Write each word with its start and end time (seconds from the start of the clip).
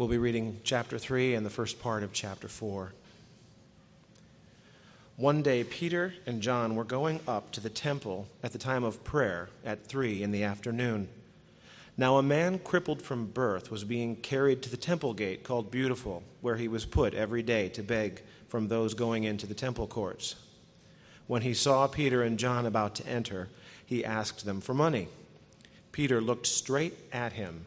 We'll 0.00 0.08
be 0.08 0.16
reading 0.16 0.60
chapter 0.64 0.98
3 0.98 1.34
and 1.34 1.44
the 1.44 1.50
first 1.50 1.78
part 1.78 2.02
of 2.02 2.14
chapter 2.14 2.48
4. 2.48 2.94
One 5.16 5.42
day, 5.42 5.62
Peter 5.62 6.14
and 6.24 6.40
John 6.40 6.74
were 6.74 6.84
going 6.84 7.20
up 7.28 7.52
to 7.52 7.60
the 7.60 7.68
temple 7.68 8.26
at 8.42 8.52
the 8.52 8.58
time 8.58 8.82
of 8.82 9.04
prayer 9.04 9.50
at 9.62 9.84
3 9.84 10.22
in 10.22 10.32
the 10.32 10.42
afternoon. 10.42 11.10
Now, 11.98 12.16
a 12.16 12.22
man 12.22 12.60
crippled 12.60 13.02
from 13.02 13.26
birth 13.26 13.70
was 13.70 13.84
being 13.84 14.16
carried 14.16 14.62
to 14.62 14.70
the 14.70 14.78
temple 14.78 15.12
gate 15.12 15.44
called 15.44 15.70
Beautiful, 15.70 16.22
where 16.40 16.56
he 16.56 16.66
was 16.66 16.86
put 16.86 17.12
every 17.12 17.42
day 17.42 17.68
to 17.68 17.82
beg 17.82 18.22
from 18.48 18.68
those 18.68 18.94
going 18.94 19.24
into 19.24 19.46
the 19.46 19.52
temple 19.52 19.86
courts. 19.86 20.34
When 21.26 21.42
he 21.42 21.52
saw 21.52 21.86
Peter 21.86 22.22
and 22.22 22.38
John 22.38 22.64
about 22.64 22.94
to 22.94 23.06
enter, 23.06 23.50
he 23.84 24.02
asked 24.02 24.46
them 24.46 24.62
for 24.62 24.72
money. 24.72 25.08
Peter 25.92 26.22
looked 26.22 26.46
straight 26.46 26.94
at 27.12 27.34
him, 27.34 27.66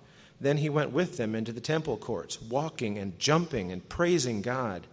Then 0.41 0.57
he 0.57 0.69
went 0.69 0.91
with 0.91 1.17
them 1.17 1.35
into 1.35 1.53
the 1.53 1.61
temple 1.61 1.97
courts, 1.97 2.41
walking 2.41 2.97
and 2.97 3.17
jumping 3.19 3.71
and 3.71 3.87
praising 3.87 4.41
God. 4.41 4.87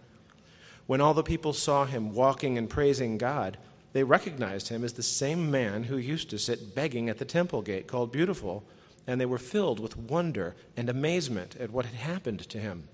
When 0.85 1.01
all 1.01 1.15
the 1.15 1.23
people 1.23 1.53
saw 1.53 1.85
him 1.85 2.13
walking 2.13 2.55
and 2.55 2.69
praising 2.69 3.17
God, 3.17 3.57
they 3.91 4.03
recognized 4.03 4.67
him 4.67 4.83
as 4.83 4.93
the 4.93 5.01
same 5.01 5.49
man 5.49 5.83
who 5.83 5.97
used 5.97 6.29
to 6.29 6.37
sit 6.37 6.75
begging 6.75 7.09
at 7.09 7.17
the 7.17 7.25
temple 7.25 7.63
gate 7.63 7.87
called 7.87 8.11
Beautiful, 8.11 8.63
and 9.07 9.19
they 9.19 9.25
were 9.25 9.39
filled 9.39 9.79
with 9.79 9.97
wonder 9.97 10.55
and 10.77 10.87
amazement 10.87 11.55
at 11.59 11.71
what 11.71 11.87
had 11.87 11.95
happened 11.95 12.47
to 12.47 12.59
him. 12.59 12.87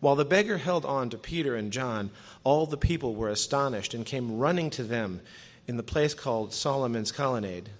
While 0.00 0.16
the 0.16 0.26
beggar 0.26 0.58
held 0.58 0.84
on 0.84 1.08
to 1.10 1.18
Peter 1.18 1.56
and 1.56 1.72
John, 1.72 2.10
all 2.44 2.66
the 2.66 2.76
people 2.76 3.14
were 3.14 3.30
astonished 3.30 3.94
and 3.94 4.04
came 4.04 4.38
running 4.38 4.68
to 4.70 4.82
them 4.82 5.22
in 5.66 5.78
the 5.78 5.82
place 5.82 6.12
called 6.12 6.52
Solomon's 6.52 7.12
Colonnade. 7.12 7.70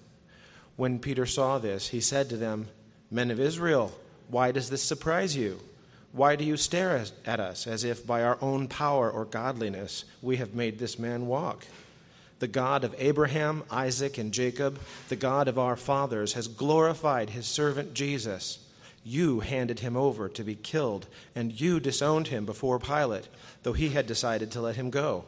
When 0.76 0.98
Peter 0.98 1.26
saw 1.26 1.58
this, 1.58 1.88
he 1.88 2.00
said 2.00 2.30
to 2.30 2.38
them, 2.38 2.68
Men 3.10 3.30
of 3.30 3.40
Israel, 3.40 3.92
why 4.28 4.52
does 4.52 4.70
this 4.70 4.82
surprise 4.82 5.36
you? 5.36 5.60
Why 6.12 6.36
do 6.36 6.44
you 6.44 6.56
stare 6.56 7.04
at 7.24 7.40
us 7.40 7.66
as 7.66 7.84
if 7.84 8.06
by 8.06 8.22
our 8.22 8.38
own 8.40 8.68
power 8.68 9.10
or 9.10 9.24
godliness 9.24 10.04
we 10.22 10.36
have 10.36 10.54
made 10.54 10.78
this 10.78 10.98
man 10.98 11.26
walk? 11.26 11.66
The 12.40 12.48
God 12.48 12.84
of 12.84 12.94
Abraham, 12.98 13.64
Isaac, 13.70 14.16
and 14.16 14.32
Jacob, 14.32 14.80
the 15.08 15.16
God 15.16 15.46
of 15.46 15.58
our 15.58 15.76
fathers, 15.76 16.32
has 16.32 16.48
glorified 16.48 17.30
his 17.30 17.46
servant 17.46 17.94
Jesus. 17.94 18.58
You 19.04 19.40
handed 19.40 19.80
him 19.80 19.96
over 19.96 20.28
to 20.28 20.42
be 20.42 20.54
killed, 20.54 21.06
and 21.34 21.60
you 21.60 21.80
disowned 21.80 22.28
him 22.28 22.46
before 22.46 22.78
Pilate, 22.78 23.28
though 23.62 23.72
he 23.72 23.90
had 23.90 24.06
decided 24.06 24.50
to 24.52 24.60
let 24.60 24.76
him 24.76 24.90
go. 24.90 25.24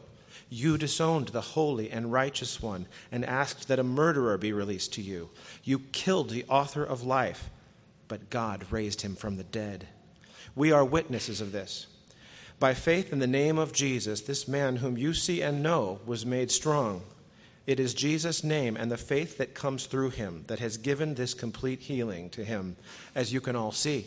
You 0.48 0.78
disowned 0.78 1.28
the 1.28 1.41
holy 1.41 1.91
and 1.91 2.12
righteous 2.12 2.60
one 2.60 2.86
and 3.10 3.25
asked 3.25 3.69
that 3.69 3.78
a 3.78 3.84
murderer 3.84 4.36
be 4.36 4.53
released 4.53 4.92
to 4.94 5.03
you. 5.03 5.30
You 5.64 5.78
killed 5.92 6.30
the 6.30 6.44
author 6.48 6.84
of 6.84 7.05
life, 7.05 7.48
but 8.12 8.28
God 8.28 8.66
raised 8.70 9.00
him 9.00 9.16
from 9.16 9.38
the 9.38 9.42
dead. 9.42 9.88
We 10.55 10.70
are 10.70 10.84
witnesses 10.84 11.41
of 11.41 11.50
this. 11.50 11.86
By 12.58 12.74
faith 12.74 13.10
in 13.10 13.20
the 13.20 13.27
name 13.27 13.56
of 13.56 13.72
Jesus, 13.72 14.20
this 14.20 14.46
man 14.46 14.77
whom 14.77 14.98
you 14.98 15.14
see 15.14 15.41
and 15.41 15.62
know 15.62 15.98
was 16.04 16.27
made 16.27 16.50
strong. 16.50 17.00
It 17.66 17.80
is 17.80 17.94
Jesus' 17.94 18.44
name 18.44 18.77
and 18.77 18.92
the 18.92 18.98
faith 18.98 19.38
that 19.38 19.54
comes 19.54 19.87
through 19.87 20.10
him 20.10 20.44
that 20.48 20.59
has 20.59 20.76
given 20.76 21.14
this 21.14 21.32
complete 21.32 21.81
healing 21.81 22.28
to 22.28 22.44
him, 22.44 22.76
as 23.14 23.32
you 23.32 23.41
can 23.41 23.56
all 23.56 23.72
see. 23.72 24.04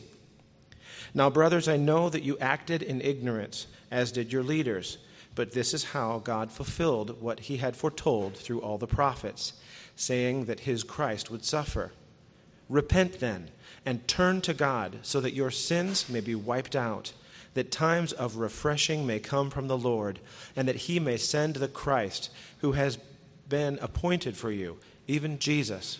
Now, 1.16 1.31
brothers, 1.31 1.68
I 1.68 1.78
know 1.78 2.07
that 2.09 2.22
you 2.22 2.38
acted 2.38 2.84
in 2.84 3.01
ignorance, 3.01 3.66
as 3.90 4.12
did 4.12 4.31
your 4.31 4.44
leaders, 4.44 5.00
but 5.34 5.53
this 5.53 5.74
is 5.74 5.84
how 5.84 6.19
God 6.19 6.51
fulfilled 6.51 7.24
what 7.24 7.40
he 7.40 7.57
had 7.57 7.75
foretold 7.75 8.38
through 8.38 8.62
all 8.62 8.78
the 8.78 8.85
prophets, 8.85 9.53
saying 9.96 10.46
that 10.46 10.59
his 10.59 10.84
Christ 10.84 11.31
would 11.31 11.44
suffer. 11.44 11.91
Repent 12.70 13.20
then 13.20 13.50
and 13.86 14.08
turn 14.08 14.42
to 14.42 14.53
God 14.53 14.98
so 15.03 15.22
that 15.22 15.34
your 15.34 15.52
sins 15.52 16.09
may 16.09 16.22
be 16.22 16.36
wiped 16.36 16.76
out, 16.76 17.14
that 17.53 17.72
times 17.72 18.12
of 18.12 18.38
refreshing 18.38 19.06
may 19.06 19.20
come 19.20 19.50
from 19.50 19.68
the 19.68 19.78
Lord, 19.78 20.20
and 20.56 20.68
that 20.68 20.75
he 20.75 21.00
may 21.00 21.18
send 21.18 21.56
the 21.56 21.68
Christ 21.68 22.30
who 22.59 22.74
has 22.74 22.98
been 23.48 23.78
appointed 23.81 24.36
for 24.36 24.52
you, 24.52 24.78
even 25.08 25.40
Jesus. 25.40 26.00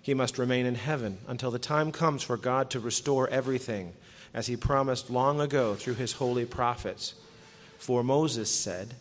He 0.00 0.14
must 0.14 0.38
remain 0.38 0.66
in 0.66 0.76
heaven 0.76 1.18
until 1.26 1.50
the 1.50 1.58
time 1.58 1.92
comes 1.92 2.22
for 2.22 2.36
God 2.36 2.70
to 2.70 2.80
restore 2.80 3.28
everything, 3.28 3.92
as 4.32 4.46
he 4.46 4.56
promised 4.56 5.10
long 5.10 5.40
ago 5.40 5.74
through 5.74 5.94
his 5.94 6.12
holy 6.12 6.46
prophets. 6.46 7.14
For 7.78 8.04
Moses 8.04 8.50
said, 8.50 8.94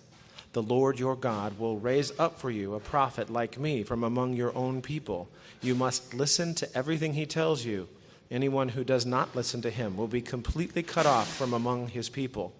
the 0.54 0.64
Lord 0.64 1.00
your 1.00 1.16
God 1.16 1.60
will 1.60 1.78
raise 1.78 2.18
up 2.20 2.40
for 2.40 2.50
you 2.50 2.74
a 2.74 2.80
prophet 2.80 3.30
like 3.30 3.60
me 3.60 3.84
from 3.84 4.04
among 4.04 4.34
your 4.34 4.56
own 4.56 4.82
people. 4.82 5.30
You 5.62 5.76
must 5.76 6.14
listen 6.14 6.56
to 6.56 6.78
everything 6.78 7.14
he 7.14 7.26
tells 7.26 7.66
you. 7.66 7.88
Anyone 8.32 8.70
who 8.70 8.84
does 8.84 9.06
not 9.06 9.36
listen 9.36 9.62
to 9.62 9.70
him 9.70 9.96
will 9.96 10.08
be 10.08 10.22
completely 10.22 10.84
cut 10.84 11.06
off 11.06 11.36
from 11.36 11.54
among 11.54 11.90
his 11.90 12.10
people. 12.10 12.54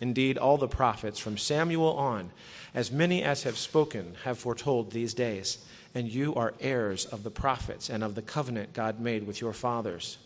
Indeed, 0.00 0.38
all 0.38 0.58
the 0.58 0.68
prophets 0.68 1.18
from 1.18 1.38
Samuel 1.38 1.94
on, 1.94 2.30
as 2.74 2.92
many 2.92 3.22
as 3.22 3.44
have 3.44 3.56
spoken, 3.56 4.14
have 4.24 4.38
foretold 4.38 4.90
these 4.90 5.14
days, 5.14 5.58
and 5.94 6.06
you 6.06 6.34
are 6.34 6.54
heirs 6.60 7.06
of 7.06 7.22
the 7.22 7.30
prophets 7.30 7.88
and 7.88 8.04
of 8.04 8.14
the 8.14 8.22
covenant 8.22 8.74
God 8.74 9.00
made 9.00 9.26
with 9.26 9.40
your 9.40 9.54
fathers. 9.54 10.18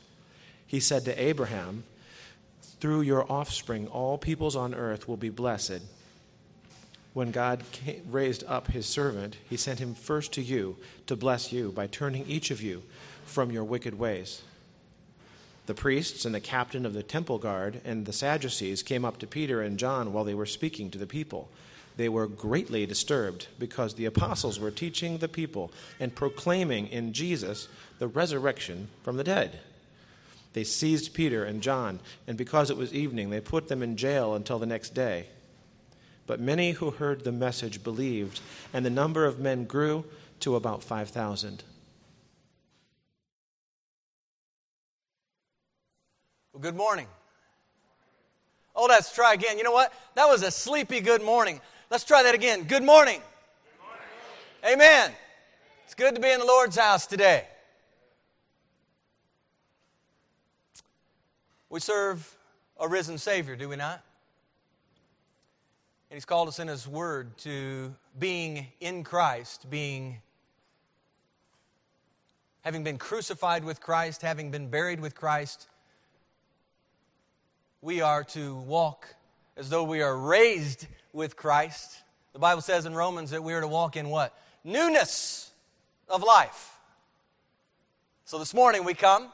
He 0.66 0.80
said 0.80 1.04
to 1.04 1.22
Abraham, 1.22 1.84
Through 2.80 3.02
your 3.02 3.30
offspring, 3.30 3.86
all 3.88 4.18
peoples 4.18 4.56
on 4.56 4.74
earth 4.74 5.06
will 5.06 5.16
be 5.16 5.30
blessed. 5.30 5.82
When 7.12 7.32
God 7.32 7.64
raised 8.08 8.44
up 8.46 8.68
his 8.68 8.86
servant, 8.86 9.36
he 9.48 9.56
sent 9.56 9.80
him 9.80 9.94
first 9.94 10.32
to 10.34 10.42
you 10.42 10.76
to 11.06 11.16
bless 11.16 11.52
you 11.52 11.72
by 11.72 11.88
turning 11.88 12.24
each 12.26 12.50
of 12.50 12.62
you 12.62 12.82
from 13.24 13.50
your 13.50 13.64
wicked 13.64 13.98
ways. 13.98 14.42
The 15.66 15.74
priests 15.74 16.24
and 16.24 16.34
the 16.34 16.40
captain 16.40 16.86
of 16.86 16.94
the 16.94 17.02
temple 17.02 17.38
guard 17.38 17.80
and 17.84 18.06
the 18.06 18.12
Sadducees 18.12 18.82
came 18.82 19.04
up 19.04 19.18
to 19.18 19.26
Peter 19.26 19.60
and 19.60 19.78
John 19.78 20.12
while 20.12 20.24
they 20.24 20.34
were 20.34 20.46
speaking 20.46 20.90
to 20.90 20.98
the 20.98 21.06
people. 21.06 21.48
They 21.96 22.08
were 22.08 22.26
greatly 22.28 22.86
disturbed 22.86 23.48
because 23.58 23.94
the 23.94 24.06
apostles 24.06 24.58
were 24.58 24.70
teaching 24.70 25.18
the 25.18 25.28
people 25.28 25.72
and 25.98 26.14
proclaiming 26.14 26.86
in 26.86 27.12
Jesus 27.12 27.68
the 27.98 28.08
resurrection 28.08 28.88
from 29.02 29.16
the 29.16 29.24
dead. 29.24 29.58
They 30.52 30.64
seized 30.64 31.14
Peter 31.14 31.44
and 31.44 31.62
John, 31.62 32.00
and 32.26 32.36
because 32.36 32.70
it 32.70 32.76
was 32.76 32.94
evening, 32.94 33.30
they 33.30 33.40
put 33.40 33.68
them 33.68 33.82
in 33.82 33.96
jail 33.96 34.34
until 34.34 34.58
the 34.58 34.66
next 34.66 34.94
day. 34.94 35.26
But 36.30 36.38
many 36.38 36.70
who 36.70 36.92
heard 36.92 37.24
the 37.24 37.32
message 37.32 37.82
believed, 37.82 38.38
and 38.72 38.86
the 38.86 38.90
number 38.90 39.24
of 39.24 39.40
men 39.40 39.64
grew 39.64 40.04
to 40.38 40.54
about 40.54 40.80
5,000. 40.84 41.64
Well, 46.52 46.60
good 46.60 46.76
morning. 46.76 47.08
Oh, 48.76 48.86
let's 48.86 49.12
try 49.12 49.34
again. 49.34 49.58
You 49.58 49.64
know 49.64 49.72
what? 49.72 49.92
That 50.14 50.28
was 50.28 50.44
a 50.44 50.52
sleepy 50.52 51.00
good 51.00 51.20
morning. 51.20 51.60
Let's 51.90 52.04
try 52.04 52.22
that 52.22 52.36
again. 52.36 52.62
Good 52.62 52.84
morning. 52.84 53.20
Good 54.62 54.68
morning. 54.68 54.80
Amen. 54.80 55.12
It's 55.84 55.96
good 55.96 56.14
to 56.14 56.20
be 56.20 56.30
in 56.30 56.38
the 56.38 56.46
Lord's 56.46 56.76
house 56.78 57.08
today. 57.08 57.44
We 61.68 61.80
serve 61.80 62.36
a 62.78 62.86
risen 62.86 63.18
Savior, 63.18 63.56
do 63.56 63.68
we 63.68 63.74
not? 63.74 64.04
And 66.10 66.16
He's 66.16 66.24
called 66.24 66.48
us 66.48 66.58
in 66.58 66.66
His 66.66 66.88
Word 66.88 67.38
to 67.38 67.94
being 68.18 68.66
in 68.80 69.04
Christ, 69.04 69.70
being 69.70 70.20
having 72.62 72.84
been 72.84 72.98
crucified 72.98 73.64
with 73.64 73.80
Christ, 73.80 74.22
having 74.22 74.50
been 74.50 74.68
buried 74.68 75.00
with 75.00 75.14
Christ, 75.14 75.66
we 77.80 78.00
are 78.00 78.24
to 78.24 78.56
walk 78.56 79.14
as 79.56 79.70
though 79.70 79.84
we 79.84 80.02
are 80.02 80.16
raised 80.16 80.86
with 81.12 81.36
Christ. 81.36 82.02
The 82.32 82.38
Bible 82.38 82.62
says 82.62 82.86
in 82.86 82.94
Romans 82.94 83.30
that 83.30 83.42
we 83.42 83.54
are 83.54 83.60
to 83.60 83.68
walk 83.68 83.96
in 83.96 84.10
what? 84.10 84.36
Newness 84.64 85.50
of 86.08 86.22
life. 86.22 86.76
So 88.24 88.38
this 88.38 88.52
morning 88.52 88.84
we 88.84 88.94
come 88.94 89.28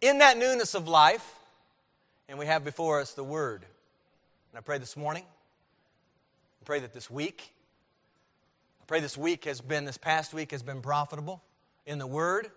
in 0.00 0.18
that 0.18 0.38
newness 0.38 0.74
of 0.74 0.88
life, 0.88 1.34
and 2.28 2.38
we 2.38 2.46
have 2.46 2.64
before 2.64 3.00
us 3.00 3.12
the 3.12 3.24
Word. 3.24 3.64
And 4.52 4.58
I 4.58 4.60
pray 4.60 4.78
this 4.78 4.96
morning, 4.96 5.24
pray 6.66 6.80
that 6.80 6.92
this 6.92 7.08
week, 7.08 7.54
I 8.82 8.84
pray 8.88 8.98
this 8.98 9.16
week 9.16 9.44
has 9.44 9.60
been, 9.60 9.84
this 9.84 9.98
past 9.98 10.34
week 10.34 10.50
has 10.50 10.64
been 10.64 10.80
profitable 10.80 11.40
in 11.86 12.00
the 12.00 12.08
Word. 12.08 12.50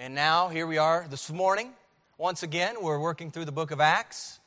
And 0.00 0.16
now 0.16 0.48
here 0.48 0.66
we 0.66 0.78
are 0.78 1.06
this 1.08 1.30
morning 1.30 1.70
once 2.16 2.42
again, 2.42 2.74
we're 2.82 2.98
working 2.98 3.30
through 3.30 3.44
the 3.44 3.52
book 3.52 3.70
of 3.70 3.80
Acts. 3.80 4.40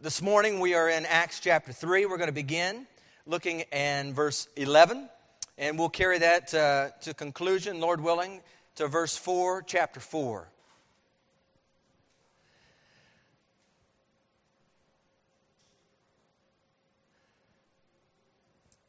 This 0.00 0.22
morning 0.22 0.58
we 0.58 0.72
are 0.72 0.88
in 0.88 1.04
Acts 1.04 1.38
chapter 1.40 1.70
3. 1.70 2.06
We're 2.06 2.16
going 2.16 2.28
to 2.28 2.32
begin 2.32 2.86
looking 3.26 3.60
in 3.70 4.14
verse 4.14 4.48
11, 4.56 5.06
and 5.58 5.78
we'll 5.78 5.90
carry 5.90 6.18
that 6.20 6.54
uh, 6.54 6.88
to 7.02 7.12
conclusion, 7.12 7.78
Lord 7.78 8.00
willing, 8.00 8.40
to 8.76 8.88
verse 8.88 9.18
4, 9.18 9.64
chapter 9.66 10.00
4. 10.00 10.48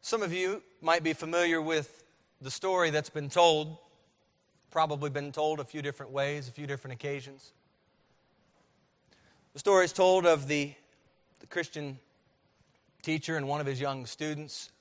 Some 0.10 0.24
of 0.24 0.34
you 0.34 0.64
might 0.82 1.04
be 1.04 1.14
familiar 1.14 1.62
with 1.62 2.04
the 2.42 2.50
story 2.50 2.90
that's 2.90 3.12
been 3.12 3.30
told, 3.30 3.78
probably 4.72 5.12
been 5.12 5.32
told 5.32 5.60
a 5.60 5.64
few 5.64 5.84
different 5.84 6.12
ways, 6.12 6.48
a 6.48 6.52
few 6.52 6.66
different 6.66 6.96
occasions. 6.96 7.52
The 9.54 9.60
story 9.60 9.86
is 9.86 9.94
told 9.94 10.26
of 10.26 10.48
the, 10.48 10.74
the 11.42 11.46
Christian 11.46 12.00
teacher 13.04 13.38
and 13.38 13.48
one 13.48 13.62
of 13.62 13.68
his 13.68 13.80
young 13.80 14.08
students. 14.08 14.72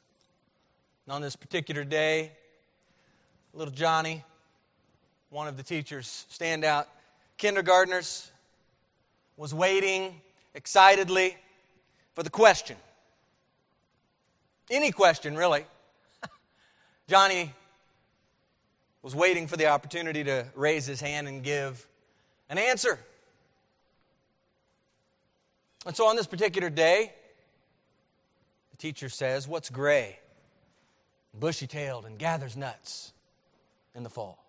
And 1.05 1.13
on 1.13 1.21
this 1.21 1.37
particular 1.37 1.85
day, 1.85 2.33
little 3.53 3.75
Johnny, 3.75 4.25
one 5.29 5.47
of 5.47 5.59
the 5.59 5.63
teacher's 5.63 6.25
standout 6.33 6.87
kindergartners, 7.37 8.31
was 9.37 9.53
waiting 9.53 10.23
excitedly 10.55 11.37
for 12.15 12.23
the 12.23 12.31
question 12.31 12.79
any 14.71 14.91
question, 14.93 15.37
really. 15.37 15.65
Johnny 17.09 17.53
was 19.03 19.15
waiting 19.15 19.47
for 19.47 19.57
the 19.57 19.67
opportunity 19.67 20.25
to 20.25 20.47
raise 20.55 20.87
his 20.87 21.01
hand 21.01 21.29
and 21.29 21.43
give 21.43 21.87
an 22.51 22.59
answer. 22.59 22.99
And 25.87 25.97
so 25.97 26.07
on 26.07 26.17
this 26.17 26.27
particular 26.27 26.71
day, 26.71 27.13
the 28.71 28.77
teacher 28.77 29.09
says, 29.09 29.49
What's 29.49 29.71
gray, 29.71 30.19
bushy 31.33 31.67
tailed, 31.67 32.05
and 32.05 32.19
gathers 32.19 32.57
nuts 32.57 33.13
in 33.95 34.03
the 34.03 34.11
fall? 34.11 34.45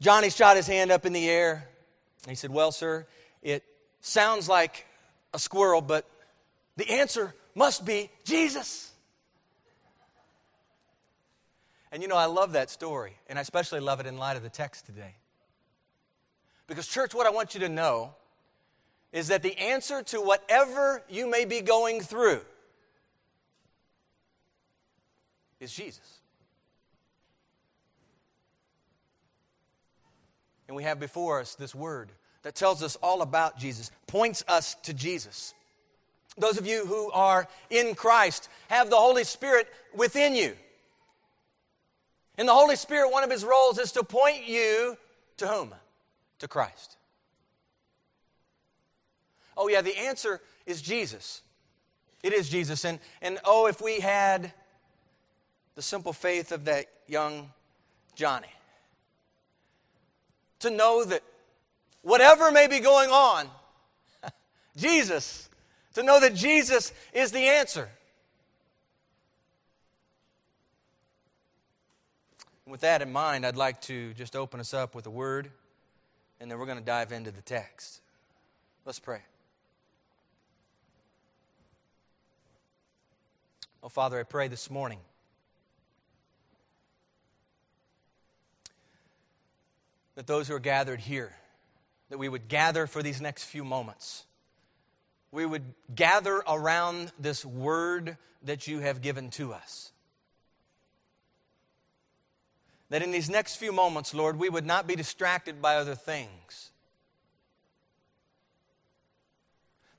Johnny 0.00 0.30
shot 0.30 0.56
his 0.56 0.66
hand 0.66 0.90
up 0.90 1.06
in 1.06 1.12
the 1.12 1.28
air. 1.28 1.68
And 2.24 2.30
he 2.30 2.36
said, 2.36 2.50
Well, 2.50 2.72
sir, 2.72 3.06
it 3.42 3.64
sounds 4.00 4.48
like 4.48 4.86
a 5.34 5.38
squirrel, 5.38 5.80
but 5.80 6.08
the 6.76 6.90
answer 6.90 7.34
must 7.58 7.84
be 7.84 8.10
Jesus. 8.24 8.92
And 11.90 12.02
you 12.02 12.08
know, 12.08 12.16
I 12.16 12.26
love 12.26 12.52
that 12.52 12.70
story, 12.70 13.16
and 13.28 13.38
I 13.38 13.42
especially 13.42 13.80
love 13.80 13.98
it 14.00 14.06
in 14.06 14.16
light 14.16 14.36
of 14.36 14.42
the 14.42 14.48
text 14.48 14.86
today. 14.86 15.16
Because, 16.66 16.86
church, 16.86 17.14
what 17.14 17.26
I 17.26 17.30
want 17.30 17.54
you 17.54 17.60
to 17.60 17.68
know 17.68 18.14
is 19.12 19.28
that 19.28 19.42
the 19.42 19.58
answer 19.58 20.02
to 20.02 20.20
whatever 20.20 21.02
you 21.08 21.28
may 21.28 21.44
be 21.44 21.60
going 21.60 22.00
through 22.00 22.42
is 25.60 25.72
Jesus. 25.72 26.20
And 30.68 30.76
we 30.76 30.82
have 30.82 31.00
before 31.00 31.40
us 31.40 31.54
this 31.54 31.74
word 31.74 32.12
that 32.42 32.54
tells 32.54 32.82
us 32.82 32.96
all 32.96 33.22
about 33.22 33.58
Jesus, 33.58 33.90
points 34.06 34.44
us 34.46 34.74
to 34.82 34.92
Jesus. 34.92 35.54
Those 36.38 36.58
of 36.58 36.66
you 36.66 36.86
who 36.86 37.10
are 37.12 37.48
in 37.70 37.94
Christ 37.94 38.48
have 38.68 38.90
the 38.90 38.96
Holy 38.96 39.24
Spirit 39.24 39.68
within 39.94 40.34
you. 40.34 40.54
And 42.36 42.48
the 42.48 42.54
Holy 42.54 42.76
Spirit, 42.76 43.10
one 43.10 43.24
of 43.24 43.30
his 43.30 43.44
roles 43.44 43.78
is 43.78 43.92
to 43.92 44.04
point 44.04 44.46
you 44.46 44.96
to 45.38 45.48
whom? 45.48 45.74
To 46.38 46.48
Christ. 46.48 46.96
Oh, 49.56 49.68
yeah, 49.68 49.80
the 49.80 49.98
answer 49.98 50.40
is 50.64 50.80
Jesus. 50.80 51.42
It 52.22 52.32
is 52.32 52.48
Jesus. 52.48 52.84
And, 52.84 53.00
and 53.20 53.38
oh, 53.44 53.66
if 53.66 53.80
we 53.80 53.98
had 53.98 54.52
the 55.74 55.82
simple 55.82 56.12
faith 56.12 56.52
of 56.52 56.64
that 56.66 56.86
young 57.08 57.50
Johnny 58.14 58.52
to 60.60 60.70
know 60.70 61.04
that 61.04 61.22
whatever 62.02 62.52
may 62.52 62.68
be 62.68 62.78
going 62.78 63.10
on, 63.10 63.48
Jesus 64.76 65.48
to 65.94 66.02
know 66.02 66.20
that 66.20 66.34
Jesus 66.34 66.92
is 67.12 67.32
the 67.32 67.46
answer. 67.46 67.88
With 72.66 72.80
that 72.80 73.00
in 73.00 73.10
mind, 73.10 73.46
I'd 73.46 73.56
like 73.56 73.80
to 73.82 74.12
just 74.14 74.36
open 74.36 74.60
us 74.60 74.74
up 74.74 74.94
with 74.94 75.06
a 75.06 75.10
word, 75.10 75.50
and 76.38 76.50
then 76.50 76.58
we're 76.58 76.66
going 76.66 76.78
to 76.78 76.84
dive 76.84 77.12
into 77.12 77.30
the 77.30 77.40
text. 77.40 78.00
Let's 78.84 78.98
pray. 78.98 79.20
Oh, 83.82 83.88
Father, 83.88 84.20
I 84.20 84.22
pray 84.22 84.48
this 84.48 84.70
morning. 84.70 84.98
That 90.16 90.26
those 90.26 90.48
who 90.48 90.54
are 90.54 90.60
gathered 90.60 91.00
here, 91.00 91.32
that 92.10 92.18
we 92.18 92.28
would 92.28 92.48
gather 92.48 92.86
for 92.86 93.02
these 93.02 93.20
next 93.20 93.44
few 93.44 93.64
moments 93.64 94.24
we 95.30 95.44
would 95.44 95.74
gather 95.94 96.42
around 96.48 97.12
this 97.18 97.44
word 97.44 98.16
that 98.42 98.66
you 98.66 98.80
have 98.80 99.02
given 99.02 99.30
to 99.30 99.52
us. 99.52 99.92
That 102.90 103.02
in 103.02 103.10
these 103.10 103.28
next 103.28 103.56
few 103.56 103.72
moments, 103.72 104.14
Lord, 104.14 104.38
we 104.38 104.48
would 104.48 104.64
not 104.64 104.86
be 104.86 104.96
distracted 104.96 105.60
by 105.60 105.76
other 105.76 105.94
things. 105.94 106.70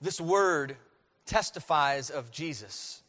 This 0.02 0.20
word 0.20 0.78
testifies 1.26 2.10
of 2.10 2.32
Jesus. 2.32 3.04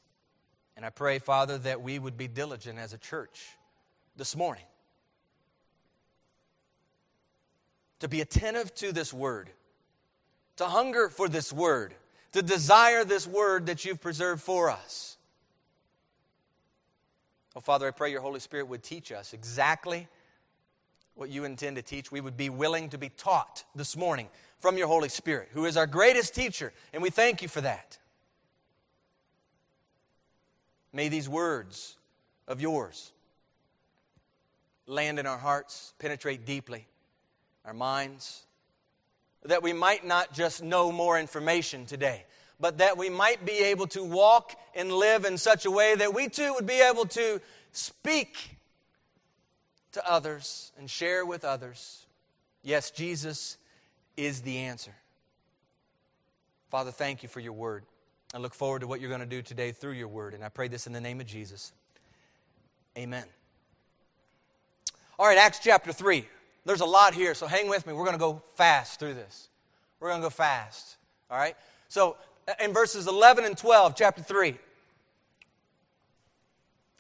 And 0.77 0.85
I 0.85 0.91
pray, 0.91 1.19
Father, 1.19 1.57
that 1.59 1.81
we 1.81 1.99
would 1.99 2.19
be 2.19 2.29
diligent 2.29 2.79
as 2.79 2.93
a 2.93 2.99
church 2.99 3.57
this 4.17 4.37
morning 4.37 4.65
to 8.01 8.09
be 8.09 8.21
attentive 8.21 8.75
to 8.75 8.93
this 8.93 9.13
word, 9.13 9.51
to 10.57 10.67
hunger 10.67 11.09
for 11.09 11.29
this 11.29 11.53
word 11.53 11.95
to 12.33 12.43
desire 12.43 13.05
this 13.05 13.27
word 13.27 13.67
that 13.67 13.85
you've 13.85 14.01
preserved 14.01 14.43
for 14.43 14.71
us. 14.71 15.17
Oh, 17.57 17.61
Father, 17.61 17.89
I 17.89 17.91
pray 17.91 18.11
your 18.11 18.21
Holy 18.21 18.41
Spirit 18.41 18.69
would 18.69 18.83
teach 18.83 19.11
us 19.11 19.33
exactly 19.33 20.07
what 21.15 21.31
you 21.31 21.45
intend 21.45 21.77
to 21.77 21.83
teach. 21.83 22.13
We 22.13 22.21
would 22.21 22.37
be 22.37 22.49
willing 22.49 22.89
to 22.91 22.99
be 22.99 23.09
taught 23.09 23.65
this 23.75 23.97
morning 23.97 24.29
from 24.61 24.79
your 24.79 24.87
Holy 24.87 25.09
Spirit, 25.09 25.49
who 25.53 25.65
is 25.65 25.77
our 25.77 25.87
greatest 25.87 26.35
teacher, 26.35 26.73
and 26.93 27.03
we 27.03 27.11
thank 27.11 27.43
you 27.43 27.49
for 27.49 27.61
that. 27.63 27.99
May 30.93 31.09
these 31.09 31.29
words 31.29 31.97
of 32.47 32.61
yours 32.61 33.13
land 34.87 35.19
in 35.19 35.27
our 35.27 35.39
hearts, 35.39 35.95
penetrate 35.99 36.45
deeply 36.45 36.87
our 37.65 37.75
minds, 37.75 38.45
that 39.45 39.63
we 39.63 39.73
might 39.73 40.07
not 40.07 40.33
just 40.33 40.63
know 40.63 40.93
more 40.93 41.19
information 41.19 41.87
today, 41.87 42.25
but 42.59 42.79
that 42.79 42.99
we 42.99 43.09
might 43.09 43.45
be 43.45 43.59
able 43.59 43.87
to 43.89 44.05
walk 44.05 44.55
and 44.75 44.93
live 44.93 45.25
in 45.25 45.39
such 45.39 45.65
a 45.65 45.71
way 45.71 45.95
that 45.95 46.15
we 46.15 46.29
too 46.29 46.53
would 46.55 46.67
be 46.67 46.81
able 46.81 47.07
to 47.07 47.41
speak 47.73 48.57
to 49.93 50.11
others 50.11 50.73
and 50.79 50.89
share 50.89 51.25
with 51.25 51.45
others. 51.45 52.07
Yes, 52.63 52.91
Jesus 52.91 53.57
is 54.17 54.43
the 54.43 54.59
answer. 54.59 54.95
Father, 56.71 56.91
thank 56.91 57.23
you 57.23 57.29
for 57.29 57.41
your 57.41 57.53
word. 57.55 57.85
I 58.33 58.39
look 58.39 58.55
forward 58.55 58.81
to 58.81 58.87
what 58.87 59.01
you're 59.01 59.09
going 59.09 59.21
to 59.21 59.27
do 59.27 59.43
today 59.43 59.73
through 59.73 59.93
your 59.93 60.09
word, 60.09 60.35
and 60.35 60.45
I 60.45 60.49
pray 60.51 60.69
this 60.69 60.87
in 60.87 60.93
the 60.93 61.01
name 61.01 61.21
of 61.21 61.27
Jesus. 61.27 61.73
Amen. 62.97 63.25
All 65.19 65.27
right, 65.27 65.39
Acts 65.39 65.59
chapter 65.59 65.93
3. 65.93 66.27
There's 66.65 66.81
a 66.81 66.87
lot 66.87 67.15
here, 67.15 67.35
so 67.35 67.47
hang 67.47 67.69
with 67.69 67.87
me. 67.87 67.93
We're 67.93 68.05
going 68.05 68.17
to 68.17 68.19
go 68.19 68.43
fast 68.57 69.01
through 69.01 69.15
this. 69.15 69.49
We're 69.99 70.09
going 70.09 70.21
to 70.21 70.27
go 70.27 70.31
fast. 70.31 70.97
All 71.31 71.39
right? 71.39 71.57
So, 71.89 72.17
uh, 72.47 72.53
in 72.63 72.73
verses 72.73 73.07
11 73.07 73.45
and 73.45 73.57
12, 73.57 73.95
chapter 73.97 74.23
3, 74.23 74.57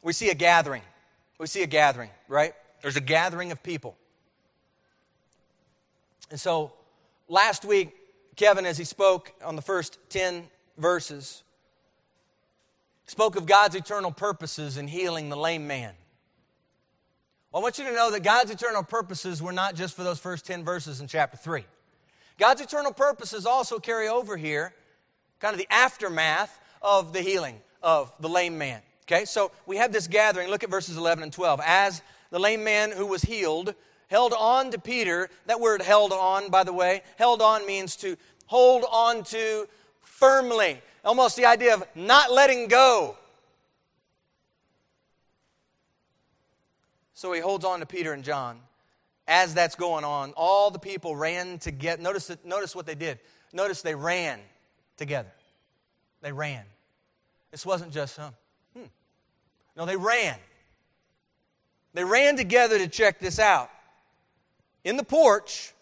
we 0.02 0.12
see 0.12 0.30
a 0.30 0.34
gathering. 0.34 0.82
We 1.38 1.46
see 1.46 1.62
a 1.62 1.66
gathering, 1.66 2.10
right? 2.28 2.54
There's 2.82 2.96
a 2.96 3.02
gathering 3.02 3.52
of 3.52 3.62
people. 3.62 3.96
And 6.30 6.38
so, 6.38 6.72
last 7.28 7.64
week, 7.64 7.94
Kevin, 8.36 8.64
as 8.64 8.78
he 8.78 8.84
spoke 8.84 9.32
on 9.44 9.56
the 9.56 9.62
first 9.62 9.98
10 10.08 10.48
verses, 10.78 11.42
spoke 13.06 13.36
of 13.36 13.46
God's 13.46 13.74
eternal 13.74 14.12
purposes 14.12 14.76
in 14.76 14.86
healing 14.88 15.28
the 15.28 15.36
lame 15.36 15.66
man. 15.66 15.92
Well, 17.52 17.61
I 17.61 17.64
want 17.64 17.78
you 17.78 17.85
to 17.87 17.92
know 17.92 18.12
that 18.12 18.23
God's 18.23 18.52
eternal 18.52 18.85
purposes 18.85 19.42
were 19.42 19.50
not 19.50 19.75
just 19.75 19.97
for 19.97 20.04
those 20.04 20.21
first 20.21 20.47
10 20.47 20.64
verses 20.64 21.00
in 21.00 21.09
chapter 21.09 21.37
3. 21.37 21.64
God's 22.38 22.61
eternal 22.61 22.92
purposes 22.92 23.45
also 23.45 23.80
carry 23.80 24.07
over 24.07 24.37
here, 24.37 24.73
kind 25.40 25.52
of 25.52 25.59
the 25.59 25.66
aftermath 25.69 26.61
of 26.80 27.12
the 27.12 27.23
healing 27.23 27.61
of 27.83 28.14
the 28.21 28.28
lame 28.28 28.57
man. 28.57 28.80
Okay, 29.02 29.25
so 29.25 29.50
we 29.66 29.78
have 29.78 29.92
this 29.92 30.07
gathering. 30.07 30.49
Look 30.49 30.62
at 30.62 30.71
verses 30.71 30.97
11 30.97 31.25
and 31.25 31.33
12. 31.33 31.61
As 31.66 32.02
the 32.30 32.38
lame 32.38 32.62
man 32.62 32.92
who 32.92 33.04
was 33.04 33.23
healed 33.23 33.75
held 34.07 34.33
on 34.33 34.71
to 34.71 34.78
Peter, 34.78 35.28
that 35.47 35.61
word 35.61 35.83
held 35.83 36.12
on, 36.12 36.50
by 36.50 36.62
the 36.62 36.73
way, 36.73 37.02
held 37.19 37.42
on 37.42 37.66
means 37.66 37.97
to 37.97 38.16
hold 38.47 38.85
on 38.92 39.25
to 39.25 39.66
firmly. 40.02 40.80
Almost 41.04 41.37
the 41.37 41.47
idea 41.47 41.75
of 41.75 41.83
not 41.97 42.30
letting 42.30 42.69
go. 42.69 43.16
So 47.20 47.32
he 47.34 47.40
holds 47.40 47.66
on 47.66 47.80
to 47.80 47.86
Peter 47.86 48.14
and 48.14 48.24
John. 48.24 48.58
As 49.28 49.52
that's 49.52 49.74
going 49.74 50.04
on, 50.04 50.32
all 50.38 50.70
the 50.70 50.78
people 50.78 51.14
ran 51.14 51.58
together. 51.58 52.00
Notice, 52.00 52.34
notice 52.44 52.74
what 52.74 52.86
they 52.86 52.94
did. 52.94 53.18
Notice 53.52 53.82
they 53.82 53.94
ran 53.94 54.40
together. 54.96 55.30
They 56.22 56.32
ran. 56.32 56.64
This 57.50 57.66
wasn't 57.66 57.92
just 57.92 58.14
some. 58.14 58.32
Hmm. 58.74 58.86
No, 59.76 59.84
they 59.84 59.98
ran. 59.98 60.38
They 61.92 62.04
ran 62.04 62.38
together 62.38 62.78
to 62.78 62.88
check 62.88 63.18
this 63.18 63.38
out. 63.38 63.68
In 64.82 64.96
the 64.96 65.04
porch, 65.04 65.74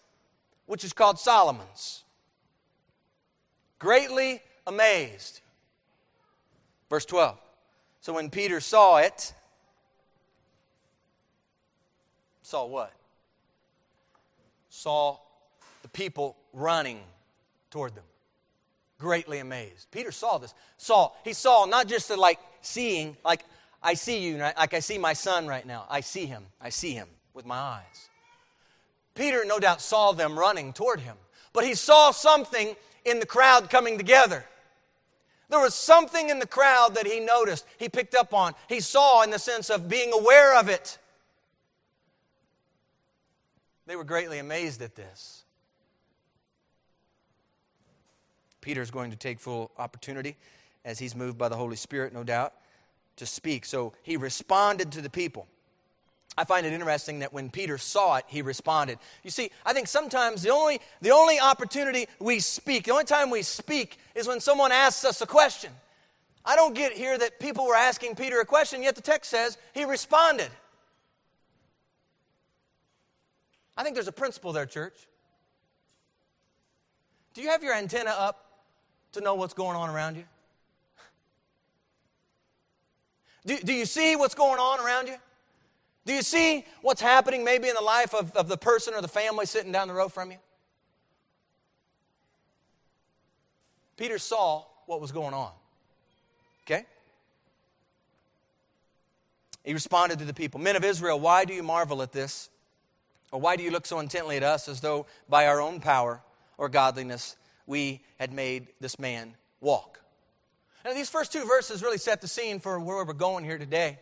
which 0.65 0.83
is 0.83 0.91
called 0.91 1.19
Solomon's. 1.19 2.03
Greatly 3.79 4.41
amazed. 4.67 5.39
Verse 6.89 7.05
12. 7.05 7.37
So 8.01 8.11
when 8.11 8.29
Peter 8.29 8.59
saw 8.59 8.97
it, 8.97 9.33
Saw 12.49 12.65
what? 12.65 12.91
Saw 14.71 15.19
the 15.83 15.87
people 15.87 16.35
running 16.51 16.99
toward 17.69 17.93
them, 17.93 18.03
greatly 18.97 19.37
amazed. 19.37 19.85
Peter 19.91 20.11
saw 20.11 20.39
this. 20.39 20.55
Saw, 20.77 21.11
he 21.23 21.33
saw 21.33 21.65
not 21.65 21.85
just 21.85 22.07
the 22.07 22.17
like 22.17 22.39
seeing, 22.61 23.15
like 23.23 23.43
I 23.83 23.93
see 23.93 24.23
you, 24.23 24.37
like 24.37 24.73
I 24.73 24.79
see 24.79 24.97
my 24.97 25.13
son 25.13 25.45
right 25.45 25.63
now. 25.63 25.85
I 25.91 26.01
see 26.01 26.25
him. 26.25 26.43
I 26.59 26.69
see 26.69 26.93
him 26.93 27.07
with 27.35 27.45
my 27.45 27.55
eyes. 27.55 28.09
Peter, 29.13 29.45
no 29.45 29.59
doubt, 29.59 29.79
saw 29.79 30.11
them 30.11 30.37
running 30.37 30.73
toward 30.73 31.01
him, 31.01 31.17
but 31.53 31.65
he 31.65 31.75
saw 31.75 32.09
something 32.09 32.75
in 33.05 33.19
the 33.19 33.27
crowd 33.27 33.69
coming 33.69 33.95
together. 33.95 34.43
There 35.49 35.59
was 35.59 35.75
something 35.75 36.29
in 36.31 36.39
the 36.39 36.47
crowd 36.47 36.95
that 36.95 37.05
he 37.05 37.19
noticed, 37.19 37.67
he 37.77 37.89
picked 37.89 38.15
up 38.15 38.33
on, 38.33 38.55
he 38.67 38.79
saw 38.79 39.21
in 39.21 39.29
the 39.29 39.37
sense 39.37 39.69
of 39.69 39.87
being 39.87 40.11
aware 40.13 40.57
of 40.59 40.67
it. 40.67 40.97
They 43.89 43.95
were 43.95 44.03
greatly 44.03 44.37
amazed 44.37 44.83
at 44.83 44.93
this. 44.93 45.41
Peter 48.61 48.83
is 48.83 48.91
going 48.91 49.09
to 49.09 49.17
take 49.17 49.39
full 49.39 49.71
opportunity 49.79 50.35
as 50.85 50.99
he's 50.99 51.15
moved 51.15 51.39
by 51.39 51.49
the 51.49 51.55
Holy 51.55 51.75
Spirit, 51.75 52.13
no 52.13 52.23
doubt, 52.23 52.53
to 53.15 53.25
speak. 53.25 53.65
So 53.65 53.93
he 54.03 54.15
responded 54.15 54.91
to 54.91 55.01
the 55.01 55.09
people. 55.09 55.47
I 56.37 56.43
find 56.43 56.67
it 56.67 56.71
interesting 56.71 57.17
that 57.19 57.33
when 57.33 57.49
Peter 57.49 57.79
saw 57.79 58.17
it, 58.17 58.25
he 58.27 58.43
responded. 58.43 58.99
You 59.23 59.31
see, 59.31 59.49
I 59.65 59.73
think 59.73 59.87
sometimes 59.87 60.43
the 60.43 60.51
only, 60.51 60.81
the 61.01 61.09
only 61.09 61.39
opportunity 61.39 62.05
we 62.19 62.41
speak, 62.41 62.83
the 62.83 62.91
only 62.91 63.05
time 63.05 63.31
we 63.31 63.41
speak 63.41 63.97
is 64.13 64.27
when 64.27 64.39
someone 64.39 64.71
asks 64.71 65.03
us 65.03 65.19
a 65.21 65.25
question. 65.25 65.71
I 66.45 66.55
don't 66.55 66.75
get 66.75 66.91
here 66.91 67.17
that 67.17 67.39
people 67.39 67.65
were 67.65 67.75
asking 67.75 68.17
Peter 68.17 68.39
a 68.39 68.45
question, 68.45 68.83
yet 68.83 68.95
the 68.95 69.01
text 69.01 69.31
says 69.31 69.57
he 69.73 69.83
responded. 69.83 70.51
I 73.79 73.83
think 73.83 73.95
there's 73.95 74.09
a 74.09 74.11
principle 74.11 74.51
there, 74.51 74.65
church. 74.65 75.07
Do 77.33 77.41
you 77.41 77.47
have 77.47 77.63
your 77.63 77.73
antenna 77.73 78.09
up 78.09 78.45
to 79.13 79.21
know 79.21 79.35
what's 79.35 79.53
going 79.53 79.77
on 79.77 79.89
around 79.89 80.17
you? 80.17 80.25
Do, 83.45 83.57
do 83.57 83.71
you 83.71 83.85
see 83.85 84.17
what's 84.17 84.35
going 84.35 84.59
on 84.59 84.85
around 84.85 85.07
you? 85.07 85.15
Do 86.05 86.13
you 86.13 86.23
see 86.23 86.65
what's 86.81 86.99
happening 86.99 87.45
maybe 87.45 87.69
in 87.69 87.73
the 87.73 87.83
life 87.83 88.13
of, 88.13 88.35
of 88.35 88.49
the 88.49 88.57
person 88.57 88.93
or 88.95 89.01
the 89.01 89.07
family 89.07 89.45
sitting 89.45 89.71
down 89.71 89.87
the 89.87 89.93
road 89.93 90.11
from 90.11 90.31
you? 90.31 90.37
Peter 93.95 94.17
saw 94.17 94.65
what 94.87 94.99
was 94.99 95.13
going 95.13 95.33
on. 95.33 95.51
Okay? 96.65 96.85
He 99.63 99.71
responded 99.71 100.19
to 100.19 100.25
the 100.25 100.33
people 100.33 100.59
Men 100.59 100.75
of 100.75 100.83
Israel, 100.83 101.17
why 101.17 101.45
do 101.45 101.53
you 101.53 101.63
marvel 101.63 102.01
at 102.01 102.11
this? 102.11 102.49
Or 103.31 103.39
why 103.39 103.55
do 103.55 103.63
you 103.63 103.71
look 103.71 103.85
so 103.85 103.99
intently 103.99 104.37
at 104.37 104.43
us 104.43 104.67
as 104.67 104.81
though 104.81 105.05
by 105.27 105.47
our 105.47 105.61
own 105.61 105.79
power 105.79 106.21
or 106.57 106.69
godliness 106.69 107.35
we 107.67 108.01
had 108.19 108.33
made 108.33 108.67
this 108.79 108.97
man 108.97 109.35
walk? 109.61 109.99
Now, 110.83 110.93
these 110.93 111.09
first 111.09 111.31
two 111.31 111.45
verses 111.45 111.83
really 111.83 111.97
set 111.97 112.21
the 112.21 112.27
scene 112.27 112.59
for 112.59 112.79
where 112.79 113.03
we're 113.05 113.13
going 113.13 113.43
here 113.43 113.57
today. 113.57 113.99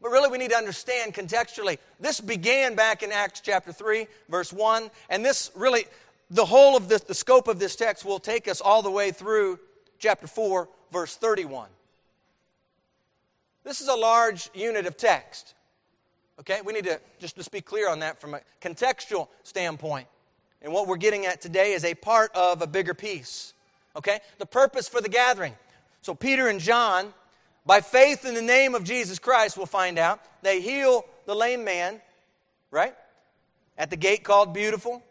But 0.00 0.10
really, 0.10 0.30
we 0.30 0.38
need 0.38 0.50
to 0.50 0.56
understand 0.56 1.12
contextually. 1.12 1.78
This 1.98 2.20
began 2.20 2.74
back 2.74 3.02
in 3.02 3.12
Acts 3.12 3.40
chapter 3.40 3.72
3, 3.72 4.06
verse 4.28 4.52
1, 4.52 4.90
and 5.10 5.24
this 5.24 5.50
really, 5.54 5.84
the 6.30 6.46
whole 6.46 6.76
of 6.76 6.88
this, 6.88 7.02
the 7.02 7.14
scope 7.14 7.48
of 7.48 7.58
this 7.58 7.76
text 7.76 8.04
will 8.04 8.18
take 8.18 8.48
us 8.48 8.62
all 8.62 8.80
the 8.80 8.90
way 8.90 9.10
through 9.10 9.58
chapter 9.98 10.26
4, 10.26 10.68
verse 10.90 11.16
31. 11.16 11.68
This 13.62 13.82
is 13.82 13.88
a 13.88 13.94
large 13.94 14.48
unit 14.54 14.86
of 14.86 14.96
text. 14.96 15.54
Okay, 16.40 16.60
we 16.64 16.72
need 16.72 16.84
to 16.84 16.98
just 17.18 17.36
to 17.36 17.42
speak 17.42 17.66
clear 17.66 17.90
on 17.90 17.98
that 17.98 18.18
from 18.18 18.32
a 18.32 18.40
contextual 18.62 19.28
standpoint. 19.42 20.08
And 20.62 20.72
what 20.72 20.86
we're 20.86 20.96
getting 20.96 21.26
at 21.26 21.42
today 21.42 21.72
is 21.72 21.84
a 21.84 21.94
part 21.94 22.34
of 22.34 22.62
a 22.62 22.66
bigger 22.66 22.94
piece. 22.94 23.52
Okay, 23.94 24.20
the 24.38 24.46
purpose 24.46 24.88
for 24.88 25.02
the 25.02 25.08
gathering. 25.08 25.54
So, 26.00 26.14
Peter 26.14 26.48
and 26.48 26.58
John, 26.58 27.12
by 27.66 27.82
faith 27.82 28.24
in 28.24 28.34
the 28.34 28.40
name 28.40 28.74
of 28.74 28.84
Jesus 28.84 29.18
Christ, 29.18 29.58
we'll 29.58 29.66
find 29.66 29.98
out, 29.98 30.20
they 30.40 30.62
heal 30.62 31.04
the 31.26 31.34
lame 31.34 31.62
man, 31.62 32.00
right? 32.70 32.94
At 33.76 33.90
the 33.90 33.96
gate 33.96 34.24
called 34.24 34.54
Beautiful. 34.54 35.02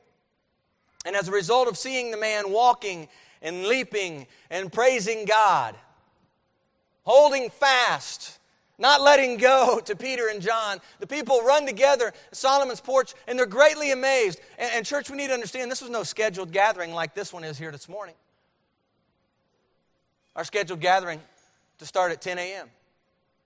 And 1.06 1.16
as 1.16 1.28
a 1.28 1.32
result 1.32 1.68
of 1.68 1.78
seeing 1.78 2.10
the 2.10 2.18
man 2.18 2.52
walking 2.52 3.08
and 3.42 3.68
leaping 3.68 4.26
and 4.50 4.72
praising 4.72 5.26
God, 5.26 5.76
holding 7.04 7.52
fast 7.52 8.39
not 8.80 9.02
letting 9.02 9.38
go 9.38 9.80
to 9.86 9.96
Peter 9.96 10.30
and 10.30 10.42
John. 10.42 10.80
The 11.00 11.08
people 11.08 11.42
run 11.42 11.68
together 11.68 12.14
Solomon's 12.32 12.82
porch 12.82 13.14
and 13.28 13.38
they're 13.38 13.46
greatly 13.46 13.92
amazed. 13.92 14.40
And, 14.58 14.72
and, 14.74 14.86
church, 14.86 15.10
we 15.10 15.18
need 15.18 15.28
to 15.28 15.34
understand 15.34 15.70
this 15.70 15.82
was 15.82 15.92
no 15.92 16.04
scheduled 16.04 16.52
gathering 16.52 16.94
like 16.94 17.14
this 17.14 17.32
one 17.32 17.44
is 17.44 17.58
here 17.58 17.72
this 17.72 17.88
morning. 17.88 18.16
Our 20.36 20.44
scheduled 20.44 20.80
gathering 20.80 21.22
to 21.80 21.86
start 21.86 22.12
at 22.12 22.22
10 22.22 22.40
a.m. 22.40 22.70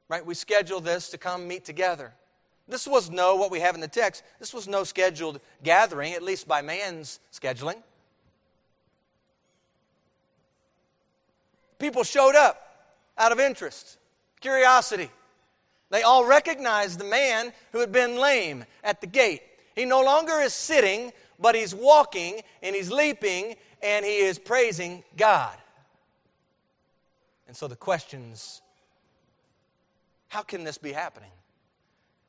Right? 0.08 0.26
We 0.26 0.36
scheduled 0.36 0.86
this 0.86 1.10
to 1.10 1.18
come 1.18 1.48
meet 1.48 1.66
together. 1.66 2.14
This 2.68 2.88
was 2.88 3.10
no, 3.10 3.36
what 3.36 3.52
we 3.52 3.60
have 3.60 3.76
in 3.76 3.82
the 3.82 3.88
text, 3.88 4.24
this 4.40 4.54
was 4.54 4.68
no 4.68 4.84
scheduled 4.84 5.42
gathering, 5.64 6.14
at 6.14 6.24
least 6.24 6.48
by 6.48 6.62
man's 6.62 7.20
scheduling. 7.34 7.82
People 11.78 12.04
showed 12.04 12.36
up 12.36 12.88
out 13.18 13.34
of 13.34 13.40
interest, 13.40 13.98
curiosity. 14.40 15.10
They 15.94 16.02
all 16.02 16.26
recognized 16.26 17.00
the 17.00 17.04
man 17.04 17.54
who 17.72 17.78
had 17.78 17.92
been 17.92 18.18
lame 18.18 18.66
at 18.84 19.00
the 19.00 19.06
gate. 19.06 19.44
He 19.76 19.86
no 19.86 20.02
longer 20.02 20.40
is 20.40 20.52
sitting, 20.52 21.14
but 21.38 21.54
he's 21.54 21.76
walking 21.76 22.42
and 22.64 22.76
he's 22.76 22.90
leaping 22.90 23.58
and 23.84 24.04
he 24.04 24.18
is 24.18 24.40
praising 24.40 25.04
God. 25.16 25.56
And 27.48 27.56
so 27.56 27.68
the 27.68 27.76
questions 27.76 28.64
how 30.30 30.42
can 30.42 30.64
this 30.64 30.80
be 30.80 30.92
happening? 30.92 31.30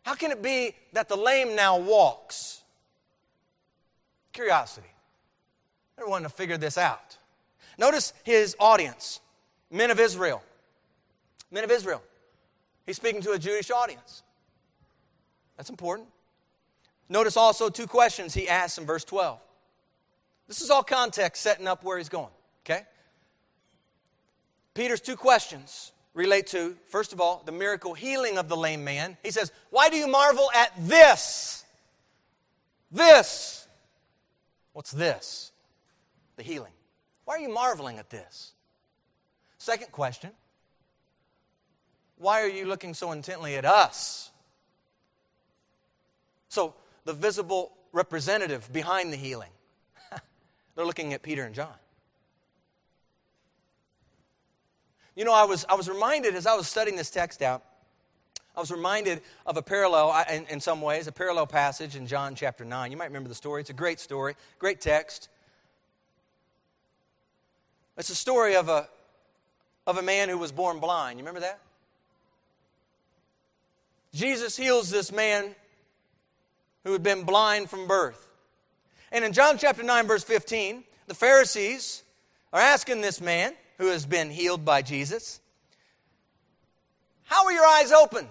How 0.03 0.15
can 0.15 0.31
it 0.31 0.43
be 0.43 0.75
that 0.93 1.09
the 1.09 1.17
lame 1.17 1.57
now 1.57 1.79
walks? 1.79 2.61
Curiosity. 4.35 4.93
Everyone 5.97 6.25
to 6.25 6.29
figure 6.29 6.59
this 6.59 6.77
out. 6.77 7.17
Notice 7.79 8.13
his 8.25 8.57
audience, 8.61 9.21
men 9.71 9.91
of 9.91 9.99
Israel. 9.99 10.43
Men 11.51 11.65
of 11.65 11.71
Israel. 11.71 12.03
He's 12.87 12.97
speaking 12.97 13.23
to 13.23 13.33
a 13.33 13.39
Jewish 13.39 13.71
audience. 13.71 14.23
That's 15.57 15.71
important. 15.71 16.09
Notice 17.09 17.37
also 17.37 17.69
two 17.69 17.87
questions 17.87 18.35
he 18.35 18.49
asks 18.49 18.79
in 18.79 18.87
verse 18.87 19.05
12. 19.05 19.39
This 20.49 20.61
is 20.61 20.71
all 20.71 20.83
context 20.83 21.43
setting 21.43 21.67
up 21.67 21.85
where 21.85 21.99
he's 21.99 22.09
going, 22.09 22.33
okay? 22.65 22.83
Peter's 24.75 25.01
two 25.01 25.17
questions 25.17 25.93
relate 26.13 26.47
to, 26.49 26.77
first 26.89 27.13
of 27.13 27.21
all, 27.21 27.43
the 27.45 27.53
miracle 27.53 27.95
healing 27.95 28.39
of 28.39 28.49
the 28.49 28.57
lame 28.57 28.85
man. 28.85 29.17
He 29.23 29.31
says, 29.31 29.53
Why 29.71 29.89
do 29.89 29.97
you 29.97 30.07
marvel 30.07 30.51
at 30.55 30.73
this? 30.79 31.65
This. 32.91 33.67
What's 34.73 34.91
this? 34.91 35.53
The 36.37 36.43
healing. 36.43 36.73
Why 37.25 37.37
are 37.37 37.41
you 37.41 37.49
marveling 37.49 37.99
at 37.99 38.11
this? 38.11 38.53
Second 39.59 39.93
question 39.93 40.31
why 42.19 42.43
are 42.43 42.49
you 42.49 42.67
looking 42.67 42.95
so 42.95 43.13
intently 43.13 43.57
at 43.57 43.65
us? 43.65 44.31
So, 46.49 46.75
the 47.05 47.13
visible 47.13 47.73
representative 47.93 48.73
behind 48.73 49.13
the 49.13 49.17
healing, 49.17 49.51
they're 50.77 50.87
looking 50.87 51.13
at 51.13 51.23
Peter 51.23 51.45
and 51.45 51.55
John. 51.55 51.75
You 55.17 55.25
know, 55.25 55.33
I 55.33 55.45
was, 55.45 55.65
I 55.69 55.75
was 55.75 55.89
reminded 55.89 56.35
as 56.35 56.47
I 56.47 56.55
was 56.55 56.67
studying 56.67 56.97
this 56.97 57.11
text 57.11 57.43
out, 57.43 57.63
I 58.57 58.61
was 58.61 58.71
reminded 58.71 59.21
of 59.47 59.57
a 59.57 59.63
parallel, 59.63 60.25
in, 60.31 60.47
in 60.47 60.61
some 60.61 60.81
ways, 60.81 61.09
a 61.09 61.13
parallel 61.13 61.47
passage 61.47 61.97
in 61.97 62.07
John 62.07 62.37
chapter 62.37 62.65
9. 62.65 62.91
You 62.91 62.97
might 62.97 63.07
remember 63.07 63.29
the 63.29 63.35
story. 63.35 63.61
It's 63.61 63.71
a 63.71 63.75
great 63.75 63.99
story, 63.99 64.35
great 64.61 64.81
text. 64.81 65.29
It's 67.97 68.11
a 68.11 68.15
story 68.15 68.55
of 68.55 68.69
a, 68.69 68.89
of 69.89 69.99
a 69.99 70.03
man 70.03 70.29
who 70.29 70.39
was 70.39 70.53
born 70.53 70.79
blind. 70.79 71.19
You 71.19 71.25
remember 71.25 71.41
that? 71.41 71.61
Jesus 74.15 74.57
heals 74.57 74.91
this 74.91 75.11
man 75.11 75.57
who 76.85 76.93
had 76.93 77.03
been 77.03 77.25
blind 77.25 77.69
from 77.69 77.89
birth. 77.89 78.29
And 79.11 79.25
in 79.25 79.33
John 79.33 79.59
chapter 79.59 79.83
9, 79.83 80.07
verse 80.07 80.23
15, 80.23 80.85
the 81.09 81.15
Pharisees 81.15 82.05
are 82.53 82.61
asking 82.61 83.01
this 83.01 83.21
man 83.21 83.55
who 83.79 83.89
has 83.89 84.07
been 84.07 84.31
healed 84.31 84.65
by 84.65 84.83
Jesus, 84.83 85.41
How 87.25 87.45
are 87.45 87.53
your 87.53 87.67
eyes 87.67 87.91
open? 87.91 88.29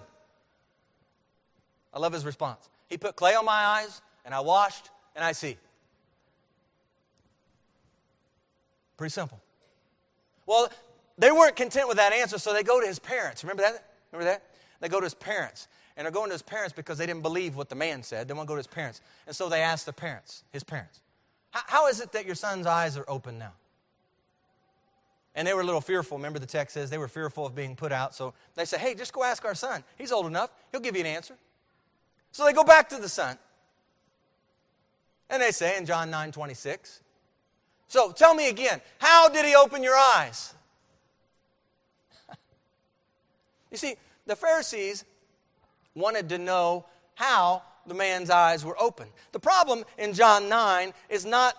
I 1.92 1.98
love 1.98 2.14
his 2.14 2.24
response. 2.24 2.68
He 2.88 2.96
put 2.96 3.14
clay 3.14 3.34
on 3.34 3.44
my 3.44 3.52
eyes, 3.52 4.00
and 4.24 4.34
I 4.34 4.40
washed, 4.40 4.90
and 5.14 5.24
I 5.24 5.32
see. 5.32 5.58
Pretty 8.96 9.12
simple. 9.12 9.40
Well, 10.46 10.70
they 11.18 11.30
weren't 11.30 11.56
content 11.56 11.88
with 11.88 11.98
that 11.98 12.12
answer, 12.12 12.38
so 12.38 12.52
they 12.52 12.62
go 12.62 12.80
to 12.80 12.86
his 12.86 12.98
parents. 12.98 13.44
Remember 13.44 13.62
that? 13.62 13.84
Remember 14.12 14.30
that? 14.30 14.42
They 14.80 14.88
go 14.88 15.00
to 15.00 15.04
his 15.04 15.14
parents. 15.14 15.68
And 15.96 16.04
they're 16.04 16.12
going 16.12 16.28
to 16.28 16.34
his 16.34 16.42
parents 16.42 16.72
because 16.72 16.98
they 16.98 17.06
didn't 17.06 17.22
believe 17.22 17.54
what 17.54 17.68
the 17.68 17.76
man 17.76 18.02
said. 18.02 18.26
They 18.26 18.34
want 18.34 18.46
to 18.46 18.48
go 18.48 18.54
to 18.54 18.58
his 18.58 18.66
parents. 18.66 19.00
And 19.26 19.36
so 19.36 19.48
they 19.48 19.60
ask 19.60 19.86
the 19.86 19.92
parents, 19.92 20.42
his 20.52 20.64
parents, 20.64 21.00
How 21.52 21.86
is 21.86 22.00
it 22.00 22.12
that 22.12 22.26
your 22.26 22.34
son's 22.34 22.66
eyes 22.66 22.96
are 22.96 23.04
open 23.06 23.38
now? 23.38 23.52
And 25.36 25.46
they 25.46 25.54
were 25.54 25.62
a 25.62 25.64
little 25.64 25.80
fearful. 25.80 26.16
Remember, 26.16 26.38
the 26.38 26.46
text 26.46 26.74
says 26.74 26.90
they 26.90 26.98
were 26.98 27.08
fearful 27.08 27.44
of 27.46 27.54
being 27.54 27.74
put 27.74 27.92
out. 27.92 28.14
So 28.14 28.34
they 28.54 28.64
say, 28.64 28.78
Hey, 28.78 28.94
just 28.94 29.12
go 29.12 29.22
ask 29.22 29.44
our 29.44 29.54
son. 29.54 29.84
He's 29.96 30.12
old 30.12 30.26
enough, 30.26 30.52
he'll 30.72 30.80
give 30.80 30.96
you 30.96 31.00
an 31.02 31.06
answer. 31.06 31.34
So 32.32 32.44
they 32.44 32.52
go 32.52 32.64
back 32.64 32.88
to 32.88 32.96
the 32.96 33.08
son. 33.08 33.38
And 35.30 35.40
they 35.40 35.52
say 35.52 35.78
in 35.78 35.86
John 35.86 36.10
9 36.10 36.32
26, 36.32 37.00
So 37.86 38.10
tell 38.10 38.34
me 38.34 38.48
again, 38.48 38.80
how 38.98 39.28
did 39.28 39.44
he 39.44 39.54
open 39.54 39.82
your 39.82 39.96
eyes? 39.96 40.54
you 43.70 43.76
see, 43.76 43.94
the 44.26 44.36
Pharisees 44.36 45.04
wanted 45.94 46.28
to 46.30 46.38
know 46.38 46.86
how 47.14 47.62
the 47.86 47.94
man's 47.94 48.30
eyes 48.30 48.64
were 48.64 48.80
open. 48.80 49.08
The 49.32 49.40
problem 49.40 49.84
in 49.98 50.12
John 50.12 50.48
9 50.48 50.92
is 51.08 51.24
not 51.24 51.54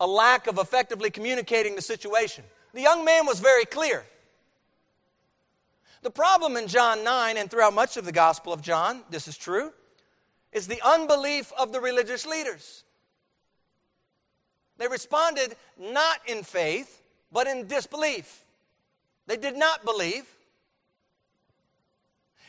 a 0.00 0.06
lack 0.06 0.46
of 0.46 0.58
effectively 0.58 1.10
communicating 1.10 1.74
the 1.74 1.82
situation. 1.82 2.44
The 2.74 2.82
young 2.82 3.04
man 3.04 3.26
was 3.26 3.40
very 3.40 3.64
clear. 3.64 4.04
The 6.02 6.10
problem 6.10 6.56
in 6.56 6.68
John 6.68 7.02
9 7.02 7.36
and 7.36 7.50
throughout 7.50 7.74
much 7.74 7.96
of 7.96 8.04
the 8.04 8.12
Gospel 8.12 8.52
of 8.52 8.60
John, 8.60 9.02
this 9.10 9.26
is 9.26 9.36
true, 9.36 9.72
is 10.52 10.66
the 10.66 10.80
unbelief 10.84 11.52
of 11.58 11.72
the 11.72 11.80
religious 11.80 12.26
leaders. 12.26 12.84
They 14.78 14.88
responded 14.88 15.56
not 15.78 16.20
in 16.26 16.42
faith, 16.42 17.02
but 17.32 17.46
in 17.46 17.66
disbelief. 17.66 18.44
They 19.26 19.36
did 19.36 19.56
not 19.56 19.84
believe. 19.84 20.26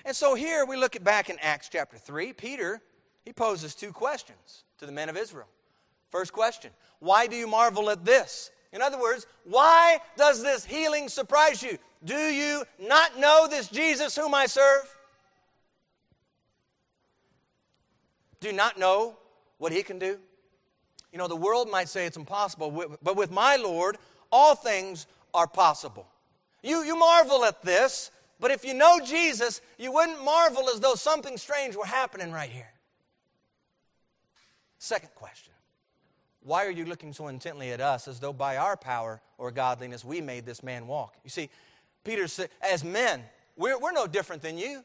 And 0.08 0.16
so 0.16 0.36
here 0.36 0.66
we 0.66 0.78
look 0.78 1.04
back 1.04 1.30
in 1.30 1.38
Acts 1.42 1.68
chapter 1.68 1.98
3, 1.98 2.32
Peter, 2.32 2.82
he 3.26 3.34
poses 3.34 3.76
two 3.76 3.92
questions 3.92 4.64
to 4.78 4.86
the 4.86 4.92
men 4.94 5.10
of 5.10 5.18
Israel. 5.18 5.50
First 6.12 6.32
question, 6.32 6.72
why 7.00 7.28
do 7.28 7.36
you 7.36 7.46
marvel 7.46 7.90
at 7.90 8.06
this? 8.06 8.50
In 8.72 8.82
other 8.82 8.98
words, 8.98 9.28
why 9.44 10.00
does 10.16 10.42
this 10.42 10.64
healing 10.64 11.10
surprise 11.10 11.62
you? 11.62 11.78
Do 12.06 12.16
you 12.16 12.64
not 12.80 13.20
know 13.20 13.50
this 13.50 13.68
Jesus 13.68 14.16
whom 14.16 14.34
I 14.34 14.46
serve? 14.46 14.98
Do 18.40 18.48
you 18.48 18.54
not 18.54 18.80
know 18.80 19.18
what 19.58 19.74
he 19.74 19.84
can 19.84 20.00
do? 20.00 20.20
You 21.12 21.18
know, 21.18 21.28
the 21.28 21.36
world 21.36 21.70
might 21.70 21.90
say 21.90 22.06
it's 22.06 22.16
impossible, 22.16 22.96
but 23.04 23.18
with 23.18 23.30
my 23.30 23.58
Lord, 23.58 23.98
all 24.32 24.56
things 24.56 25.06
are 25.34 25.48
possible. 25.48 26.08
You, 26.64 26.84
you 26.84 26.98
marvel 26.98 27.44
at 27.44 27.62
this, 27.62 28.10
but 28.40 28.52
if 28.52 28.64
you 28.64 28.74
know 28.74 29.00
Jesus, 29.04 29.62
you 29.78 29.92
wouldn't 29.92 30.24
marvel 30.24 30.70
as 30.70 30.80
though 30.80 30.96
something 30.96 31.38
strange 31.38 31.76
were 31.76 31.86
happening 31.86 32.32
right 32.32 32.50
here. 32.50 32.72
Second 34.80 35.10
question 35.16 35.54
Why 36.44 36.66
are 36.66 36.72
you 36.72 36.86
looking 36.86 37.14
so 37.14 37.28
intently 37.28 37.72
at 37.72 37.82
us 37.82 38.08
as 38.08 38.20
though 38.20 38.34
by 38.34 38.58
our 38.58 38.78
power 38.78 39.22
or 39.38 39.52
godliness 39.52 40.06
we 40.06 40.22
made 40.22 40.46
this 40.46 40.62
man 40.62 40.88
walk? 40.88 41.16
You 41.24 41.30
see, 41.30 41.50
Peter 42.04 42.28
said, 42.28 42.50
as 42.62 42.84
men, 42.84 43.24
we're, 43.56 43.78
we're 43.78 43.92
no 43.92 44.08
different 44.08 44.42
than 44.42 44.58
you. 44.58 44.84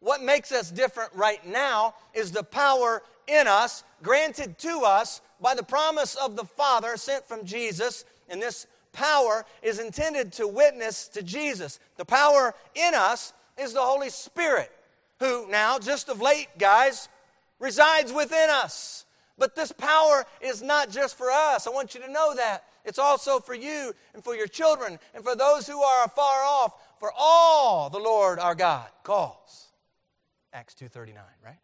What 0.00 0.22
makes 0.22 0.52
us 0.52 0.70
different 0.70 1.12
right 1.14 1.44
now 1.46 1.94
is 2.14 2.30
the 2.30 2.42
power 2.42 3.02
in 3.26 3.46
us, 3.46 3.84
granted 4.02 4.58
to 4.58 4.80
us 4.80 5.20
by 5.40 5.54
the 5.54 5.62
promise 5.62 6.14
of 6.16 6.36
the 6.36 6.44
Father 6.44 6.96
sent 6.96 7.26
from 7.26 7.44
Jesus. 7.44 8.04
And 8.28 8.40
this 8.42 8.66
power 8.96 9.44
is 9.62 9.78
intended 9.78 10.32
to 10.32 10.48
witness 10.48 11.06
to 11.08 11.22
Jesus. 11.22 11.78
The 11.96 12.04
power 12.04 12.54
in 12.74 12.94
us 12.94 13.34
is 13.58 13.74
the 13.74 13.82
Holy 13.82 14.08
Spirit, 14.08 14.72
who 15.20 15.46
now, 15.48 15.78
just 15.78 16.08
of 16.08 16.22
late, 16.22 16.48
guys, 16.58 17.08
resides 17.60 18.12
within 18.12 18.48
us. 18.50 19.04
But 19.38 19.54
this 19.54 19.70
power 19.70 20.24
is 20.40 20.62
not 20.62 20.90
just 20.90 21.18
for 21.18 21.30
us. 21.30 21.66
I 21.66 21.70
want 21.70 21.94
you 21.94 22.00
to 22.00 22.10
know 22.10 22.34
that. 22.34 22.64
It's 22.86 22.98
also 22.98 23.38
for 23.38 23.54
you 23.54 23.92
and 24.14 24.24
for 24.24 24.34
your 24.34 24.46
children 24.46 24.98
and 25.14 25.22
for 25.22 25.36
those 25.36 25.66
who 25.66 25.82
are 25.82 26.04
afar 26.04 26.42
off, 26.44 26.72
for 26.98 27.12
all 27.16 27.90
the 27.90 27.98
Lord 27.98 28.38
our 28.38 28.54
God 28.54 28.88
calls. 29.02 29.66
Acts 30.52 30.74
2:39, 30.74 31.18
right? 31.44 31.58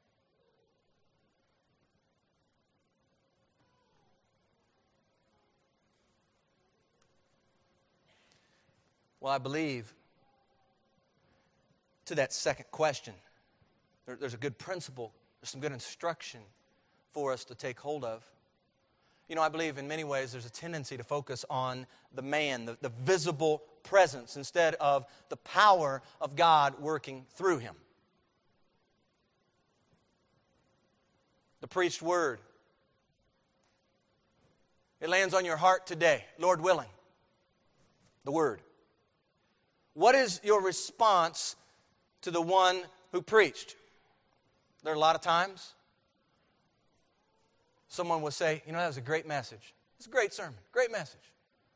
Well, 9.22 9.32
I 9.32 9.38
believe 9.38 9.94
to 12.06 12.16
that 12.16 12.32
second 12.32 12.66
question, 12.72 13.14
there, 14.04 14.16
there's 14.16 14.34
a 14.34 14.38
good 14.38 14.58
principle, 14.58 15.12
there's 15.40 15.50
some 15.50 15.60
good 15.60 15.70
instruction 15.70 16.40
for 17.12 17.32
us 17.32 17.44
to 17.44 17.54
take 17.54 17.78
hold 17.78 18.04
of. 18.04 18.28
You 19.28 19.36
know, 19.36 19.42
I 19.42 19.48
believe 19.48 19.78
in 19.78 19.86
many 19.86 20.02
ways 20.02 20.32
there's 20.32 20.44
a 20.44 20.50
tendency 20.50 20.96
to 20.96 21.04
focus 21.04 21.44
on 21.48 21.86
the 22.12 22.20
man, 22.20 22.64
the, 22.64 22.76
the 22.80 22.88
visible 22.88 23.62
presence, 23.84 24.36
instead 24.36 24.74
of 24.80 25.06
the 25.28 25.36
power 25.36 26.02
of 26.20 26.34
God 26.34 26.80
working 26.80 27.24
through 27.36 27.58
him. 27.58 27.76
The 31.60 31.68
preached 31.68 32.02
word. 32.02 32.40
It 35.00 35.08
lands 35.08 35.32
on 35.32 35.44
your 35.44 35.56
heart 35.56 35.86
today, 35.86 36.24
Lord 36.40 36.60
willing. 36.60 36.90
The 38.24 38.32
word. 38.32 38.62
What 39.94 40.14
is 40.14 40.40
your 40.42 40.62
response 40.62 41.56
to 42.22 42.30
the 42.30 42.40
one 42.40 42.82
who 43.12 43.20
preached? 43.22 43.76
There 44.82 44.92
are 44.92 44.96
a 44.96 44.98
lot 44.98 45.14
of 45.14 45.20
times 45.20 45.74
someone 47.88 48.22
will 48.22 48.30
say, 48.30 48.62
You 48.66 48.72
know, 48.72 48.78
that 48.78 48.86
was 48.86 48.96
a 48.96 49.02
great 49.02 49.26
message. 49.26 49.74
It's 49.98 50.06
a 50.06 50.10
great 50.10 50.32
sermon, 50.32 50.54
great 50.72 50.90
message. 50.90 51.20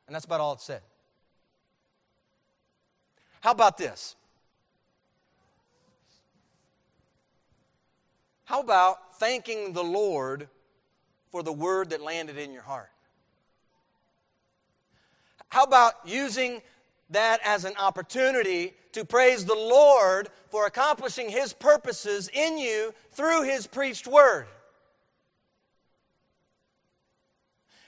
And 0.06 0.14
that's 0.14 0.24
about 0.24 0.40
all 0.40 0.54
it 0.54 0.60
said. 0.60 0.80
How 3.40 3.52
about 3.52 3.78
this? 3.78 4.16
How 8.44 8.60
about 8.60 9.18
thanking 9.18 9.72
the 9.72 9.84
Lord 9.84 10.48
for 11.30 11.42
the 11.42 11.52
word 11.52 11.90
that 11.90 12.00
landed 12.00 12.38
in 12.38 12.52
your 12.52 12.62
heart? 12.62 12.90
How 15.48 15.64
about 15.64 15.94
using 16.04 16.62
that 17.10 17.40
as 17.44 17.64
an 17.64 17.74
opportunity 17.78 18.74
to 18.92 19.04
praise 19.04 19.44
the 19.44 19.54
Lord 19.54 20.28
for 20.48 20.66
accomplishing 20.66 21.28
His 21.28 21.52
purposes 21.52 22.28
in 22.32 22.58
you 22.58 22.92
through 23.12 23.44
His 23.44 23.66
preached 23.66 24.06
word. 24.06 24.46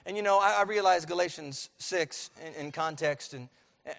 And 0.06 0.16
you 0.16 0.22
know, 0.22 0.38
I, 0.38 0.60
I 0.60 0.62
realize 0.62 1.04
Galatians 1.04 1.68
6 1.78 2.30
in, 2.46 2.66
in 2.66 2.72
context, 2.72 3.34
and 3.34 3.48
uh, 3.86 3.92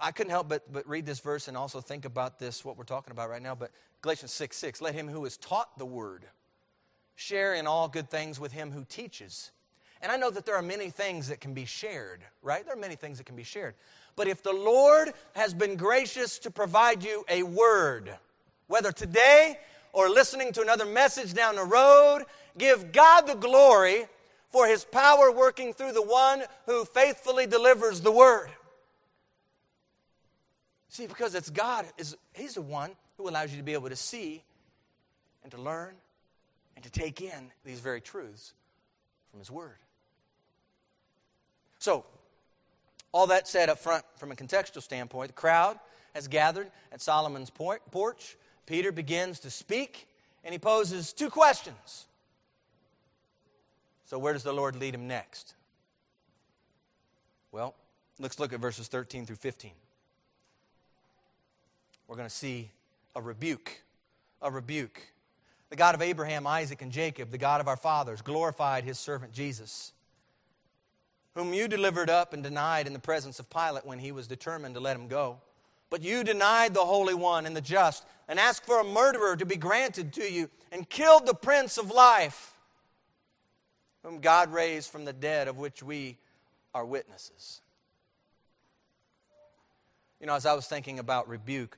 I 0.00 0.10
couldn't 0.10 0.30
help 0.30 0.48
but, 0.48 0.72
but 0.72 0.88
read 0.88 1.04
this 1.04 1.20
verse 1.20 1.48
and 1.48 1.56
also 1.56 1.80
think 1.80 2.04
about 2.04 2.38
this, 2.38 2.64
what 2.64 2.78
we're 2.78 2.84
talking 2.84 3.12
about 3.12 3.28
right 3.28 3.42
now. 3.42 3.54
But 3.54 3.70
Galatians 4.00 4.32
6 4.32 4.56
6, 4.56 4.80
let 4.80 4.94
him 4.94 5.08
who 5.08 5.24
is 5.24 5.36
taught 5.36 5.78
the 5.78 5.86
word 5.86 6.24
share 7.14 7.54
in 7.54 7.66
all 7.66 7.88
good 7.88 8.10
things 8.10 8.40
with 8.40 8.52
him 8.52 8.72
who 8.72 8.84
teaches. 8.84 9.50
And 10.00 10.10
I 10.10 10.16
know 10.16 10.30
that 10.30 10.44
there 10.44 10.56
are 10.56 10.62
many 10.62 10.90
things 10.90 11.28
that 11.28 11.40
can 11.40 11.54
be 11.54 11.64
shared, 11.64 12.22
right? 12.42 12.64
There 12.64 12.74
are 12.74 12.80
many 12.80 12.96
things 12.96 13.18
that 13.18 13.24
can 13.24 13.36
be 13.36 13.44
shared. 13.44 13.74
But 14.16 14.28
if 14.28 14.42
the 14.42 14.52
Lord 14.52 15.12
has 15.34 15.54
been 15.54 15.76
gracious 15.76 16.38
to 16.40 16.50
provide 16.50 17.02
you 17.02 17.24
a 17.28 17.42
word, 17.42 18.14
whether 18.66 18.92
today 18.92 19.58
or 19.92 20.08
listening 20.08 20.52
to 20.52 20.62
another 20.62 20.86
message 20.86 21.34
down 21.34 21.56
the 21.56 21.64
road, 21.64 22.24
give 22.58 22.92
God 22.92 23.26
the 23.26 23.34
glory 23.34 24.06
for 24.50 24.66
his 24.66 24.84
power 24.84 25.32
working 25.32 25.72
through 25.72 25.92
the 25.92 26.02
one 26.02 26.42
who 26.66 26.84
faithfully 26.84 27.46
delivers 27.46 28.00
the 28.00 28.12
word. 28.12 28.50
See, 30.92 31.06
because 31.06 31.34
it's 31.34 31.48
God, 31.48 31.86
is 31.96 32.18
He's 32.34 32.54
the 32.54 32.60
one 32.60 32.90
who 33.16 33.26
allows 33.26 33.50
you 33.50 33.56
to 33.56 33.62
be 33.62 33.72
able 33.72 33.88
to 33.88 33.96
see 33.96 34.42
and 35.42 35.50
to 35.50 35.58
learn 35.58 35.94
and 36.76 36.84
to 36.84 36.90
take 36.90 37.22
in 37.22 37.50
these 37.64 37.80
very 37.80 38.02
truths 38.02 38.52
from 39.30 39.40
His 39.40 39.50
Word. 39.50 39.78
So, 41.78 42.04
all 43.12 43.26
that 43.28 43.46
said 43.46 43.68
up 43.68 43.78
front 43.78 44.04
from 44.16 44.32
a 44.32 44.34
contextual 44.34 44.82
standpoint, 44.82 45.28
the 45.28 45.34
crowd 45.34 45.78
has 46.14 46.28
gathered 46.28 46.70
at 46.90 47.00
Solomon's 47.00 47.50
porch. 47.50 48.36
Peter 48.66 48.92
begins 48.92 49.40
to 49.40 49.50
speak, 49.50 50.08
and 50.44 50.52
he 50.52 50.58
poses 50.58 51.12
two 51.12 51.30
questions. 51.30 52.06
So, 54.06 54.18
where 54.18 54.32
does 54.32 54.42
the 54.42 54.52
Lord 54.52 54.76
lead 54.76 54.94
him 54.94 55.06
next? 55.06 55.54
Well, 57.50 57.74
let's 58.18 58.38
look 58.38 58.52
at 58.52 58.60
verses 58.60 58.88
13 58.88 59.26
through 59.26 59.36
15. 59.36 59.72
We're 62.08 62.16
going 62.16 62.28
to 62.28 62.34
see 62.34 62.70
a 63.14 63.22
rebuke. 63.22 63.80
A 64.40 64.50
rebuke. 64.50 65.00
The 65.70 65.76
God 65.76 65.94
of 65.94 66.02
Abraham, 66.02 66.46
Isaac, 66.46 66.82
and 66.82 66.92
Jacob, 66.92 67.30
the 67.30 67.38
God 67.38 67.60
of 67.60 67.68
our 67.68 67.76
fathers, 67.76 68.20
glorified 68.20 68.84
his 68.84 68.98
servant 68.98 69.32
Jesus, 69.32 69.92
whom 71.34 71.54
you 71.54 71.68
delivered 71.68 72.10
up 72.10 72.32
and 72.32 72.42
denied 72.42 72.86
in 72.86 72.92
the 72.92 72.98
presence 72.98 73.38
of 73.38 73.48
Pilate 73.48 73.86
when 73.86 73.98
he 73.98 74.12
was 74.12 74.26
determined 74.26 74.74
to 74.74 74.80
let 74.80 74.96
him 74.96 75.08
go. 75.08 75.38
But 75.90 76.02
you 76.02 76.24
denied 76.24 76.74
the 76.74 76.80
Holy 76.80 77.14
One 77.14 77.46
and 77.46 77.56
the 77.56 77.60
just, 77.60 78.04
and 78.28 78.38
asked 78.38 78.64
for 78.64 78.80
a 78.80 78.84
murderer 78.84 79.36
to 79.36 79.46
be 79.46 79.56
granted 79.56 80.12
to 80.14 80.30
you, 80.30 80.48
and 80.70 80.88
killed 80.88 81.26
the 81.26 81.34
Prince 81.34 81.76
of 81.76 81.90
Life, 81.90 82.52
whom 84.02 84.20
God 84.20 84.52
raised 84.52 84.90
from 84.90 85.04
the 85.04 85.12
dead, 85.12 85.48
of 85.48 85.58
which 85.58 85.82
we 85.82 86.16
are 86.74 86.84
witnesses. 86.84 87.60
You 90.20 90.26
know, 90.26 90.34
as 90.34 90.46
I 90.46 90.54
was 90.54 90.66
thinking 90.66 90.98
about 90.98 91.28
rebuke, 91.28 91.76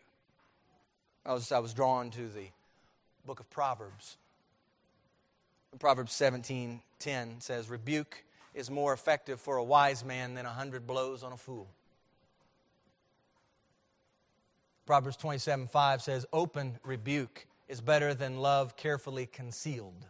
I 1.26 1.32
was, 1.32 1.50
I 1.50 1.58
was 1.58 1.72
drawn 1.72 2.10
to 2.10 2.28
the 2.28 2.46
book 3.26 3.40
of 3.40 3.48
Proverbs. 3.50 4.16
Proverbs 5.78 6.12
17 6.12 6.80
10 7.00 7.40
says, 7.40 7.68
Rebuke 7.68 8.22
is 8.54 8.70
more 8.70 8.92
effective 8.92 9.40
for 9.40 9.56
a 9.56 9.64
wise 9.64 10.04
man 10.04 10.34
than 10.34 10.46
a 10.46 10.50
hundred 10.50 10.86
blows 10.86 11.22
on 11.22 11.32
a 11.32 11.36
fool. 11.36 11.68
Proverbs 14.86 15.16
27 15.16 15.66
5 15.66 16.02
says, 16.02 16.26
Open 16.32 16.78
rebuke 16.84 17.46
is 17.68 17.80
better 17.80 18.14
than 18.14 18.38
love 18.38 18.76
carefully 18.76 19.26
concealed. 19.26 20.06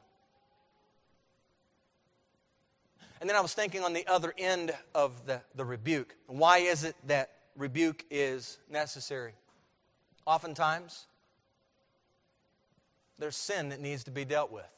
And 3.20 3.30
then 3.30 3.36
I 3.36 3.40
was 3.40 3.54
thinking 3.54 3.82
on 3.82 3.92
the 3.92 4.06
other 4.06 4.34
end 4.36 4.72
of 4.94 5.24
the, 5.24 5.40
the 5.54 5.64
rebuke. 5.64 6.14
Why 6.26 6.58
is 6.58 6.84
it 6.84 6.96
that 7.06 7.30
rebuke 7.56 8.04
is 8.10 8.58
necessary? 8.68 9.32
Oftentimes, 10.26 11.06
there's 13.18 13.36
sin 13.36 13.70
that 13.70 13.80
needs 13.80 14.04
to 14.04 14.10
be 14.10 14.24
dealt 14.24 14.50
with. 14.50 14.68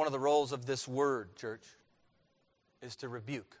One 0.00 0.06
of 0.06 0.12
the 0.14 0.18
roles 0.18 0.52
of 0.52 0.64
this 0.64 0.88
word, 0.88 1.36
church, 1.36 1.60
is 2.80 2.96
to 2.96 3.08
rebuke. 3.10 3.54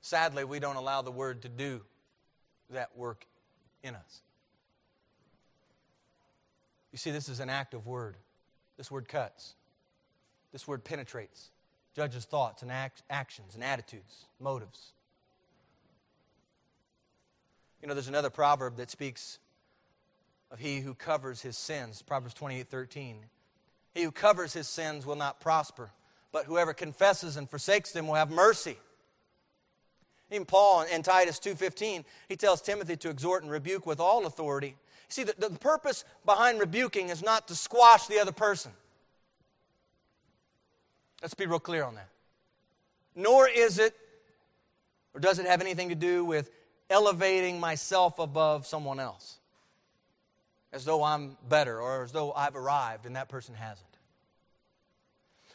Sadly, 0.00 0.44
we 0.44 0.60
don't 0.60 0.76
allow 0.76 1.02
the 1.02 1.10
word 1.10 1.42
to 1.42 1.48
do 1.48 1.80
that 2.70 2.96
work 2.96 3.26
in 3.82 3.96
us. 3.96 4.20
You 6.92 6.98
see, 6.98 7.10
this 7.10 7.28
is 7.28 7.40
an 7.40 7.50
active 7.50 7.84
word. 7.84 8.14
This 8.76 8.88
word 8.88 9.08
cuts. 9.08 9.56
This 10.52 10.68
word 10.68 10.84
penetrates, 10.84 11.50
judges 11.96 12.26
thoughts 12.26 12.62
and 12.62 12.70
act, 12.70 13.02
actions 13.10 13.56
and 13.56 13.64
attitudes, 13.64 14.26
motives. 14.38 14.92
You 17.82 17.88
know, 17.88 17.94
there's 17.94 18.06
another 18.06 18.30
proverb 18.30 18.76
that 18.76 18.88
speaks 18.88 19.40
of 20.50 20.58
he 20.58 20.80
who 20.80 20.94
covers 20.94 21.42
his 21.42 21.56
sins. 21.56 22.02
Proverbs 22.02 22.34
28 22.34 22.68
13. 22.68 23.16
He 23.94 24.02
who 24.02 24.12
covers 24.12 24.52
his 24.52 24.68
sins 24.68 25.04
will 25.04 25.16
not 25.16 25.40
prosper, 25.40 25.90
but 26.32 26.44
whoever 26.44 26.72
confesses 26.72 27.36
and 27.36 27.48
forsakes 27.48 27.92
them 27.92 28.06
will 28.06 28.14
have 28.14 28.30
mercy. 28.30 28.76
Even 30.30 30.44
Paul 30.44 30.82
in 30.82 31.02
Titus 31.02 31.38
2.15, 31.38 32.04
he 32.28 32.36
tells 32.36 32.60
Timothy 32.60 32.96
to 32.96 33.08
exhort 33.08 33.42
and 33.42 33.50
rebuke 33.50 33.86
with 33.86 33.98
all 33.98 34.26
authority. 34.26 34.76
See, 35.08 35.24
the, 35.24 35.34
the 35.38 35.50
purpose 35.50 36.04
behind 36.26 36.60
rebuking 36.60 37.08
is 37.08 37.22
not 37.22 37.48
to 37.48 37.54
squash 37.54 38.06
the 38.06 38.20
other 38.20 38.32
person. 38.32 38.72
Let's 41.22 41.34
be 41.34 41.46
real 41.46 41.58
clear 41.58 41.82
on 41.82 41.94
that. 41.94 42.08
Nor 43.16 43.48
is 43.48 43.78
it, 43.78 43.96
or 45.14 45.20
does 45.20 45.38
it 45.38 45.46
have 45.46 45.62
anything 45.62 45.88
to 45.88 45.94
do 45.94 46.24
with 46.26 46.50
elevating 46.90 47.60
myself 47.60 48.18
above 48.18 48.66
someone 48.66 49.00
else. 49.00 49.38
As 50.72 50.84
though 50.84 51.02
I'm 51.02 51.36
better 51.48 51.80
or 51.80 52.02
as 52.02 52.12
though 52.12 52.32
I've 52.32 52.56
arrived 52.56 53.06
and 53.06 53.16
that 53.16 53.28
person 53.28 53.54
hasn't. 53.54 53.88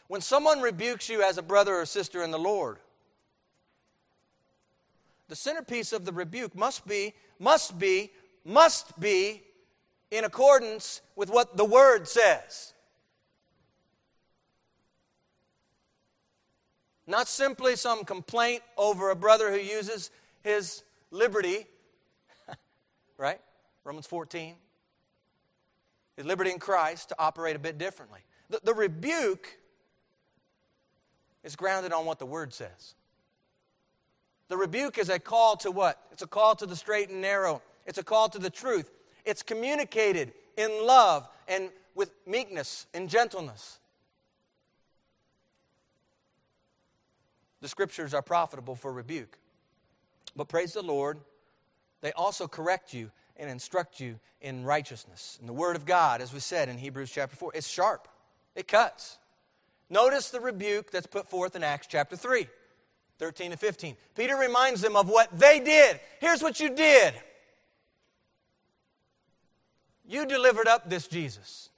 When 0.08 0.20
someone 0.20 0.60
rebukes 0.60 1.08
you 1.08 1.22
as 1.22 1.38
a 1.38 1.42
brother 1.42 1.76
or 1.76 1.86
sister 1.86 2.22
in 2.22 2.30
the 2.30 2.38
Lord, 2.38 2.78
the 5.28 5.36
centerpiece 5.36 5.92
of 5.92 6.04
the 6.04 6.12
rebuke 6.12 6.54
must 6.54 6.86
be, 6.86 7.14
must 7.38 7.78
be, 7.78 8.10
must 8.44 8.98
be 9.00 9.42
in 10.10 10.24
accordance 10.24 11.00
with 11.16 11.30
what 11.30 11.56
the 11.56 11.64
Word 11.64 12.06
says. 12.06 12.74
Not 17.06 17.28
simply 17.28 17.76
some 17.76 18.04
complaint 18.04 18.62
over 18.76 19.10
a 19.10 19.16
brother 19.16 19.50
who 19.50 19.58
uses 19.58 20.10
his 20.42 20.82
liberty, 21.10 21.66
right? 23.18 23.40
Romans 23.84 24.06
14. 24.06 24.54
Liberty 26.22 26.50
in 26.50 26.58
Christ 26.58 27.08
to 27.08 27.16
operate 27.18 27.56
a 27.56 27.58
bit 27.58 27.78
differently. 27.78 28.20
The, 28.50 28.60
the 28.62 28.74
rebuke 28.74 29.58
is 31.42 31.56
grounded 31.56 31.92
on 31.92 32.06
what 32.06 32.18
the 32.18 32.26
Word 32.26 32.52
says. 32.52 32.94
The 34.48 34.56
rebuke 34.56 34.98
is 34.98 35.08
a 35.08 35.18
call 35.18 35.56
to 35.58 35.70
what? 35.70 36.00
It's 36.12 36.22
a 36.22 36.26
call 36.26 36.54
to 36.56 36.66
the 36.66 36.76
straight 36.76 37.10
and 37.10 37.20
narrow. 37.20 37.62
It's 37.86 37.98
a 37.98 38.04
call 38.04 38.28
to 38.28 38.38
the 38.38 38.50
truth. 38.50 38.90
It's 39.24 39.42
communicated 39.42 40.32
in 40.56 40.86
love 40.86 41.28
and 41.48 41.70
with 41.94 42.12
meekness 42.26 42.86
and 42.94 43.08
gentleness. 43.08 43.78
The 47.60 47.68
scriptures 47.68 48.12
are 48.12 48.22
profitable 48.22 48.76
for 48.76 48.92
rebuke. 48.92 49.38
But 50.36 50.48
praise 50.48 50.74
the 50.74 50.82
Lord, 50.82 51.18
they 52.02 52.12
also 52.12 52.46
correct 52.46 52.92
you 52.92 53.10
and 53.36 53.50
instruct 53.50 54.00
you 54.00 54.18
in 54.40 54.64
righteousness. 54.64 55.36
And 55.40 55.48
the 55.48 55.52
Word 55.52 55.76
of 55.76 55.84
God, 55.84 56.20
as 56.20 56.32
we 56.32 56.40
said 56.40 56.68
in 56.68 56.78
Hebrews 56.78 57.10
chapter 57.10 57.36
4, 57.36 57.52
it's 57.54 57.68
sharp, 57.68 58.08
it 58.54 58.68
cuts. 58.68 59.18
Notice 59.90 60.30
the 60.30 60.40
rebuke 60.40 60.90
that's 60.90 61.06
put 61.06 61.28
forth 61.28 61.56
in 61.56 61.62
Acts 61.62 61.86
chapter 61.88 62.16
3. 62.16 62.46
13 63.18 63.52
to 63.52 63.56
15. 63.56 63.96
Peter 64.16 64.36
reminds 64.36 64.80
them 64.80 64.96
of 64.96 65.08
what 65.08 65.38
they 65.38 65.60
did. 65.60 66.00
Here's 66.20 66.42
what 66.42 66.60
you 66.60 66.70
did 66.70 67.14
you 70.06 70.26
delivered 70.26 70.68
up 70.68 70.90
this 70.90 71.08
Jesus. 71.08 71.70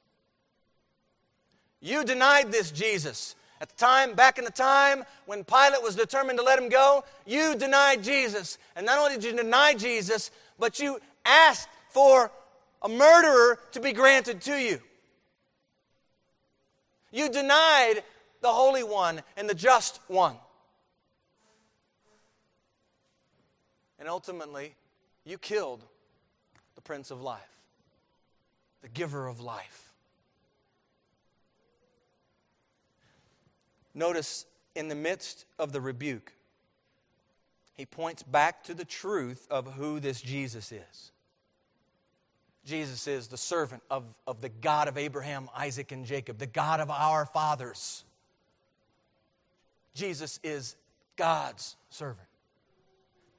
You 1.80 2.04
denied 2.04 2.50
this 2.50 2.70
Jesus. 2.70 3.36
At 3.60 3.68
the 3.70 3.76
time, 3.76 4.14
back 4.14 4.38
in 4.38 4.44
the 4.44 4.50
time 4.50 5.04
when 5.24 5.44
Pilate 5.44 5.82
was 5.82 5.94
determined 5.94 6.38
to 6.38 6.44
let 6.44 6.58
him 6.58 6.68
go, 6.68 7.04
you 7.24 7.54
denied 7.54 8.02
Jesus. 8.02 8.58
And 8.74 8.84
not 8.84 8.98
only 8.98 9.14
did 9.14 9.24
you 9.24 9.36
deny 9.36 9.74
Jesus, 9.74 10.30
but 10.58 10.78
you 10.78 10.98
asked 11.26 11.68
for 11.90 12.30
a 12.82 12.88
murderer 12.88 13.58
to 13.72 13.80
be 13.80 13.92
granted 13.92 14.40
to 14.42 14.56
you. 14.56 14.80
You 17.10 17.28
denied 17.30 18.02
the 18.42 18.52
Holy 18.52 18.84
One 18.84 19.22
and 19.36 19.48
the 19.48 19.54
Just 19.54 20.00
One. 20.06 20.36
And 23.98 24.08
ultimately, 24.08 24.74
you 25.24 25.38
killed 25.38 25.82
the 26.74 26.80
Prince 26.80 27.10
of 27.10 27.22
Life, 27.22 27.40
the 28.82 28.88
giver 28.88 29.26
of 29.26 29.40
life. 29.40 29.92
Notice 33.94 34.44
in 34.74 34.88
the 34.88 34.94
midst 34.94 35.46
of 35.58 35.72
the 35.72 35.80
rebuke, 35.80 36.34
he 37.74 37.86
points 37.86 38.22
back 38.22 38.62
to 38.64 38.74
the 38.74 38.84
truth 38.84 39.46
of 39.50 39.72
who 39.72 40.00
this 40.00 40.20
Jesus 40.20 40.70
is. 40.70 41.12
Jesus 42.66 43.06
is 43.06 43.28
the 43.28 43.36
servant 43.36 43.82
of, 43.90 44.04
of 44.26 44.40
the 44.40 44.48
God 44.48 44.88
of 44.88 44.98
Abraham, 44.98 45.48
Isaac, 45.56 45.92
and 45.92 46.04
Jacob, 46.04 46.38
the 46.38 46.46
God 46.46 46.80
of 46.80 46.90
our 46.90 47.24
fathers. 47.24 48.04
Jesus 49.94 50.40
is 50.42 50.74
God's 51.16 51.76
servant. 51.90 52.26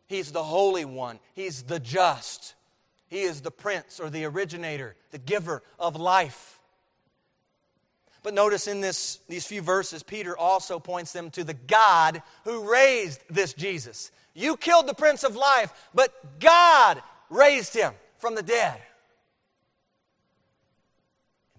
He's 0.08 0.32
the 0.32 0.44
Holy 0.44 0.86
One. 0.86 1.20
He's 1.34 1.64
the 1.64 1.80
just. 1.80 2.56
He 3.10 3.22
is 3.22 3.42
the 3.42 3.52
Prince 3.52 4.00
or 4.00 4.10
the 4.10 4.24
originator, 4.24 4.96
the 5.12 5.18
giver 5.18 5.62
of 5.78 5.98
life. 5.98 6.62
But 8.24 8.34
notice 8.34 8.68
in 8.68 8.80
this, 8.80 9.20
these 9.28 9.46
few 9.46 9.62
verses, 9.62 10.04
Peter 10.04 10.38
also 10.38 10.80
points 10.80 11.12
them 11.12 11.32
to 11.32 11.44
the 11.44 11.54
God 11.54 12.22
who 12.46 12.72
raised 12.72 13.22
this 13.30 13.54
Jesus. 13.54 14.12
You 14.34 14.56
killed 14.56 14.88
the 14.88 14.94
Prince 14.94 15.24
of 15.24 15.36
Life, 15.36 15.74
but 15.94 16.40
God 16.40 17.02
raised 17.30 17.74
him 17.74 17.94
from 18.20 18.36
the 18.36 18.44
dead. 18.44 18.82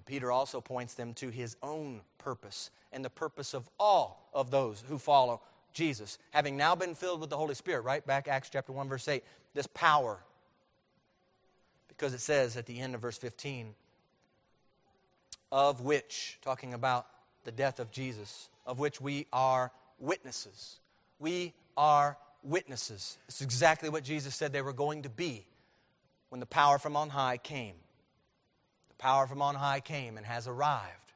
Peter 0.09 0.33
also 0.33 0.61
points 0.61 0.95
them 0.95 1.13
to 1.15 1.29
his 1.29 1.57
own 1.63 2.01
purpose 2.17 2.71
and 2.93 3.05
the 3.05 3.11
purpose 3.11 3.55
of 3.55 3.69
all 3.79 4.29
of 4.33 4.51
those 4.51 4.83
who 4.89 4.99
follow 4.99 5.43
Jesus. 5.75 6.19
Having 6.31 6.57
now 6.57 6.75
been 6.75 6.95
filled 6.95 7.21
with 7.21 7.29
the 7.29 7.37
Holy 7.37 7.55
Spirit, 7.55 7.83
right 7.83 8.05
back 8.05 8.27
Acts 8.27 8.49
chapter 8.51 8.73
1 8.73 8.89
verse 8.89 9.07
8, 9.07 9.23
this 9.55 9.67
power 9.69 10.19
because 11.89 12.15
it 12.15 12.21
says 12.21 12.57
at 12.57 12.65
the 12.65 12.81
end 12.81 12.95
of 12.95 13.03
verse 13.03 13.19
15 13.19 13.75
of 15.53 15.83
which 15.83 16.39
talking 16.43 16.73
about 16.73 17.07
the 17.45 17.53
death 17.53 17.79
of 17.79 17.91
Jesus, 17.91 18.49
of 18.67 18.79
which 18.79 19.01
we 19.01 19.27
are 19.33 19.71
witnesses. 19.99 20.79
We 21.19 21.55
are 21.77 22.17
witnesses. 22.43 23.19
It's 23.29 23.41
exactly 23.41 23.89
what 23.89 24.05
Jesus 24.05 24.35
said 24.35 24.53
they 24.53 24.63
were 24.63 24.73
going 24.73 25.03
to 25.03 25.09
be 25.09 25.45
when 26.29 26.41
the 26.41 26.47
power 26.47 26.79
from 26.79 26.97
on 26.97 27.11
high 27.11 27.37
came. 27.37 27.75
Power 28.99 29.27
from 29.27 29.41
on 29.41 29.55
high 29.55 29.81
came 29.81 30.17
and 30.17 30.27
has 30.27 30.49
arrived. 30.49 31.13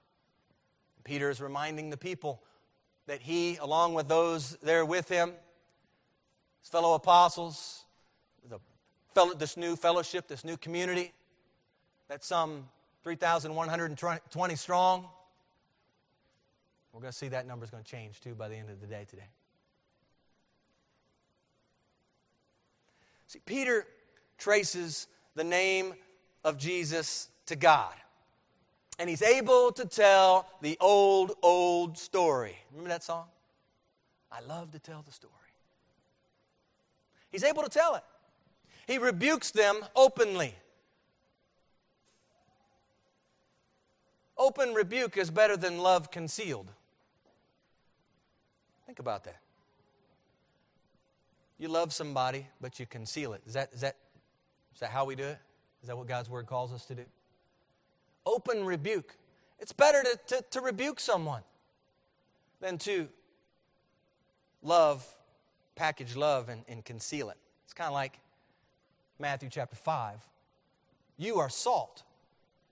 Peter 1.04 1.30
is 1.30 1.40
reminding 1.40 1.90
the 1.90 1.96
people 1.96 2.40
that 3.06 3.20
he, 3.20 3.56
along 3.56 3.94
with 3.94 4.08
those 4.08 4.56
there 4.62 4.84
with 4.84 5.08
him, 5.08 5.32
his 6.60 6.68
fellow 6.68 6.94
apostles, 6.94 7.84
the 8.48 8.60
fellow, 9.14 9.34
this 9.34 9.56
new 9.56 9.74
fellowship, 9.74 10.28
this 10.28 10.44
new 10.44 10.56
community, 10.56 11.12
that's 12.08 12.26
some 12.26 12.68
3,120 13.02 14.56
strong. 14.56 15.08
We're 16.92 17.00
going 17.00 17.10
to 17.10 17.18
see 17.18 17.28
that 17.28 17.46
number 17.46 17.64
is 17.64 17.70
going 17.70 17.82
to 17.82 17.90
change 17.90 18.20
too 18.20 18.34
by 18.34 18.48
the 18.48 18.56
end 18.56 18.70
of 18.70 18.80
the 18.80 18.86
day 18.86 19.06
today. 19.08 19.28
See, 23.26 23.40
Peter 23.44 23.86
traces 24.38 25.08
the 25.34 25.42
name 25.42 25.94
of 26.44 26.58
Jesus 26.58 27.28
to 27.52 27.56
God. 27.56 27.92
And 28.98 29.08
he's 29.08 29.22
able 29.22 29.72
to 29.72 29.84
tell 29.84 30.46
the 30.60 30.76
old, 30.80 31.32
old 31.42 31.98
story. 31.98 32.56
Remember 32.70 32.88
that 32.88 33.04
song? 33.04 33.26
I 34.30 34.40
love 34.40 34.72
to 34.72 34.78
tell 34.78 35.02
the 35.02 35.12
story. 35.12 35.32
He's 37.30 37.44
able 37.44 37.62
to 37.62 37.68
tell 37.68 37.94
it. 37.94 38.02
He 38.86 38.98
rebukes 38.98 39.50
them 39.50 39.76
openly. 39.94 40.54
Open 44.38 44.72
rebuke 44.72 45.16
is 45.16 45.30
better 45.30 45.56
than 45.56 45.78
love 45.78 46.10
concealed. 46.10 46.68
Think 48.86 48.98
about 48.98 49.24
that. 49.24 49.40
You 51.58 51.68
love 51.68 51.92
somebody, 51.92 52.46
but 52.60 52.80
you 52.80 52.86
conceal 52.86 53.34
it. 53.34 53.42
Is 53.46 53.54
that, 53.54 53.72
is 53.72 53.82
that, 53.82 53.96
is 54.74 54.80
that 54.80 54.90
how 54.90 55.04
we 55.04 55.14
do 55.14 55.24
it? 55.24 55.38
Is 55.82 55.88
that 55.88 55.96
what 55.96 56.08
God's 56.08 56.30
word 56.30 56.46
calls 56.46 56.72
us 56.72 56.84
to 56.86 56.94
do? 56.94 57.04
Open 58.24 58.64
rebuke. 58.64 59.16
It's 59.58 59.72
better 59.72 60.02
to, 60.02 60.18
to, 60.28 60.44
to 60.50 60.60
rebuke 60.60 61.00
someone 61.00 61.42
than 62.60 62.78
to 62.78 63.08
love, 64.62 65.06
package 65.74 66.16
love, 66.16 66.48
and, 66.48 66.62
and 66.68 66.84
conceal 66.84 67.30
it. 67.30 67.36
It's 67.64 67.74
kind 67.74 67.88
of 67.88 67.94
like 67.94 68.18
Matthew 69.18 69.48
chapter 69.50 69.76
5. 69.76 70.16
You 71.18 71.38
are 71.38 71.48
salt, 71.48 72.02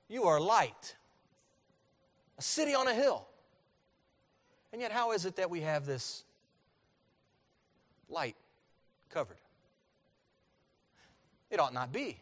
you 0.09 0.25
are 0.25 0.41
light, 0.41 0.97
a 2.39 2.43
city 2.43 2.75
on 2.75 2.89
a 2.89 2.95
hill. 2.95 3.27
And 4.73 4.81
yet, 4.81 4.93
how 4.93 5.13
is 5.13 5.27
it 5.27 5.37
that 5.37 5.51
we 5.51 5.61
have 5.63 5.85
this 5.85 6.23
light 8.09 8.37
covered? 9.11 9.37
It 11.51 11.59
ought 11.59 11.75
not 11.75 11.93
be. 11.93 12.21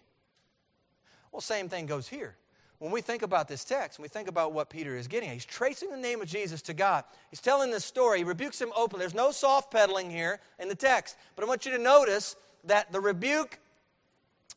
Well, 1.31 1.43
same 1.43 1.69
thing 1.69 1.87
goes 1.87 2.09
here. 2.09 2.37
When 2.79 2.93
we 2.93 3.01
think 3.01 3.23
about 3.23 3.49
this 3.49 3.65
text, 3.65 3.99
when 3.99 4.05
we 4.05 4.09
think 4.09 4.29
about 4.29 4.53
what 4.53 4.71
Peter 4.71 4.97
is 4.97 5.09
getting 5.09 5.31
he's 5.31 5.45
tracing 5.45 5.91
the 5.91 5.97
name 5.97 6.21
of 6.21 6.29
Jesus 6.29 6.63
to 6.63 6.75
God. 6.75 7.05
He's 7.31 7.41
telling 7.41 7.71
this 7.71 7.85
story. 7.85 8.19
He 8.19 8.25
rebukes 8.25 8.61
him 8.61 8.73
openly. 8.77 9.03
There's 9.03 9.15
no 9.15 9.33
soft 9.33 9.73
pedaling 9.73 10.11
here 10.11 10.39
in 10.61 10.69
the 10.69 10.77
text. 10.77 11.17
But 11.35 11.45
I 11.45 11.49
want 11.49 11.67
you 11.67 11.73
to 11.73 11.79
notice 11.79 12.37
that 12.65 12.93
the 12.93 13.01
rebuke 13.01 13.59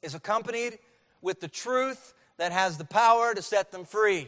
is 0.03 0.13
accompanied 0.13 0.77
with 1.21 1.39
the 1.39 1.47
truth 1.47 2.13
that 2.38 2.51
has 2.51 2.77
the 2.77 2.86
power 2.86 3.34
to 3.34 3.41
set 3.41 3.71
them 3.71 3.86
free. 3.86 4.27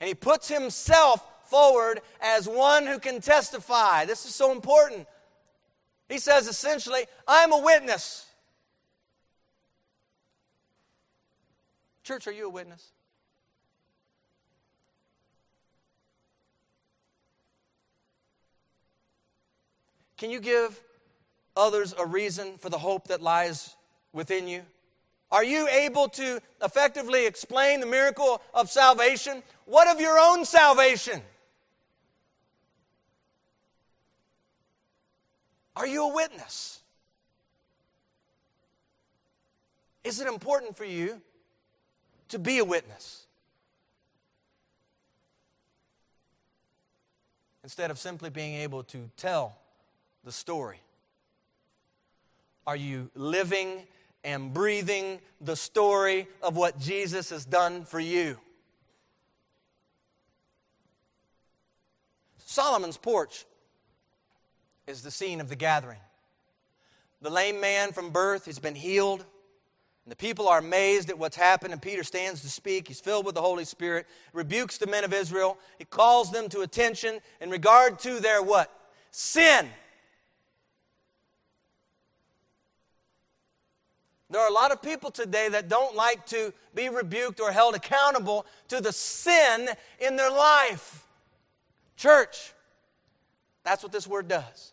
And 0.00 0.08
he 0.08 0.14
puts 0.14 0.48
himself 0.48 1.26
forward 1.44 2.00
as 2.20 2.48
one 2.48 2.86
who 2.86 2.98
can 2.98 3.20
testify. 3.20 4.04
This 4.04 4.24
is 4.24 4.34
so 4.34 4.52
important. 4.52 5.06
He 6.08 6.18
says 6.18 6.48
essentially, 6.48 7.04
I'm 7.26 7.52
a 7.52 7.58
witness. 7.58 8.26
Church, 12.02 12.26
are 12.26 12.32
you 12.32 12.46
a 12.46 12.50
witness? 12.50 12.92
Can 20.16 20.30
you 20.30 20.40
give 20.40 20.78
others 21.56 21.94
a 21.98 22.04
reason 22.04 22.58
for 22.58 22.68
the 22.68 22.78
hope 22.78 23.08
that 23.08 23.22
lies 23.22 23.74
within 24.12 24.46
you? 24.48 24.62
Are 25.32 25.44
you 25.44 25.68
able 25.68 26.08
to 26.10 26.40
effectively 26.62 27.24
explain 27.24 27.80
the 27.80 27.86
miracle 27.86 28.42
of 28.52 28.68
salvation? 28.68 29.42
What 29.64 29.88
of 29.88 30.00
your 30.00 30.18
own 30.18 30.44
salvation? 30.44 31.22
Are 35.76 35.86
you 35.86 36.10
a 36.10 36.14
witness? 36.14 36.80
Is 40.02 40.20
it 40.20 40.26
important 40.26 40.76
for 40.76 40.84
you 40.84 41.22
to 42.30 42.38
be 42.38 42.58
a 42.58 42.64
witness? 42.64 43.26
Instead 47.62 47.90
of 47.90 47.98
simply 47.98 48.30
being 48.30 48.54
able 48.54 48.82
to 48.84 49.10
tell 49.16 49.56
the 50.24 50.32
story, 50.32 50.80
are 52.66 52.76
you 52.76 53.10
living 53.14 53.86
and 54.24 54.52
breathing 54.52 55.20
the 55.40 55.56
story 55.56 56.26
of 56.42 56.56
what 56.56 56.78
Jesus 56.78 57.30
has 57.30 57.44
done 57.44 57.84
for 57.84 58.00
you? 58.00 58.38
Solomon's 62.50 62.96
porch 62.96 63.44
is 64.86 65.02
the 65.02 65.10
scene 65.10 65.40
of 65.40 65.48
the 65.48 65.56
gathering. 65.56 66.00
The 67.22 67.30
lame 67.30 67.60
man 67.60 67.92
from 67.92 68.10
birth 68.10 68.46
has 68.46 68.58
been 68.58 68.74
healed. 68.74 69.24
And 70.10 70.18
the 70.18 70.26
people 70.26 70.48
are 70.48 70.58
amazed 70.58 71.08
at 71.08 71.16
what's 71.16 71.36
happened, 71.36 71.72
and 71.72 71.80
Peter 71.80 72.02
stands 72.02 72.40
to 72.40 72.48
speak. 72.48 72.88
He's 72.88 72.98
filled 72.98 73.24
with 73.24 73.36
the 73.36 73.40
Holy 73.40 73.64
Spirit, 73.64 74.08
rebukes 74.32 74.76
the 74.76 74.88
men 74.88 75.04
of 75.04 75.12
Israel. 75.12 75.56
He 75.78 75.84
calls 75.84 76.32
them 76.32 76.48
to 76.48 76.62
attention 76.62 77.20
in 77.40 77.48
regard 77.48 78.00
to 78.00 78.18
their 78.18 78.42
what? 78.42 78.76
Sin. 79.12 79.68
There 84.30 84.40
are 84.40 84.48
a 84.48 84.52
lot 84.52 84.72
of 84.72 84.82
people 84.82 85.12
today 85.12 85.48
that 85.48 85.68
don't 85.68 85.94
like 85.94 86.26
to 86.26 86.52
be 86.74 86.88
rebuked 86.88 87.38
or 87.38 87.52
held 87.52 87.76
accountable 87.76 88.46
to 88.66 88.80
the 88.80 88.92
sin 88.92 89.68
in 90.00 90.16
their 90.16 90.32
life. 90.32 91.06
Church, 91.96 92.52
that's 93.62 93.84
what 93.84 93.92
this 93.92 94.08
word 94.08 94.26
does. 94.26 94.72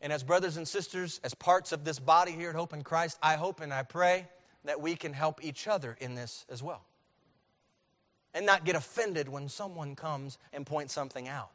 And 0.00 0.12
as 0.12 0.22
brothers 0.22 0.56
and 0.56 0.66
sisters, 0.66 1.20
as 1.22 1.34
parts 1.34 1.72
of 1.72 1.84
this 1.84 1.98
body 1.98 2.32
here 2.32 2.50
at 2.50 2.56
Hope 2.56 2.72
in 2.72 2.82
Christ, 2.82 3.18
I 3.22 3.34
hope 3.34 3.60
and 3.60 3.72
I 3.72 3.82
pray 3.82 4.28
that 4.64 4.80
we 4.80 4.96
can 4.96 5.12
help 5.12 5.44
each 5.44 5.66
other 5.68 5.96
in 6.00 6.14
this 6.14 6.46
as 6.48 6.62
well. 6.62 6.82
And 8.32 8.46
not 8.46 8.64
get 8.64 8.76
offended 8.76 9.28
when 9.28 9.48
someone 9.48 9.96
comes 9.96 10.38
and 10.52 10.64
points 10.64 10.94
something 10.94 11.28
out. 11.28 11.50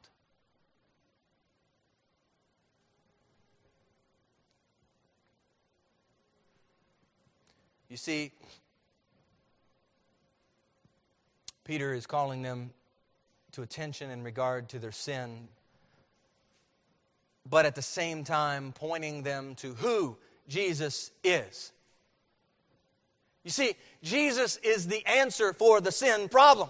You 7.89 7.97
see, 7.97 8.31
Peter 11.63 11.93
is 11.93 12.05
calling 12.05 12.41
them 12.41 12.71
to 13.53 13.61
attention 13.61 14.11
in 14.11 14.21
regard 14.21 14.67
to 14.69 14.79
their 14.79 14.91
sin 14.91 15.47
but 17.49 17.65
at 17.65 17.75
the 17.75 17.81
same 17.81 18.23
time 18.23 18.73
pointing 18.73 19.23
them 19.23 19.55
to 19.55 19.73
who 19.75 20.17
Jesus 20.47 21.11
is. 21.23 21.71
You 23.43 23.51
see, 23.51 23.75
Jesus 24.01 24.57
is 24.57 24.87
the 24.87 25.05
answer 25.05 25.53
for 25.53 25.79
the 25.79 25.91
sin 25.91 26.29
problem. 26.29 26.69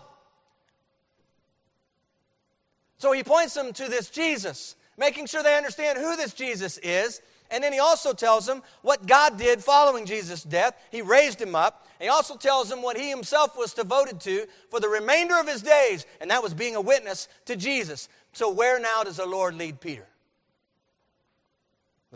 So 2.98 3.12
he 3.12 3.24
points 3.24 3.54
them 3.54 3.72
to 3.74 3.90
this 3.90 4.10
Jesus, 4.10 4.76
making 4.98 5.28
sure 5.28 5.44
they 5.44 5.58
understand 5.58 5.98
who 5.98 6.16
this 6.16 6.34
Jesus 6.34 6.78
is. 6.80 7.22
And 7.52 7.64
then 7.64 7.72
he 7.72 7.80
also 7.80 8.14
tells 8.14 8.46
them 8.48 8.64
what 8.82 9.06
God 9.06 9.38
did 9.38 9.64
following 9.64 10.06
Jesus' 10.06 10.44
death. 10.44 10.76
He 10.92 11.02
raised 11.02 11.40
him 11.40 11.56
up. 11.56 11.88
He 12.00 12.08
also 12.08 12.36
tells 12.36 12.70
them 12.70 12.82
what 12.82 12.98
he 12.98 13.10
himself 13.10 13.56
was 13.58 13.74
devoted 13.74 14.20
to 14.22 14.48
for 14.70 14.80
the 14.80 14.90
remainder 14.90 15.40
of 15.40 15.48
his 15.48 15.62
days, 15.62 16.06
and 16.20 16.32
that 16.32 16.42
was 16.42 16.54
being 16.54 16.76
a 16.76 16.82
witness 16.82 17.28
to 17.46 17.56
Jesus. 17.56 18.10
So, 18.34 18.52
where 18.52 18.80
now 18.80 19.04
does 19.04 19.18
the 19.18 19.26
Lord 19.26 19.56
lead 19.56 19.80
Peter? 19.80 20.08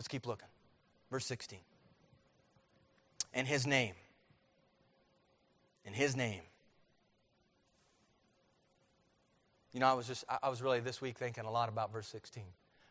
Let's 0.00 0.08
keep 0.08 0.26
looking. 0.26 0.48
Verse 1.10 1.26
16. 1.26 1.58
in 3.34 3.44
His 3.44 3.66
name. 3.66 3.92
In 5.84 5.92
His 5.92 6.16
name. 6.16 6.40
You 9.74 9.80
know, 9.80 9.88
I 9.88 9.92
was 9.92 10.06
just, 10.06 10.24
I 10.42 10.48
was 10.48 10.62
really 10.62 10.80
this 10.80 11.02
week 11.02 11.18
thinking 11.18 11.44
a 11.44 11.50
lot 11.50 11.68
about 11.68 11.92
verse 11.92 12.06
16. 12.06 12.42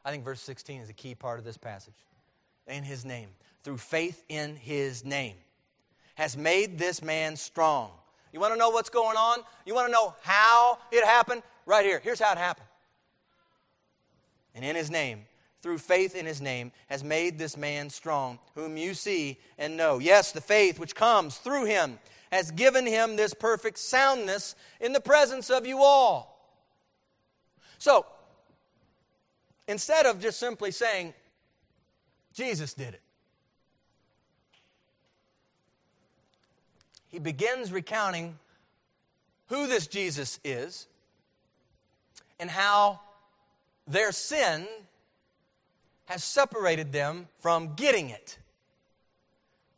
I 0.05 0.11
think 0.11 0.23
verse 0.23 0.39
16 0.39 0.81
is 0.81 0.89
a 0.91 0.93
key 0.93 1.15
part 1.15 1.39
of 1.39 1.45
this 1.45 1.57
passage. 1.57 1.95
In 2.67 2.83
His 2.83 3.03
name, 3.03 3.29
through 3.63 3.79
faith 3.79 4.23
in 4.29 4.55
His 4.55 5.03
name, 5.03 5.37
has 6.13 6.37
made 6.37 6.77
this 6.77 7.01
man 7.01 7.35
strong. 7.35 7.89
You 8.31 8.39
want 8.39 8.53
to 8.53 8.59
know 8.59 8.69
what's 8.69 8.91
going 8.91 9.17
on? 9.17 9.39
You 9.65 9.73
want 9.73 9.87
to 9.87 9.91
know 9.91 10.13
how 10.21 10.77
it 10.91 11.03
happened? 11.03 11.41
Right 11.65 11.83
here. 11.83 12.01
Here's 12.03 12.19
how 12.19 12.33
it 12.33 12.37
happened. 12.37 12.67
And 14.53 14.63
in 14.63 14.75
His 14.75 14.91
name, 14.91 15.25
through 15.61 15.77
faith 15.77 16.15
in 16.15 16.25
his 16.25 16.41
name, 16.41 16.71
has 16.87 17.03
made 17.03 17.37
this 17.37 17.57
man 17.57 17.89
strong, 17.89 18.39
whom 18.55 18.77
you 18.77 18.93
see 18.93 19.37
and 19.57 19.75
know. 19.75 19.99
Yes, 19.99 20.31
the 20.31 20.41
faith 20.41 20.79
which 20.79 20.95
comes 20.95 21.37
through 21.37 21.65
him 21.65 21.99
has 22.31 22.51
given 22.51 22.85
him 22.85 23.15
this 23.15 23.33
perfect 23.33 23.77
soundness 23.77 24.55
in 24.79 24.93
the 24.93 25.01
presence 25.01 25.49
of 25.49 25.65
you 25.65 25.79
all. 25.79 26.37
So, 27.77 28.05
instead 29.67 30.05
of 30.05 30.19
just 30.19 30.39
simply 30.39 30.71
saying, 30.71 31.13
Jesus 32.33 32.73
did 32.73 32.93
it, 32.93 33.01
he 37.09 37.19
begins 37.19 37.71
recounting 37.71 38.37
who 39.47 39.67
this 39.67 39.87
Jesus 39.87 40.39
is 40.43 40.87
and 42.39 42.49
how 42.49 43.01
their 43.87 44.11
sin 44.11 44.67
has 46.09 46.23
separated 46.23 46.91
them 46.91 47.27
from 47.37 47.75
getting 47.75 48.09
it. 48.09 48.39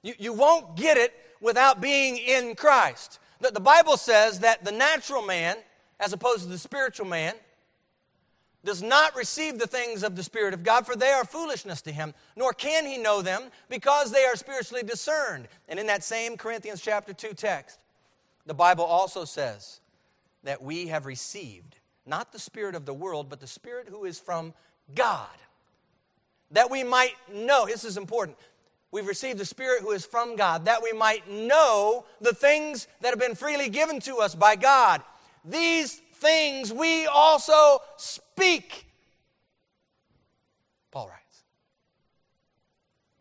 You, 0.02 0.14
you 0.18 0.34
won't 0.34 0.78
get 0.78 0.96
it 0.96 1.14
without 1.42 1.82
being 1.82 2.16
in 2.18 2.56
Christ. 2.56 3.20
The, 3.42 3.52
the 3.52 3.60
Bible 3.60 3.98
says 3.98 4.40
that 4.40 4.64
the 4.64 4.72
natural 4.72 5.24
man, 5.24 5.58
as 6.00 6.14
opposed 6.14 6.44
to 6.44 6.48
the 6.48 6.58
spiritual 6.58 7.06
man, 7.06 7.34
does 8.64 8.82
not 8.82 9.14
receive 9.14 9.60
the 9.60 9.68
things 9.68 10.04
of 10.04 10.16
the 10.16 10.24
Spirit 10.24 10.54
of 10.54 10.64
God, 10.64 10.86
for 10.86 10.96
they 10.96 11.12
are 11.12 11.26
foolishness 11.26 11.82
to 11.82 11.92
him, 11.92 12.14
nor 12.38 12.54
can 12.54 12.86
he 12.86 12.98
know 12.98 13.22
them 13.22 13.44
because 13.68 14.12
they 14.12 14.24
are 14.24 14.38
spiritually 14.38 14.84
discerned. 14.84 15.50
And 15.68 15.80
in 15.80 15.88
that 15.88 16.02
same 16.02 16.38
Corinthians 16.38 16.80
chapter 16.80 17.12
2 17.12 17.34
text, 17.34 17.84
the 18.46 18.54
Bible 18.54 18.86
also 18.86 19.26
says 19.26 19.82
that 20.44 20.64
we 20.64 20.88
have 20.88 21.06
received 21.06 21.76
not 22.06 22.32
the 22.32 22.40
Spirit 22.40 22.76
of 22.76 22.86
the 22.86 22.94
world, 22.94 23.28
but 23.30 23.42
the 23.42 23.48
Spirit 23.48 23.90
who 23.90 24.06
is 24.06 24.18
from 24.18 24.54
God 24.96 25.28
that 26.52 26.70
we 26.70 26.84
might 26.84 27.16
know. 27.32 27.66
This 27.66 27.84
is 27.84 27.98
important. 27.98 28.38
We've 28.92 29.08
received 29.08 29.38
the 29.38 29.46
Spirit 29.46 29.82
who 29.82 29.92
is 29.92 30.06
from 30.06 30.36
God, 30.36 30.66
that 30.66 30.84
we 30.84 30.92
might 30.92 31.30
know 31.30 32.06
the 32.20 32.34
things 32.34 32.88
that 33.00 33.10
have 33.10 33.20
been 33.20 33.36
freely 33.36 33.70
given 33.70 34.00
to 34.02 34.18
us 34.18 34.36
by 34.36 34.56
God. 34.56 35.02
These 35.46 36.02
things 36.16 36.74
we 36.74 37.08
also 37.08 37.80
speak. 37.96 38.86
Paul 40.92 41.08
writes. 41.08 41.44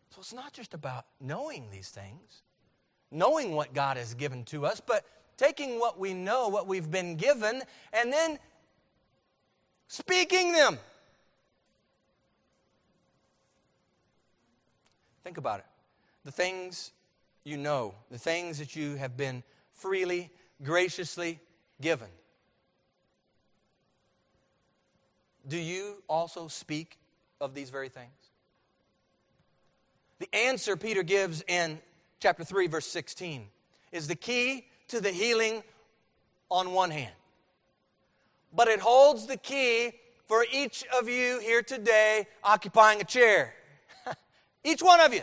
So 0.09 0.19
it's 0.19 0.33
not 0.33 0.51
just 0.51 0.73
about 0.73 1.05
knowing 1.21 1.69
these 1.71 1.89
things, 1.89 2.43
knowing 3.09 3.53
what 3.53 3.73
God 3.73 3.95
has 3.95 4.13
given 4.13 4.43
to 4.45 4.65
us, 4.65 4.81
but 4.85 5.05
taking 5.37 5.79
what 5.79 5.97
we 5.97 6.13
know, 6.13 6.49
what 6.49 6.67
we've 6.67 6.91
been 6.91 7.15
given, 7.15 7.63
and 7.93 8.11
then 8.11 8.37
speaking 9.87 10.51
them. 10.51 10.77
Think 15.23 15.37
about 15.37 15.59
it. 15.59 15.65
The 16.25 16.31
things 16.31 16.91
you 17.43 17.57
know, 17.57 17.95
the 18.09 18.17
things 18.17 18.59
that 18.59 18.75
you 18.75 18.95
have 18.95 19.17
been 19.17 19.43
freely, 19.73 20.29
graciously 20.63 21.39
given. 21.79 22.07
Do 25.47 25.57
you 25.57 26.03
also 26.07 26.47
speak 26.47 26.99
of 27.39 27.55
these 27.55 27.69
very 27.69 27.89
things? 27.89 28.11
The 30.19 30.33
answer 30.35 30.77
Peter 30.77 31.01
gives 31.01 31.43
in 31.47 31.79
chapter 32.19 32.43
3, 32.43 32.67
verse 32.67 32.85
16, 32.85 33.47
is 33.91 34.07
the 34.07 34.15
key 34.15 34.67
to 34.89 35.01
the 35.01 35.09
healing 35.09 35.63
on 36.51 36.73
one 36.73 36.91
hand. 36.91 37.13
But 38.53 38.67
it 38.67 38.79
holds 38.79 39.25
the 39.25 39.37
key 39.37 39.93
for 40.27 40.45
each 40.51 40.85
of 40.97 41.09
you 41.09 41.39
here 41.39 41.63
today 41.63 42.27
occupying 42.43 43.01
a 43.01 43.03
chair. 43.03 43.55
Each 44.63 44.81
one 44.81 44.99
of 44.99 45.13
you. 45.13 45.21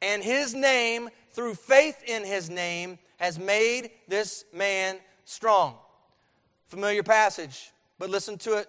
And 0.00 0.22
his 0.22 0.54
name, 0.54 1.10
through 1.30 1.54
faith 1.54 2.02
in 2.06 2.24
his 2.24 2.50
name, 2.50 2.98
has 3.18 3.38
made 3.38 3.90
this 4.08 4.44
man 4.52 4.98
strong. 5.24 5.76
Familiar 6.66 7.02
passage, 7.02 7.70
but 7.98 8.10
listen 8.10 8.36
to 8.38 8.54
it 8.54 8.68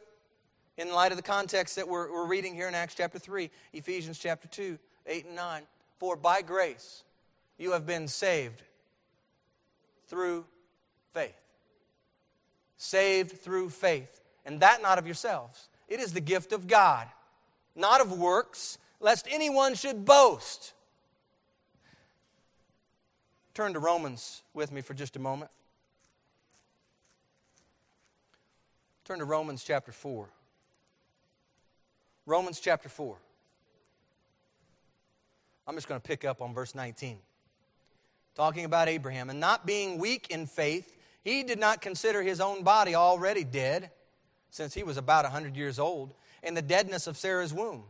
in 0.77 0.91
light 0.91 1.11
of 1.11 1.17
the 1.17 1.23
context 1.23 1.75
that 1.75 1.87
we're, 1.87 2.11
we're 2.11 2.27
reading 2.27 2.53
here 2.53 2.67
in 2.67 2.75
Acts 2.75 2.95
chapter 2.95 3.17
3, 3.17 3.49
Ephesians 3.73 4.19
chapter 4.19 4.47
2, 4.47 4.77
8 5.07 5.25
and 5.25 5.35
9. 5.35 5.63
For 5.97 6.15
by 6.15 6.41
grace 6.41 7.03
you 7.57 7.71
have 7.71 7.85
been 7.85 8.07
saved 8.07 8.61
through 10.07 10.45
faith. 11.13 11.33
Saved 12.77 13.39
through 13.39 13.69
faith. 13.69 14.21
And 14.45 14.59
that 14.59 14.81
not 14.81 14.99
of 14.99 15.05
yourselves, 15.05 15.69
it 15.87 15.99
is 15.99 16.13
the 16.13 16.21
gift 16.21 16.51
of 16.51 16.67
God 16.67 17.07
not 17.75 18.01
of 18.01 18.11
works, 18.11 18.77
lest 18.99 19.27
anyone 19.29 19.75
should 19.75 20.05
boast. 20.05 20.73
Turn 23.53 23.73
to 23.73 23.79
Romans 23.79 24.41
with 24.53 24.71
me 24.71 24.81
for 24.81 24.93
just 24.93 25.15
a 25.15 25.19
moment. 25.19 25.51
Turn 29.05 29.19
to 29.19 29.25
Romans 29.25 29.63
chapter 29.63 29.91
4. 29.91 30.27
Romans 32.25 32.59
chapter 32.59 32.89
4. 32.89 33.17
I'm 35.67 35.75
just 35.75 35.87
going 35.87 35.99
to 35.99 36.07
pick 36.07 36.25
up 36.25 36.41
on 36.41 36.53
verse 36.53 36.73
19. 36.73 37.17
Talking 38.35 38.65
about 38.65 38.87
Abraham. 38.87 39.29
And 39.29 39.39
not 39.39 39.65
being 39.65 39.99
weak 39.99 40.27
in 40.29 40.47
faith, 40.47 40.97
he 41.23 41.43
did 41.43 41.59
not 41.59 41.81
consider 41.81 42.21
his 42.21 42.39
own 42.39 42.63
body 42.63 42.95
already 42.95 43.43
dead, 43.43 43.91
since 44.49 44.73
he 44.73 44.83
was 44.83 44.97
about 44.97 45.25
a 45.25 45.29
100 45.29 45.55
years 45.55 45.79
old 45.79 46.13
in 46.43 46.53
the 46.53 46.61
deadness 46.61 47.07
of 47.07 47.17
Sarah's 47.17 47.53
womb. 47.53 47.83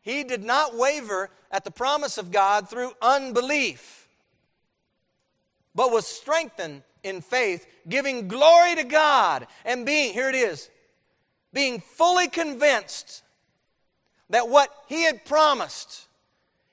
He 0.00 0.24
did 0.24 0.42
not 0.42 0.76
waver 0.76 1.30
at 1.50 1.64
the 1.64 1.70
promise 1.70 2.18
of 2.18 2.30
God 2.30 2.68
through 2.68 2.92
unbelief, 3.00 4.08
but 5.74 5.92
was 5.92 6.06
strengthened 6.06 6.82
in 7.02 7.20
faith, 7.20 7.66
giving 7.88 8.28
glory 8.28 8.74
to 8.76 8.84
God 8.84 9.46
and 9.64 9.86
being, 9.86 10.12
here 10.12 10.28
it 10.28 10.34
is, 10.34 10.70
being 11.52 11.80
fully 11.80 12.28
convinced 12.28 13.22
that 14.30 14.48
what 14.48 14.74
he 14.88 15.04
had 15.04 15.24
promised, 15.24 16.06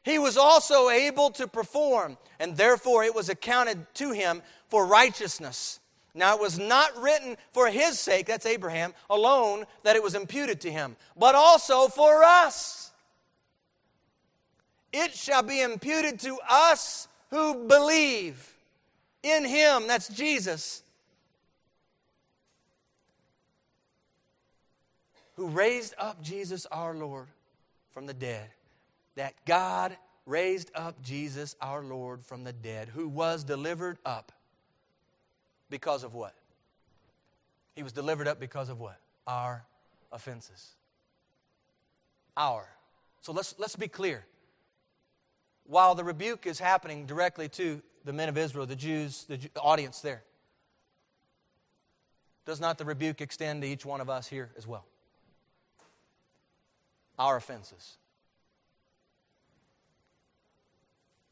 he 0.04 0.18
was 0.18 0.38
also 0.38 0.90
able 0.90 1.30
to 1.32 1.48
perform, 1.48 2.18
and 2.40 2.56
therefore 2.56 3.04
it 3.04 3.14
was 3.14 3.30
accounted 3.30 3.86
to 3.96 4.12
him 4.12 4.42
for 4.70 4.86
righteousness. 4.86 5.79
Now, 6.14 6.36
it 6.36 6.42
was 6.42 6.58
not 6.58 7.00
written 7.02 7.38
for 7.52 7.68
his 7.68 8.00
sake, 8.00 8.26
that's 8.26 8.46
Abraham, 8.46 8.94
alone, 9.10 9.66
that 9.84 9.96
it 9.96 10.04
was 10.04 10.16
imputed 10.16 10.60
to 10.62 10.72
him, 10.72 10.96
but 11.16 11.36
also 11.36 11.88
for 11.88 12.24
us. 12.24 12.92
It 14.92 15.14
shall 15.14 15.44
be 15.44 15.62
imputed 15.62 16.20
to 16.22 16.40
us 16.50 17.08
who 17.30 17.68
believe 17.68 18.56
in 19.22 19.46
him, 19.46 19.86
that's 19.88 20.08
Jesus, 20.08 20.82
who 25.36 25.48
raised 25.48 25.94
up 25.98 26.22
Jesus 26.24 26.66
our 26.72 26.96
Lord 26.96 27.28
from 27.92 28.08
the 28.08 28.14
dead. 28.14 28.50
That 29.16 29.34
God 29.46 29.96
raised 30.26 30.72
up 30.74 31.02
Jesus 31.04 31.56
our 31.62 31.84
Lord 31.84 32.24
from 32.24 32.44
the 32.44 32.54
dead, 32.54 32.90
who 32.90 33.08
was 33.08 33.44
delivered 33.44 33.98
up 34.06 34.32
because 35.70 36.04
of 36.04 36.14
what? 36.14 36.34
He 37.76 37.84
was 37.84 37.92
delivered 37.92 38.28
up 38.28 38.40
because 38.40 38.70
of 38.70 38.80
what? 38.80 39.00
Our 39.28 39.64
offenses. 40.12 40.72
Our. 42.36 42.68
So 43.22 43.32
let's, 43.32 43.56
let's 43.58 43.76
be 43.76 43.88
clear. 43.88 44.26
While 45.66 45.96
the 45.96 46.04
rebuke 46.04 46.48
is 46.48 46.60
happening 46.60 47.06
directly 47.06 47.48
to 47.50 47.82
the 48.06 48.14
men 48.14 48.30
of 48.30 48.38
Israel, 48.38 48.66
the 48.66 48.76
Jews, 48.76 49.26
the, 49.26 49.40
audience 49.62 50.02
there, 50.02 50.24
does 52.46 52.60
not 52.60 52.78
the 52.78 52.86
rebuke 52.86 53.22
extend 53.22 53.62
to 53.62 53.68
each 53.68 53.86
one 53.86 54.02
of 54.02 54.10
us 54.10 54.28
here 54.28 54.50
as 54.58 54.66
well? 54.66 54.86
Our 57.20 57.38
offenses. 57.38 57.98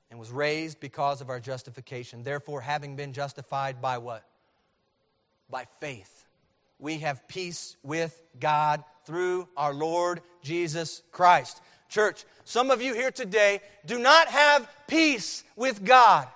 And 0.09 0.19
was 0.19 0.31
raised 0.31 0.79
because 0.79 1.21
of 1.21 1.29
our 1.29 1.39
justification. 1.39 2.23
Therefore, 2.23 2.61
having 2.61 2.95
been 2.95 3.13
justified 3.13 3.81
by 3.81 3.97
what? 3.97 4.23
By 5.49 5.65
faith. 5.79 6.25
We 6.79 6.99
have 6.99 7.27
peace 7.27 7.75
with 7.83 8.21
God 8.39 8.83
through 9.05 9.47
our 9.57 9.73
Lord 9.73 10.21
Jesus 10.41 11.01
Christ. 11.11 11.61
Church, 11.89 12.25
some 12.43 12.71
of 12.71 12.81
you 12.81 12.93
here 12.93 13.11
today 13.11 13.61
do 13.85 13.97
not 13.99 14.27
have 14.27 14.69
peace 14.87 15.43
with 15.55 15.83
God 15.83 16.27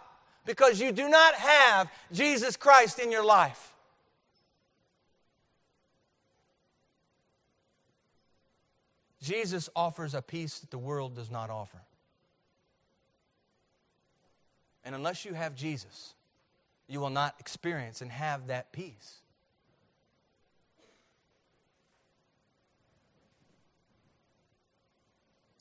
because 0.46 0.82
you 0.82 0.92
do 0.92 1.08
not 1.08 1.36
have 1.36 1.90
Jesus 2.12 2.58
Christ 2.58 3.00
in 3.00 3.12
your 3.12 3.24
life. 3.24 3.74
Jesus 9.22 9.70
offers 9.76 10.16
a 10.16 10.22
peace 10.22 10.60
that 10.60 10.72
the 10.72 10.80
world 10.80 11.16
does 11.16 11.30
not 11.30 11.50
offer. 11.50 11.78
And 14.84 14.96
unless 14.96 15.26
you 15.26 15.34
have 15.34 15.56
Jesus, 15.56 16.14
you 16.88 17.00
will 17.00 17.10
not 17.10 17.36
experience 17.40 18.02
and 18.02 18.12
have 18.12 18.48
that 18.48 18.72
peace. 18.72 19.20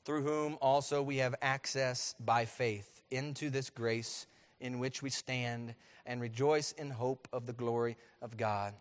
Through 0.03 0.23
whom 0.23 0.57
also 0.61 1.01
we 1.03 1.17
have 1.17 1.35
access 1.41 2.15
by 2.19 2.45
faith 2.45 3.03
into 3.11 3.49
this 3.49 3.69
grace 3.69 4.25
in 4.59 4.79
which 4.79 5.03
we 5.03 5.09
stand 5.09 5.75
and 6.05 6.19
rejoice 6.19 6.71
in 6.71 6.89
hope 6.89 7.27
of 7.31 7.45
the 7.45 7.53
glory 7.53 7.97
of 8.21 8.35
God. 8.35 8.73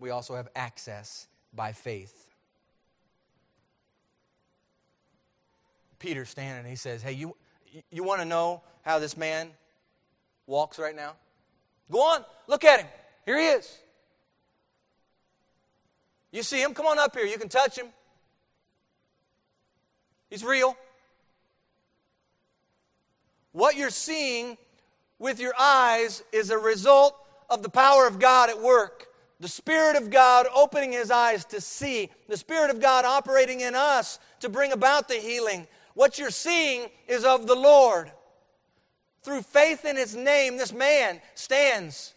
We 0.00 0.10
also 0.10 0.34
have 0.34 0.48
access 0.56 1.28
by 1.52 1.72
faith 1.72 2.24
Peter 6.04 6.26
standing 6.26 6.58
and 6.58 6.68
he 6.68 6.76
says, 6.76 7.00
Hey, 7.00 7.12
you, 7.12 7.34
you 7.90 8.04
want 8.04 8.20
to 8.20 8.24
know 8.24 8.62
how 8.82 8.98
this 8.98 9.16
man 9.16 9.50
walks 10.46 10.78
right 10.78 10.94
now? 10.94 11.14
Go 11.90 12.00
on, 12.00 12.24
look 12.46 12.64
at 12.64 12.80
him. 12.80 12.88
Here 13.26 13.38
he 13.38 13.46
is. 13.46 13.78
You 16.30 16.42
see 16.42 16.60
him? 16.60 16.74
Come 16.74 16.86
on 16.86 16.98
up 16.98 17.14
here. 17.14 17.24
You 17.24 17.38
can 17.38 17.48
touch 17.48 17.78
him. 17.78 17.86
He's 20.30 20.44
real. 20.44 20.76
What 23.52 23.76
you're 23.76 23.90
seeing 23.90 24.58
with 25.20 25.38
your 25.38 25.54
eyes 25.58 26.24
is 26.32 26.50
a 26.50 26.58
result 26.58 27.16
of 27.48 27.62
the 27.62 27.68
power 27.68 28.06
of 28.08 28.18
God 28.18 28.50
at 28.50 28.60
work. 28.60 29.06
The 29.38 29.48
Spirit 29.48 29.96
of 29.96 30.10
God 30.10 30.46
opening 30.54 30.90
his 30.90 31.10
eyes 31.10 31.44
to 31.46 31.60
see. 31.60 32.10
The 32.28 32.36
Spirit 32.36 32.70
of 32.70 32.80
God 32.80 33.04
operating 33.04 33.60
in 33.60 33.74
us 33.74 34.18
to 34.40 34.48
bring 34.48 34.72
about 34.72 35.06
the 35.06 35.14
healing 35.14 35.68
what 35.94 36.18
you're 36.18 36.30
seeing 36.30 36.88
is 37.08 37.24
of 37.24 37.46
the 37.46 37.54
Lord. 37.54 38.10
Through 39.22 39.42
faith 39.42 39.84
in 39.84 39.96
His 39.96 40.14
name, 40.14 40.56
this 40.56 40.72
man 40.72 41.20
stands 41.34 42.14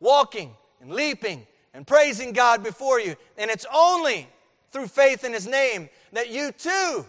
walking 0.00 0.54
and 0.80 0.92
leaping 0.92 1.46
and 1.72 1.86
praising 1.86 2.32
God 2.32 2.62
before 2.62 3.00
you. 3.00 3.16
And 3.38 3.50
it's 3.50 3.66
only 3.72 4.28
through 4.70 4.88
faith 4.88 5.24
in 5.24 5.32
His 5.32 5.46
name 5.46 5.88
that 6.12 6.30
you 6.30 6.52
too 6.52 7.06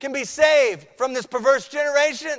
can 0.00 0.12
be 0.12 0.24
saved 0.24 0.86
from 0.96 1.12
this 1.12 1.26
perverse 1.26 1.68
generation. 1.68 2.38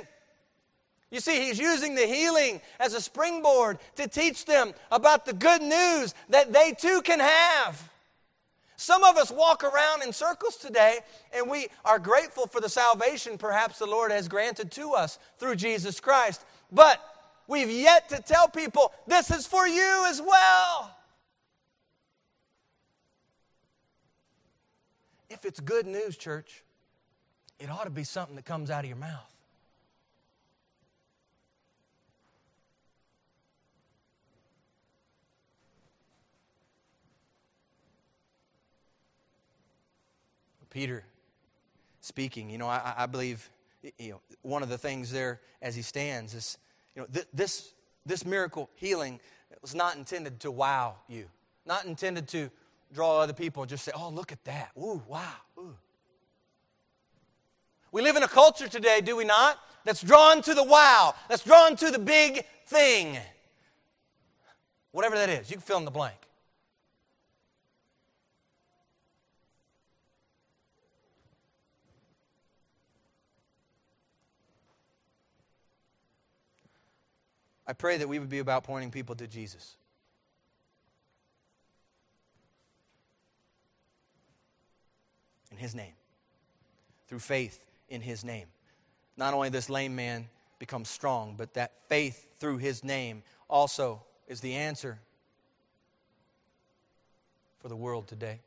You 1.10 1.20
see, 1.20 1.44
he's 1.44 1.60
using 1.60 1.94
the 1.94 2.06
healing 2.06 2.60
as 2.80 2.92
a 2.92 3.00
springboard 3.00 3.78
to 3.96 4.08
teach 4.08 4.44
them 4.44 4.74
about 4.90 5.24
the 5.24 5.32
good 5.32 5.62
news 5.62 6.12
that 6.28 6.52
they 6.52 6.72
too 6.72 7.02
can 7.02 7.20
have. 7.20 7.90
Some 8.76 9.04
of 9.04 9.16
us 9.16 9.30
walk 9.30 9.62
around 9.62 10.02
in 10.02 10.12
circles 10.12 10.56
today 10.56 10.98
and 11.32 11.48
we 11.48 11.68
are 11.84 11.98
grateful 11.98 12.46
for 12.46 12.60
the 12.60 12.68
salvation 12.68 13.38
perhaps 13.38 13.78
the 13.78 13.86
Lord 13.86 14.10
has 14.10 14.28
granted 14.28 14.70
to 14.72 14.92
us 14.92 15.18
through 15.38 15.56
Jesus 15.56 16.00
Christ. 16.00 16.44
But 16.72 17.00
we've 17.46 17.70
yet 17.70 18.08
to 18.08 18.20
tell 18.20 18.48
people 18.48 18.92
this 19.06 19.30
is 19.30 19.46
for 19.46 19.66
you 19.68 20.04
as 20.08 20.20
well. 20.20 20.96
If 25.30 25.44
it's 25.44 25.60
good 25.60 25.86
news, 25.86 26.16
church, 26.16 26.62
it 27.58 27.70
ought 27.70 27.84
to 27.84 27.90
be 27.90 28.04
something 28.04 28.36
that 28.36 28.44
comes 28.44 28.70
out 28.70 28.84
of 28.84 28.88
your 28.88 28.96
mouth. 28.96 29.33
Peter 40.74 41.04
speaking, 42.00 42.50
you 42.50 42.58
know, 42.58 42.66
I, 42.66 42.94
I 42.98 43.06
believe, 43.06 43.48
you 43.96 44.10
know, 44.10 44.20
one 44.42 44.64
of 44.64 44.68
the 44.68 44.76
things 44.76 45.12
there 45.12 45.40
as 45.62 45.76
he 45.76 45.82
stands 45.82 46.34
is, 46.34 46.58
you 46.96 47.02
know, 47.02 47.06
th- 47.14 47.28
this, 47.32 47.72
this 48.04 48.26
miracle 48.26 48.68
healing 48.74 49.20
was 49.62 49.72
not 49.72 49.94
intended 49.94 50.40
to 50.40 50.50
wow 50.50 50.96
you, 51.08 51.26
not 51.64 51.84
intended 51.84 52.26
to 52.28 52.50
draw 52.92 53.20
other 53.20 53.32
people 53.32 53.62
and 53.62 53.70
just 53.70 53.84
say, 53.84 53.92
oh, 53.94 54.08
look 54.08 54.32
at 54.32 54.44
that. 54.46 54.72
Ooh, 54.76 55.00
wow. 55.06 55.22
Ooh. 55.58 55.76
We 57.92 58.02
live 58.02 58.16
in 58.16 58.24
a 58.24 58.28
culture 58.28 58.66
today, 58.66 59.00
do 59.00 59.14
we 59.14 59.24
not? 59.24 59.60
That's 59.84 60.02
drawn 60.02 60.42
to 60.42 60.54
the 60.54 60.64
wow, 60.64 61.14
that's 61.28 61.44
drawn 61.44 61.76
to 61.76 61.92
the 61.92 62.00
big 62.00 62.44
thing. 62.66 63.16
Whatever 64.90 65.14
that 65.14 65.28
is, 65.28 65.50
you 65.50 65.56
can 65.56 65.62
fill 65.62 65.78
in 65.78 65.84
the 65.84 65.92
blank. 65.92 66.16
I 77.66 77.72
pray 77.72 77.96
that 77.96 78.08
we 78.08 78.18
would 78.18 78.28
be 78.28 78.38
about 78.38 78.64
pointing 78.64 78.90
people 78.90 79.14
to 79.16 79.26
Jesus. 79.26 79.76
In 85.50 85.56
His 85.56 85.74
name. 85.74 85.94
Through 87.08 87.20
faith 87.20 87.64
in 87.88 88.00
His 88.00 88.24
name. 88.24 88.46
Not 89.16 89.34
only 89.34 89.48
this 89.48 89.70
lame 89.70 89.94
man 89.94 90.28
becomes 90.58 90.88
strong, 90.88 91.34
but 91.36 91.54
that 91.54 91.72
faith 91.88 92.26
through 92.38 92.58
His 92.58 92.84
name 92.84 93.22
also 93.48 94.02
is 94.28 94.40
the 94.40 94.54
answer 94.54 94.98
for 97.60 97.68
the 97.68 97.76
world 97.76 98.06
today. 98.06 98.40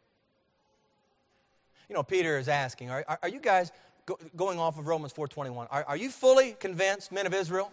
You 1.89 1.95
know, 1.95 2.03
Peter 2.03 2.37
is 2.37 2.47
asking, 2.47 2.89
are, 2.91 3.05
are, 3.23 3.29
you 3.29 3.39
guys 3.39 3.71
go, 4.05 4.19
going 4.35 4.59
off 4.59 4.77
of 4.77 4.87
Romans 4.87 5.13
4.21, 5.13 5.67
are, 5.71 5.85
are 5.87 5.97
you 5.97 6.09
fully 6.09 6.55
convinced, 6.59 7.11
men 7.11 7.25
of 7.25 7.33
Israel, 7.33 7.71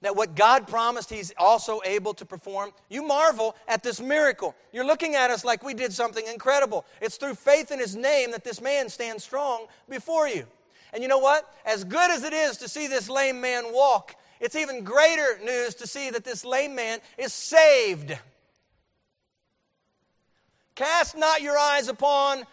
that 0.00 0.14
what 0.14 0.36
God 0.36 0.68
promised, 0.68 1.10
He's 1.10 1.32
also 1.36 1.80
able 1.84 2.14
to 2.14 2.24
perform. 2.24 2.70
You 2.88 3.02
marvel 3.02 3.56
at 3.66 3.82
this 3.82 4.00
miracle. 4.00 4.54
You're 4.72 4.86
looking 4.86 5.14
at 5.14 5.30
us 5.30 5.44
like 5.44 5.64
we 5.64 5.74
did 5.74 5.92
something 5.92 6.24
incredible. 6.26 6.84
It's 7.00 7.16
through 7.16 7.34
faith 7.34 7.72
in 7.72 7.78
His 7.78 7.96
name 7.96 8.30
that 8.30 8.44
this 8.44 8.60
man 8.60 8.88
stands 8.88 9.24
strong 9.24 9.66
before 9.88 10.28
you. 10.28 10.46
And 10.92 11.02
you 11.02 11.08
know 11.08 11.18
what? 11.18 11.52
As 11.66 11.84
good 11.84 12.10
as 12.10 12.22
it 12.22 12.32
is 12.32 12.56
to 12.58 12.68
see 12.68 12.86
this 12.86 13.10
lame 13.10 13.40
man 13.40 13.72
walk, 13.72 14.14
it's 14.40 14.56
even 14.56 14.84
greater 14.84 15.38
news 15.44 15.74
to 15.76 15.86
see 15.86 16.10
that 16.10 16.24
this 16.24 16.44
lame 16.44 16.74
man 16.74 17.00
is 17.18 17.32
saved. 17.32 18.16
Cast 20.76 21.16
not 21.16 21.42
your 21.42 21.58
eyes 21.58 21.88
upon 21.88 22.44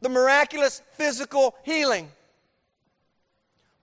the 0.00 0.08
miraculous 0.08 0.82
physical 0.94 1.54
healing 1.62 2.08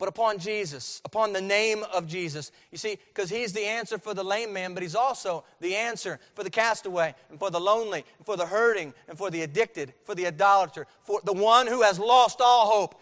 but 0.01 0.09
upon 0.09 0.39
Jesus, 0.39 0.99
upon 1.05 1.31
the 1.31 1.41
name 1.41 1.83
of 1.93 2.07
Jesus. 2.07 2.51
You 2.71 2.79
see, 2.79 2.97
because 3.13 3.29
He's 3.29 3.53
the 3.53 3.63
answer 3.63 3.99
for 3.99 4.15
the 4.15 4.23
lame 4.23 4.51
man, 4.51 4.73
but 4.73 4.81
He's 4.81 4.95
also 4.95 5.43
the 5.59 5.75
answer 5.75 6.19
for 6.33 6.43
the 6.43 6.49
castaway, 6.49 7.13
and 7.29 7.37
for 7.37 7.51
the 7.51 7.59
lonely, 7.59 8.03
and 8.17 8.25
for 8.25 8.35
the 8.35 8.47
hurting, 8.47 8.95
and 9.07 9.15
for 9.15 9.29
the 9.29 9.43
addicted, 9.43 9.93
for 10.03 10.15
the 10.15 10.25
idolater, 10.25 10.87
for 11.03 11.21
the 11.23 11.33
one 11.33 11.67
who 11.67 11.83
has 11.83 11.99
lost 11.99 12.41
all 12.41 12.65
hope. 12.71 12.99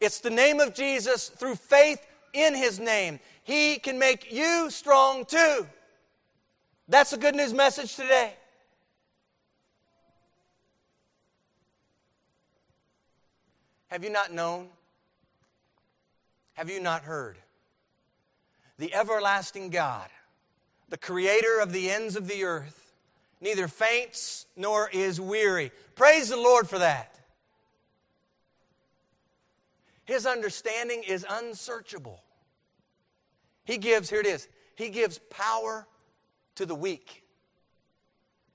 It's 0.00 0.20
the 0.20 0.30
name 0.30 0.60
of 0.60 0.72
Jesus 0.72 1.30
through 1.30 1.56
faith 1.56 2.06
in 2.32 2.54
His 2.54 2.78
name. 2.78 3.18
He 3.42 3.80
can 3.80 3.98
make 3.98 4.32
you 4.32 4.70
strong 4.70 5.24
too. 5.24 5.66
That's 6.86 7.10
the 7.10 7.18
good 7.18 7.34
news 7.34 7.52
message 7.52 7.96
today. 7.96 8.34
Have 13.88 14.04
you 14.04 14.10
not 14.10 14.32
known 14.32 14.68
have 16.54 16.70
you 16.70 16.80
not 16.80 17.02
heard? 17.02 17.38
The 18.78 18.94
everlasting 18.94 19.70
God, 19.70 20.08
the 20.88 20.98
creator 20.98 21.60
of 21.60 21.72
the 21.72 21.90
ends 21.90 22.16
of 22.16 22.28
the 22.28 22.44
earth, 22.44 22.92
neither 23.40 23.68
faints 23.68 24.46
nor 24.56 24.88
is 24.90 25.20
weary. 25.20 25.72
Praise 25.94 26.30
the 26.30 26.36
Lord 26.36 26.68
for 26.68 26.78
that. 26.78 27.20
His 30.04 30.26
understanding 30.26 31.04
is 31.06 31.24
unsearchable. 31.28 32.22
He 33.64 33.78
gives, 33.78 34.10
here 34.10 34.20
it 34.20 34.26
is, 34.26 34.48
He 34.74 34.88
gives 34.88 35.18
power 35.30 35.86
to 36.56 36.66
the 36.66 36.74
weak. 36.74 37.22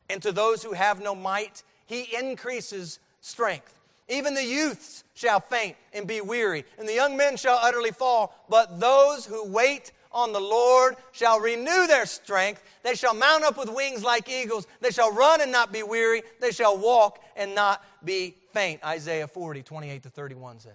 And 0.09 0.21
to 0.21 0.31
those 0.31 0.61
who 0.63 0.73
have 0.73 1.01
no 1.01 1.15
might, 1.15 1.63
He 1.85 2.15
increases 2.19 2.99
strength. 3.21 3.74
Even 4.07 4.35
the 4.35 4.43
youths 4.43 5.03
shall 5.15 5.39
faint 5.39 5.75
and 5.93 6.07
be 6.07 6.21
weary, 6.21 6.65
and 6.77 6.87
the 6.87 6.93
young 6.93 7.17
men 7.17 7.37
shall 7.37 7.57
utterly 7.61 7.91
fall. 7.91 8.35
But 8.49 8.79
those 8.79 9.25
who 9.25 9.47
wait 9.47 9.91
on 10.11 10.31
the 10.31 10.39
Lord 10.39 10.95
shall 11.11 11.39
renew 11.39 11.87
their 11.87 12.05
strength. 12.05 12.63
They 12.83 12.95
shall 12.95 13.13
mount 13.13 13.43
up 13.43 13.57
with 13.57 13.69
wings 13.69 14.03
like 14.03 14.29
eagles. 14.29 14.67
They 14.79 14.91
shall 14.91 15.11
run 15.11 15.41
and 15.41 15.51
not 15.51 15.73
be 15.73 15.83
weary. 15.83 16.23
They 16.39 16.51
shall 16.51 16.77
walk 16.77 17.21
and 17.35 17.53
not 17.55 17.83
be 18.03 18.35
faint. 18.53 18.83
Isaiah 18.85 19.27
40, 19.27 19.63
28 19.63 20.03
to 20.03 20.09
31 20.09 20.59
says. 20.59 20.71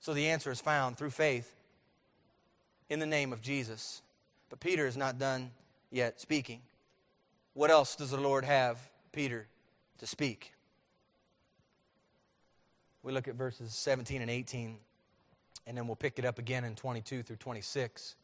So 0.00 0.12
the 0.12 0.28
answer 0.28 0.50
is 0.50 0.60
found 0.60 0.98
through 0.98 1.10
faith 1.10 1.54
in 2.90 2.98
the 2.98 3.06
name 3.06 3.32
of 3.32 3.40
Jesus. 3.40 4.02
But 4.50 4.60
Peter 4.60 4.86
is 4.86 4.96
not 4.96 5.18
done 5.18 5.50
yet 5.90 6.20
speaking. 6.20 6.60
What 7.54 7.70
else 7.70 7.96
does 7.96 8.10
the 8.10 8.20
Lord 8.20 8.44
have 8.44 8.78
Peter 9.12 9.46
to 9.98 10.06
speak? 10.06 10.53
We 13.04 13.12
look 13.12 13.28
at 13.28 13.34
verses 13.34 13.74
17 13.74 14.22
and 14.22 14.30
18, 14.30 14.78
and 15.66 15.76
then 15.76 15.86
we'll 15.86 15.94
pick 15.94 16.18
it 16.18 16.24
up 16.24 16.38
again 16.38 16.64
in 16.64 16.74
22 16.74 17.22
through 17.22 17.36
26. 17.36 18.16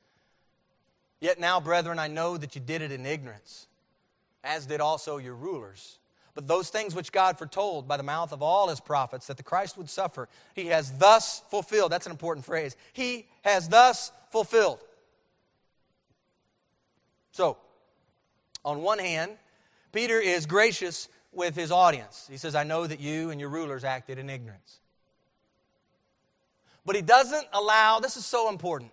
Yet 1.21 1.39
now, 1.39 1.61
brethren, 1.61 1.99
I 1.99 2.09
know 2.09 2.39
that 2.39 2.55
you 2.55 2.63
did 2.63 2.81
it 2.81 2.91
in 2.91 3.05
ignorance, 3.05 3.67
as 4.43 4.65
did 4.65 4.81
also 4.81 5.19
your 5.19 5.35
rulers. 5.35 5.99
But 6.35 6.49
those 6.49 6.71
things 6.71 6.95
which 6.95 7.13
God 7.13 7.37
foretold 7.37 7.87
by 7.87 7.99
the 7.99 8.03
mouth 8.03 8.33
of 8.33 8.43
all 8.43 8.69
his 8.69 8.81
prophets 8.81 9.27
that 9.27 9.37
the 9.37 9.43
Christ 9.43 9.77
would 9.77 9.91
suffer, 9.91 10.31
he 10.55 10.69
has 10.69 10.91
thus 10.93 11.43
fulfilled. 11.51 11.93
That's 11.93 12.07
an 12.07 12.13
important 12.13 12.47
phrase. 12.47 12.75
He 12.95 13.27
has 13.43 13.69
thus 13.69 14.11
fulfilled. 14.31 14.79
So, 17.33 17.59
on 18.65 18.81
one 18.81 18.99
hand, 18.99 19.33
Peter 19.93 20.19
is 20.19 20.47
gracious 20.47 21.09
with 21.33 21.55
his 21.55 21.71
audience. 21.71 22.27
He 22.31 22.37
says, 22.37 22.55
I 22.55 22.65
know 22.65 22.87
that 22.87 23.01
you 23.01 23.31
and 23.31 23.41
your 23.41 23.51
rulers 23.51 23.85
acted 23.85 24.19
in 24.19 24.29
ignorance. 24.29 24.81
But 26.85 26.97
he 26.97 27.03
doesn't 27.03 27.47
allow, 27.53 28.01
this 28.01 28.17
is 28.17 28.27
so 28.27 28.49
important, 28.49 28.91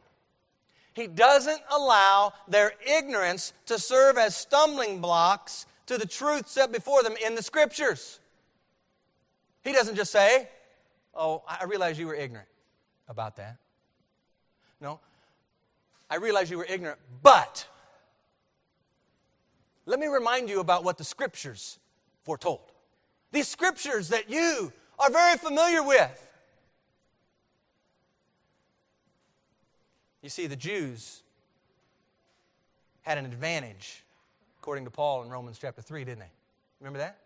he 0.94 1.08
doesn't 1.08 1.62
allow 1.72 2.34
their 2.48 2.74
ignorance 2.86 3.54
to 3.68 3.80
serve 3.80 4.18
as 4.18 4.36
stumbling 4.36 5.00
blocks 5.00 5.66
to 5.86 5.98
the 5.98 6.06
truth 6.06 6.48
set 6.48 6.72
before 6.72 7.04
them 7.04 7.16
in 7.24 7.36
the 7.36 7.44
scriptures. 7.44 8.20
He 9.64 9.74
doesn't 9.74 9.96
just 9.96 10.12
say, 10.12 10.50
Oh, 11.20 11.44
I 11.48 11.64
realize 11.64 11.98
you 11.98 12.06
were 12.06 12.16
ignorant 12.16 12.48
about 13.10 13.38
that. 13.38 13.58
No, 14.80 15.00
I 16.10 16.18
realize 16.18 16.52
you 16.52 16.58
were 16.58 16.68
ignorant, 16.70 17.00
but 17.24 17.68
let 19.88 20.00
me 20.00 20.08
remind 20.08 20.50
you 20.50 20.60
about 20.60 20.84
what 20.84 20.98
the 21.00 21.04
scriptures 21.04 21.80
foretold. 22.28 22.74
These 23.32 23.48
scriptures 23.48 24.10
that 24.10 24.30
you 24.30 24.74
are 25.00 25.10
very 25.10 25.38
familiar 25.38 25.82
with. 25.82 26.28
You 30.22 30.28
see, 30.30 30.46
the 30.46 30.58
Jews 30.58 31.24
had 33.04 33.18
an 33.18 33.24
advantage, 33.24 34.04
according 34.60 34.84
to 34.84 34.92
Paul 34.92 35.24
in 35.24 35.30
Romans 35.30 35.58
chapter 35.58 35.82
3, 35.82 36.04
didn't 36.04 36.20
they? 36.20 36.32
Remember 36.82 37.00
that? 37.00 37.18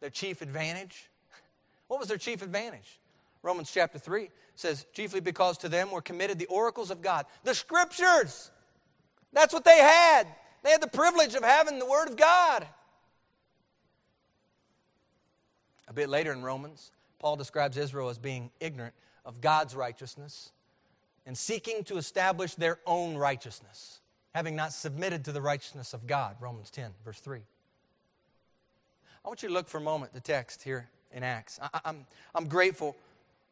Their 0.00 0.10
chief 0.10 0.40
advantage? 0.40 1.08
What 1.88 1.98
was 1.98 2.08
their 2.08 2.16
chief 2.16 2.40
advantage? 2.40 3.00
Romans 3.42 3.70
chapter 3.70 3.98
3 3.98 4.30
says, 4.54 4.86
chiefly 4.94 5.20
because 5.20 5.58
to 5.58 5.68
them 5.68 5.90
were 5.90 6.00
committed 6.00 6.38
the 6.38 6.46
oracles 6.46 6.90
of 6.90 7.02
God, 7.02 7.26
the 7.44 7.54
scriptures. 7.54 8.50
That's 9.32 9.52
what 9.52 9.64
they 9.64 9.76
had. 9.78 10.26
They 10.62 10.70
had 10.70 10.80
the 10.80 10.86
privilege 10.86 11.34
of 11.34 11.42
having 11.42 11.78
the 11.78 11.84
Word 11.84 12.08
of 12.08 12.16
God. 12.16 12.66
A 15.88 15.92
bit 15.92 16.08
later 16.08 16.32
in 16.32 16.42
Romans, 16.42 16.90
Paul 17.18 17.36
describes 17.36 17.76
Israel 17.76 18.08
as 18.08 18.18
being 18.18 18.50
ignorant 18.60 18.94
of 19.24 19.40
God's 19.40 19.74
righteousness 19.74 20.52
and 21.26 21.36
seeking 21.36 21.84
to 21.84 21.96
establish 21.96 22.54
their 22.54 22.78
own 22.86 23.16
righteousness, 23.16 24.00
having 24.34 24.56
not 24.56 24.72
submitted 24.72 25.24
to 25.26 25.32
the 25.32 25.40
righteousness 25.40 25.94
of 25.94 26.06
God. 26.06 26.36
Romans 26.40 26.70
10, 26.70 26.90
verse 27.04 27.20
3. 27.20 27.40
I 29.24 29.28
want 29.28 29.42
you 29.42 29.48
to 29.48 29.54
look 29.54 29.68
for 29.68 29.78
a 29.78 29.82
moment 29.82 30.12
the 30.12 30.20
text 30.20 30.62
here 30.62 30.88
in 31.12 31.22
Acts. 31.22 31.60
I, 31.62 31.66
am 31.66 31.80
I'm, 31.84 32.06
I'm 32.34 32.48
grateful 32.48 32.96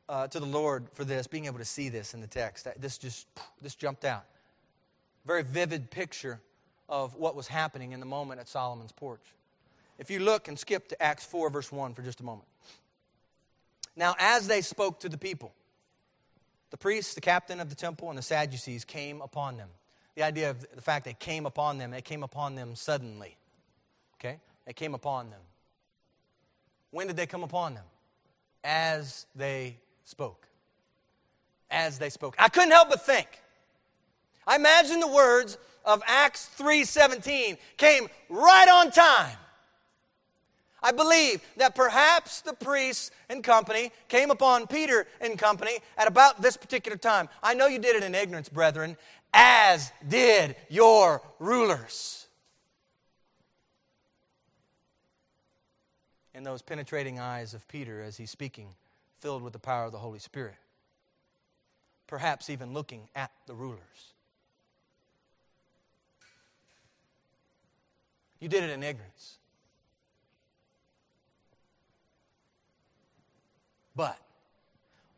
uh, 0.08 0.26
to 0.26 0.40
the 0.40 0.46
Lord 0.46 0.86
for 0.92 1.04
this, 1.04 1.28
being 1.28 1.46
able 1.46 1.58
to 1.58 1.64
see 1.64 1.88
this 1.88 2.14
in 2.14 2.20
the 2.20 2.26
text. 2.26 2.66
This 2.78 2.98
just 2.98 3.28
this 3.62 3.76
jumped 3.76 4.04
out. 4.04 4.24
Very 5.24 5.44
vivid 5.44 5.90
picture 5.90 6.40
of 6.88 7.14
what 7.14 7.36
was 7.36 7.46
happening 7.46 7.92
in 7.92 8.00
the 8.00 8.06
moment 8.06 8.40
at 8.40 8.48
Solomon's 8.48 8.90
porch. 8.90 9.22
If 10.00 10.10
you 10.10 10.18
look 10.18 10.48
and 10.48 10.58
skip 10.58 10.88
to 10.88 11.00
Acts 11.00 11.26
4, 11.26 11.50
verse 11.50 11.70
1 11.70 11.92
for 11.92 12.00
just 12.00 12.20
a 12.20 12.24
moment. 12.24 12.48
Now, 13.94 14.14
as 14.18 14.46
they 14.46 14.62
spoke 14.62 15.00
to 15.00 15.10
the 15.10 15.18
people, 15.18 15.52
the 16.70 16.78
priests, 16.78 17.12
the 17.12 17.20
captain 17.20 17.60
of 17.60 17.68
the 17.68 17.74
temple, 17.74 18.08
and 18.08 18.16
the 18.16 18.22
Sadducees 18.22 18.86
came 18.86 19.20
upon 19.20 19.58
them. 19.58 19.68
The 20.14 20.22
idea 20.22 20.48
of 20.48 20.66
the 20.74 20.80
fact 20.80 21.04
they 21.04 21.12
came 21.12 21.44
upon 21.44 21.76
them, 21.76 21.90
they 21.90 22.00
came 22.00 22.22
upon 22.22 22.54
them 22.54 22.74
suddenly. 22.76 23.36
Okay? 24.18 24.38
They 24.64 24.72
came 24.72 24.94
upon 24.94 25.28
them. 25.28 25.40
When 26.92 27.06
did 27.06 27.16
they 27.16 27.26
come 27.26 27.42
upon 27.42 27.74
them? 27.74 27.84
As 28.64 29.26
they 29.36 29.76
spoke. 30.04 30.48
As 31.70 31.98
they 31.98 32.08
spoke. 32.08 32.36
I 32.38 32.48
couldn't 32.48 32.70
help 32.70 32.88
but 32.88 33.04
think. 33.04 33.28
I 34.46 34.56
imagine 34.56 34.98
the 34.98 35.08
words 35.08 35.58
of 35.84 36.02
Acts 36.06 36.48
3:17 36.56 37.58
came 37.76 38.08
right 38.30 38.68
on 38.68 38.90
time. 38.90 39.36
I 40.82 40.92
believe 40.92 41.42
that 41.56 41.74
perhaps 41.74 42.40
the 42.40 42.54
priests 42.54 43.10
and 43.28 43.44
company 43.44 43.92
came 44.08 44.30
upon 44.30 44.66
Peter 44.66 45.06
and 45.20 45.38
company 45.38 45.78
at 45.98 46.08
about 46.08 46.40
this 46.40 46.56
particular 46.56 46.96
time. 46.96 47.28
I 47.42 47.54
know 47.54 47.66
you 47.66 47.78
did 47.78 47.96
it 47.96 48.02
in 48.02 48.14
ignorance, 48.14 48.48
brethren, 48.48 48.96
as 49.34 49.92
did 50.08 50.56
your 50.68 51.22
rulers. 51.38 52.26
And 56.34 56.46
those 56.46 56.62
penetrating 56.62 57.18
eyes 57.18 57.52
of 57.52 57.68
Peter 57.68 58.00
as 58.02 58.16
he's 58.16 58.30
speaking, 58.30 58.68
filled 59.18 59.42
with 59.42 59.52
the 59.52 59.58
power 59.58 59.84
of 59.84 59.92
the 59.92 59.98
Holy 59.98 60.18
Spirit, 60.18 60.54
perhaps 62.06 62.48
even 62.48 62.72
looking 62.72 63.08
at 63.14 63.30
the 63.46 63.54
rulers. 63.54 64.14
You 68.40 68.48
did 68.48 68.64
it 68.64 68.70
in 68.70 68.82
ignorance. 68.82 69.36
But 74.00 74.18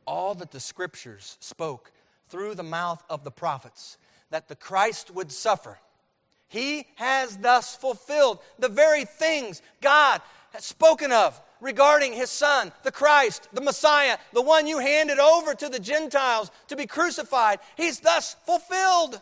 all 0.06 0.34
that 0.34 0.50
the 0.50 0.58
scriptures 0.58 1.36
spoke 1.38 1.92
through 2.28 2.56
the 2.56 2.64
mouth 2.64 3.00
of 3.08 3.22
the 3.22 3.30
prophets 3.30 3.96
that 4.30 4.48
the 4.48 4.56
Christ 4.56 5.08
would 5.12 5.30
suffer, 5.30 5.78
he 6.48 6.88
has 6.96 7.36
thus 7.36 7.76
fulfilled 7.76 8.40
the 8.58 8.68
very 8.68 9.04
things 9.04 9.62
God 9.80 10.20
has 10.52 10.64
spoken 10.64 11.12
of 11.12 11.40
regarding 11.60 12.12
his 12.12 12.28
son, 12.28 12.72
the 12.82 12.90
Christ, 12.90 13.48
the 13.52 13.60
Messiah, 13.60 14.18
the 14.32 14.42
one 14.42 14.66
you 14.66 14.80
handed 14.80 15.20
over 15.20 15.54
to 15.54 15.68
the 15.68 15.78
Gentiles 15.78 16.50
to 16.66 16.74
be 16.74 16.88
crucified. 16.88 17.60
He's 17.76 18.00
thus 18.00 18.34
fulfilled. 18.46 19.20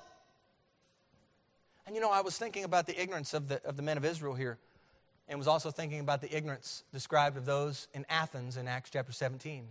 And 1.85 1.95
you 1.95 2.01
know, 2.01 2.11
I 2.11 2.23
was 2.23 2.39
thinking 2.39 2.65
about 2.65 2.87
the 2.87 2.99
ignorance 2.99 3.35
of 3.35 3.49
the, 3.49 3.63
of 3.67 3.77
the 3.77 3.83
men 3.83 3.99
of 3.99 4.07
Israel 4.07 4.33
here, 4.35 4.57
and 5.31 5.39
was 5.39 5.47
also 5.47 5.71
thinking 5.71 6.01
about 6.01 6.21
the 6.21 6.37
ignorance 6.37 6.83
described 6.93 7.37
of 7.37 7.47
those 7.47 7.87
in 7.95 8.05
Athens 8.11 8.57
in 8.57 8.67
Acts 8.67 8.91
chapter 8.91 9.13
17. 9.13 9.69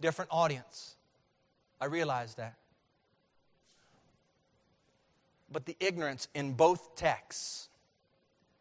Different 0.00 0.28
audience. 0.32 0.96
I 1.80 1.84
realized 1.84 2.36
that. 2.38 2.56
But 5.50 5.66
the 5.66 5.76
ignorance 5.78 6.26
in 6.34 6.54
both 6.54 6.96
texts 6.96 7.68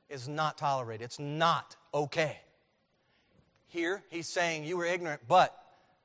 is 0.10 0.28
not 0.28 0.60
tolerated. 0.60 1.06
It's 1.06 1.20
not 1.20 1.76
okay. 1.92 2.40
Here, 3.68 4.04
he's 4.10 4.28
saying, 4.28 4.66
You 4.66 4.78
were 4.78 4.86
ignorant, 4.86 5.22
but 5.28 5.58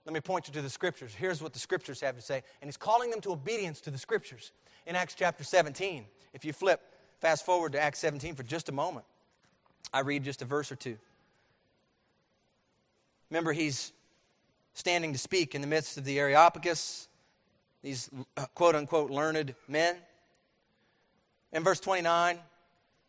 let 0.06 0.14
me 0.14 0.20
point 0.20 0.48
you 0.48 0.54
to 0.54 0.62
the 0.62 0.70
scriptures. 0.70 1.14
Here's 1.14 1.42
what 1.42 1.52
the 1.52 1.58
scriptures 1.58 2.00
have 2.00 2.14
to 2.16 2.22
say. 2.22 2.42
And 2.62 2.68
he's 2.68 2.78
calling 2.78 3.10
them 3.10 3.20
to 3.22 3.32
obedience 3.32 3.82
to 3.82 3.90
the 3.90 3.98
scriptures 3.98 4.52
in 4.86 4.96
Acts 4.96 5.14
chapter 5.14 5.44
17. 5.44 6.06
If 6.32 6.44
you 6.44 6.54
flip, 6.54 6.80
fast 7.18 7.44
forward 7.44 7.72
to 7.72 7.80
Acts 7.80 7.98
17 7.98 8.34
for 8.34 8.44
just 8.44 8.70
a 8.70 8.72
moment, 8.72 9.04
I 9.93 10.01
read 10.01 10.24
just 10.24 10.43
a 10.43 10.45
verse 10.45 10.70
or 10.70 10.76
two. 10.76 10.97
Remember, 13.30 13.53
he's 13.53 13.93
standing 14.74 15.12
to 15.12 15.18
speak 15.18 15.55
in 15.55 15.61
the 15.61 15.66
midst 15.66 15.97
of 15.97 16.05
the 16.05 16.18
Areopagus, 16.18 17.09
these 17.82 18.11
uh, 18.37 18.47
quote 18.55 18.74
unquote 18.74 19.11
learned 19.11 19.55
men. 19.68 19.97
In 21.53 21.64
verse 21.64 21.80
29, 21.80 22.39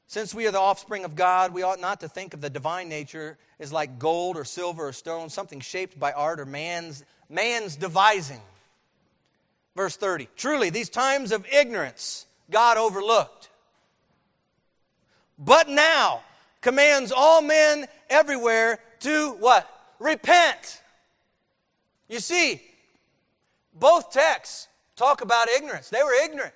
since 0.08 0.34
we 0.34 0.48
are 0.48 0.52
the 0.52 0.60
offspring 0.60 1.04
of 1.04 1.16
God, 1.16 1.54
we 1.54 1.64
ought 1.64 1.82
not 1.82 2.00
to 2.00 2.08
think 2.08 2.34
of 2.34 2.42
the 2.42 2.50
divine 2.50 2.88
nature 2.88 3.38
as 3.60 3.74
like 3.74 4.00
gold 4.00 4.38
or 4.38 4.46
silver 4.46 4.88
or 4.88 4.94
stone, 4.94 5.30
something 5.30 5.60
shaped 5.60 6.00
by 6.00 6.14
art 6.14 6.40
or 6.40 6.46
man's, 6.46 7.04
man's 7.30 7.76
devising. 7.76 8.42
Verse 9.76 9.98
30, 9.98 10.30
truly, 10.38 10.70
these 10.70 10.90
times 10.90 11.32
of 11.32 11.46
ignorance 11.52 12.26
God 12.50 12.78
overlooked. 12.78 13.50
But 15.38 15.70
now 15.70 16.24
commands 16.62 17.12
all 17.16 17.42
men 17.42 17.88
everywhere 18.10 18.80
to 19.02 19.32
what? 19.40 19.70
Repent. 20.00 20.82
You 22.08 22.20
see, 22.20 22.62
both 23.74 24.12
texts 24.12 24.68
talk 24.96 25.22
about 25.22 25.50
ignorance. 25.50 25.90
They 25.90 26.04
were 26.04 26.14
ignorant. 26.24 26.54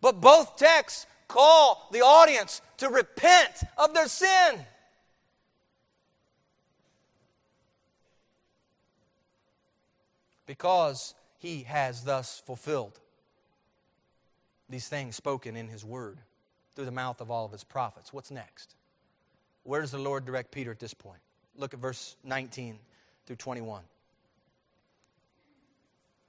But 0.00 0.20
both 0.20 0.56
texts 0.56 1.06
call 1.26 1.88
the 1.92 2.00
audience 2.00 2.62
to 2.78 2.88
repent 2.88 3.62
of 3.76 3.94
their 3.94 4.08
sin. 4.08 4.64
Because 10.46 11.14
he 11.38 11.64
has 11.64 12.04
thus 12.04 12.42
fulfilled 12.46 12.98
these 14.68 14.88
things 14.88 15.16
spoken 15.16 15.56
in 15.56 15.68
his 15.68 15.84
word 15.84 16.18
through 16.78 16.84
the 16.84 16.92
mouth 16.92 17.20
of 17.20 17.28
all 17.28 17.44
of 17.44 17.50
his 17.50 17.64
prophets. 17.64 18.12
What's 18.12 18.30
next? 18.30 18.76
Where 19.64 19.80
does 19.80 19.90
the 19.90 19.98
Lord 19.98 20.24
direct 20.24 20.52
Peter 20.52 20.70
at 20.70 20.78
this 20.78 20.94
point? 20.94 21.18
Look 21.56 21.74
at 21.74 21.80
verse 21.80 22.14
19 22.22 22.78
through 23.26 23.34
21. 23.34 23.82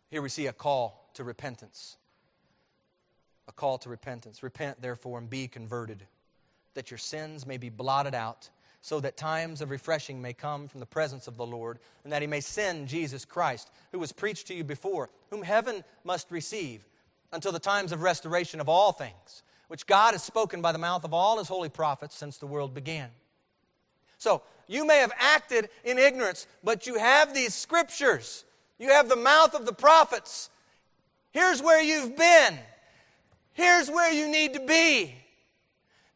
Here 0.10 0.24
we 0.24 0.30
see 0.30 0.47
a 0.47 0.52
call 0.52 1.08
to 1.14 1.24
repentance. 1.24 1.97
A 3.47 3.52
call 3.52 3.78
to 3.78 3.89
repentance. 3.89 4.41
Repent, 4.41 4.82
therefore, 4.82 5.20
and 5.20 5.30
be 5.30 5.47
converted, 5.47 6.08
that 6.74 6.89
your 6.89 6.97
sins 6.97 7.45
may 7.45 7.58
be 7.58 7.70
blotted 7.70 8.16
out, 8.16 8.50
so 8.82 9.00
that 9.02 9.18
times 9.18 9.62
of 9.62 9.70
refreshing 9.70 10.20
may 10.20 10.34
come 10.34 10.68
from 10.68 10.80
the 10.80 10.88
presence 10.88 11.28
of 11.28 11.38
the 11.38 11.45
Lord, 11.45 11.78
and 12.04 12.12
that 12.12 12.24
he 12.24 12.28
may 12.28 12.41
send 12.41 12.88
Jesus 12.88 13.24
Christ, 13.24 13.70
who 13.91 14.00
was 14.00 14.12
preached 14.12 14.47
to 14.47 14.56
you 14.56 14.64
before, 14.64 15.12
whom 15.30 15.43
heaven 15.43 15.84
must 16.04 16.32
receive, 16.32 16.88
until 17.32 17.52
the 17.52 17.60
times 17.60 17.91
of 17.91 18.02
restoration 18.02 18.60
of 18.60 18.68
all 18.68 18.91
things, 18.91 19.43
which 19.70 19.88
God 19.88 20.13
has 20.13 20.22
spoken 20.22 20.61
by 20.61 20.74
the 20.74 20.78
mouth 20.78 21.05
of 21.05 21.13
all 21.13 21.38
his 21.38 21.47
holy 21.47 21.70
prophets 21.70 22.15
since 22.15 22.38
the 22.38 22.47
world 22.47 22.74
began. 22.74 23.09
So, 24.17 24.41
you 24.67 24.86
may 24.86 24.97
have 24.97 25.13
acted 25.17 25.70
in 25.84 25.97
ignorance, 25.97 26.45
but 26.63 26.86
you 26.86 26.99
have 26.99 27.34
these 27.34 27.55
scriptures. 27.55 28.43
You 28.78 28.89
have 28.89 29.09
the 29.09 29.15
mouth 29.15 29.55
of 29.55 29.65
the 29.65 29.74
prophets. 29.74 30.49
Here's 31.32 31.61
where 31.61 31.82
you've 31.82 32.17
been. 32.17 32.59
Here's 33.53 33.89
where 33.89 34.11
you 34.11 34.28
need 34.28 34.53
to 34.53 34.59
be. 34.59 35.15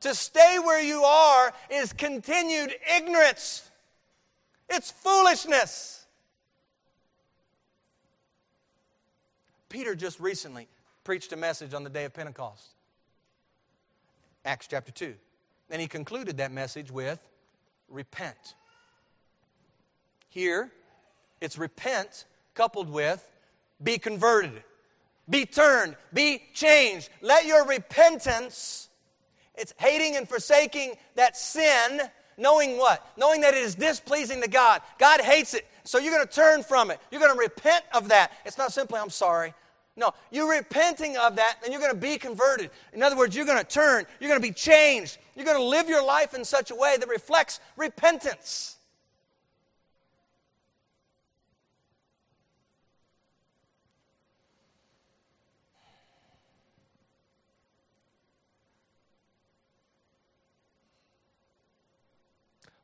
To 0.01 0.13
stay 0.13 0.57
where 0.61 0.81
you 0.81 1.03
are 1.03 1.53
is 1.69 1.93
continued 1.93 2.75
ignorance, 2.95 3.69
it's 4.69 4.91
foolishness. 4.91 6.05
Peter 9.69 9.95
just 9.95 10.19
recently 10.19 10.67
preached 11.03 11.33
a 11.33 11.37
message 11.37 11.73
on 11.73 11.83
the 11.83 11.89
day 11.89 12.05
of 12.05 12.13
Pentecost, 12.13 12.72
Acts 14.45 14.67
chapter 14.67 14.91
2. 14.91 15.13
And 15.69 15.81
he 15.81 15.87
concluded 15.87 16.37
that 16.37 16.51
message 16.51 16.91
with 16.91 17.19
repent. 17.89 18.55
Here, 20.29 20.71
it's 21.41 21.57
repent 21.57 22.25
coupled 22.53 22.89
with 22.89 23.27
be 23.81 23.97
converted, 23.97 24.63
be 25.29 25.45
turned, 25.45 25.95
be 26.13 26.41
changed. 26.53 27.09
Let 27.21 27.45
your 27.45 27.65
repentance, 27.65 28.89
it's 29.55 29.73
hating 29.77 30.15
and 30.15 30.27
forsaking 30.27 30.95
that 31.15 31.35
sin, 31.35 32.01
knowing 32.37 32.77
what? 32.77 33.05
Knowing 33.17 33.41
that 33.41 33.53
it 33.53 33.61
is 33.63 33.75
displeasing 33.75 34.41
to 34.41 34.47
God. 34.47 34.81
God 34.99 35.21
hates 35.21 35.53
it. 35.53 35.67
So 35.83 35.97
you're 35.97 36.13
going 36.13 36.25
to 36.25 36.33
turn 36.33 36.63
from 36.63 36.91
it. 36.91 36.99
You're 37.11 37.21
going 37.21 37.33
to 37.33 37.39
repent 37.39 37.83
of 37.93 38.09
that. 38.09 38.31
It's 38.45 38.57
not 38.57 38.71
simply, 38.71 38.99
I'm 38.99 39.09
sorry. 39.09 39.53
No, 39.95 40.11
you're 40.31 40.49
repenting 40.49 41.17
of 41.17 41.35
that 41.35 41.57
and 41.63 41.71
you're 41.71 41.81
going 41.81 41.93
to 41.93 41.99
be 41.99 42.17
converted. 42.17 42.71
In 42.93 43.03
other 43.03 43.15
words, 43.15 43.35
you're 43.35 43.45
going 43.45 43.59
to 43.59 43.63
turn, 43.63 44.05
you're 44.19 44.29
going 44.29 44.41
to 44.41 44.47
be 44.47 44.53
changed. 44.53 45.19
You're 45.35 45.45
going 45.45 45.57
to 45.57 45.63
live 45.63 45.87
your 45.87 46.03
life 46.03 46.33
in 46.33 46.43
such 46.43 46.71
a 46.71 46.75
way 46.75 46.97
that 46.97 47.07
reflects 47.07 47.59
repentance. 47.77 48.77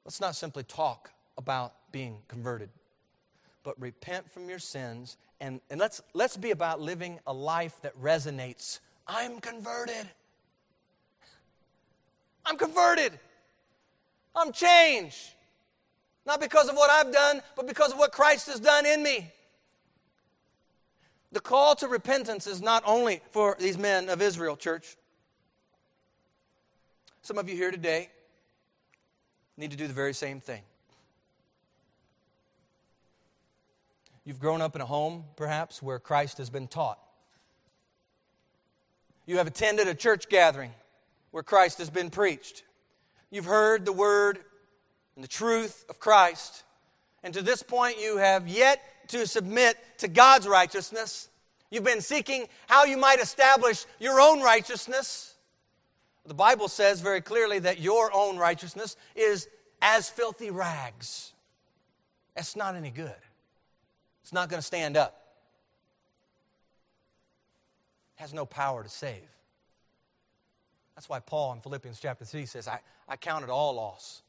Let's 0.06 0.22
not 0.22 0.36
simply 0.36 0.64
talk 0.64 1.12
about 1.38 1.74
being 1.92 2.18
converted, 2.28 2.70
but 3.64 3.80
repent 3.80 4.32
from 4.32 4.50
your 4.50 4.58
sins 4.58 5.18
and, 5.42 5.62
and 5.70 5.80
let's, 5.80 6.02
let's 6.14 6.38
be 6.38 6.52
about 6.52 6.82
living 6.82 7.20
a 7.26 7.34
life 7.34 7.80
that 7.82 8.00
resonates. 8.02 8.80
I'm 9.08 9.40
converted. 9.40 10.08
I'm 12.46 12.58
converted. 12.58 13.18
I'm 14.36 14.52
changed. 14.52 15.34
Not 16.26 16.42
because 16.42 16.70
of 16.70 16.76
what 16.76 16.90
I've 16.90 17.14
done, 17.14 17.42
but 17.56 17.68
because 17.68 17.92
of 17.92 17.98
what 17.98 18.12
Christ 18.12 18.48
has 18.48 18.60
done 18.60 18.86
in 18.86 19.02
me. 19.02 19.32
The 21.32 21.40
call 21.40 21.76
to 21.76 21.88
repentance 21.88 22.48
is 22.48 22.62
not 22.62 22.84
only 22.86 23.22
for 23.32 23.56
these 23.60 23.78
men 23.78 24.10
of 24.10 24.22
Israel, 24.22 24.58
church. 24.58 24.98
Some 27.22 27.38
of 27.38 27.48
you 27.48 27.56
here 27.56 27.72
today 27.72 28.10
need 29.58 29.72
to 29.72 29.78
do 29.78 29.88
the 29.88 29.94
very 29.94 30.14
same 30.14 30.40
thing. 30.40 30.62
You've 34.26 34.40
grown 34.40 34.62
up 34.62 34.76
in 34.76 34.82
a 34.82 34.86
home, 34.86 35.26
perhaps, 35.36 35.82
where 35.82 36.00
Christ 36.00 36.38
has 36.38 36.50
been 36.50 36.68
taught. 36.68 37.00
You 39.26 39.38
have 39.38 39.48
attended 39.48 39.88
a 39.88 39.96
church 39.96 40.30
gathering 40.30 40.72
where 41.32 41.44
Christ 41.44 41.78
has 41.78 41.90
been 41.90 42.10
preached. 42.10 42.64
You've 43.32 43.46
heard 43.46 43.86
the 43.86 43.94
word 43.94 44.40
and 45.16 45.24
the 45.24 45.28
truth 45.28 45.86
of 45.90 46.00
Christ. 46.00 46.64
And 47.24 47.34
to 47.34 47.42
this 47.42 47.62
point, 47.62 48.02
you 48.02 48.18
have 48.18 48.48
yet 48.48 48.82
to 49.10 49.28
submit 49.28 49.78
to 50.00 50.08
God's 50.08 50.48
righteousness. 50.48 51.30
You've 51.70 51.84
been 51.84 52.02
seeking 52.02 52.48
how 52.68 52.86
you 52.86 52.98
might 52.98 53.20
establish 53.20 53.86
your 54.00 54.20
own 54.20 54.42
righteousness. 54.42 55.36
The 56.26 56.34
Bible 56.34 56.68
says 56.68 57.02
very 57.02 57.22
clearly 57.22 57.60
that 57.60 57.80
your 57.80 58.12
own 58.14 58.38
righteousness 58.38 58.96
is 59.16 59.48
as 59.82 60.10
filthy 60.10 60.52
rags. 60.52 61.34
That's 62.36 62.56
not 62.56 62.76
any 62.76 62.92
good. 62.92 63.14
It's 64.30 64.34
not 64.36 64.48
going 64.48 64.60
to 64.60 64.68
stand 64.68 64.96
up. 64.96 65.20
It 68.16 68.22
has 68.22 68.32
no 68.32 68.46
power 68.46 68.84
to 68.84 68.90
save. 68.90 69.28
That's 70.94 71.10
why 71.10 71.20
Paul 71.20 71.54
in 71.54 71.62
Philippians 71.62 72.00
chapter 72.00 72.26
3 72.26 72.46
says, 72.46 72.68
I, 72.68 72.80
I 73.08 73.16
counted 73.16 73.50
all 73.50 73.74
loss. 73.74 74.22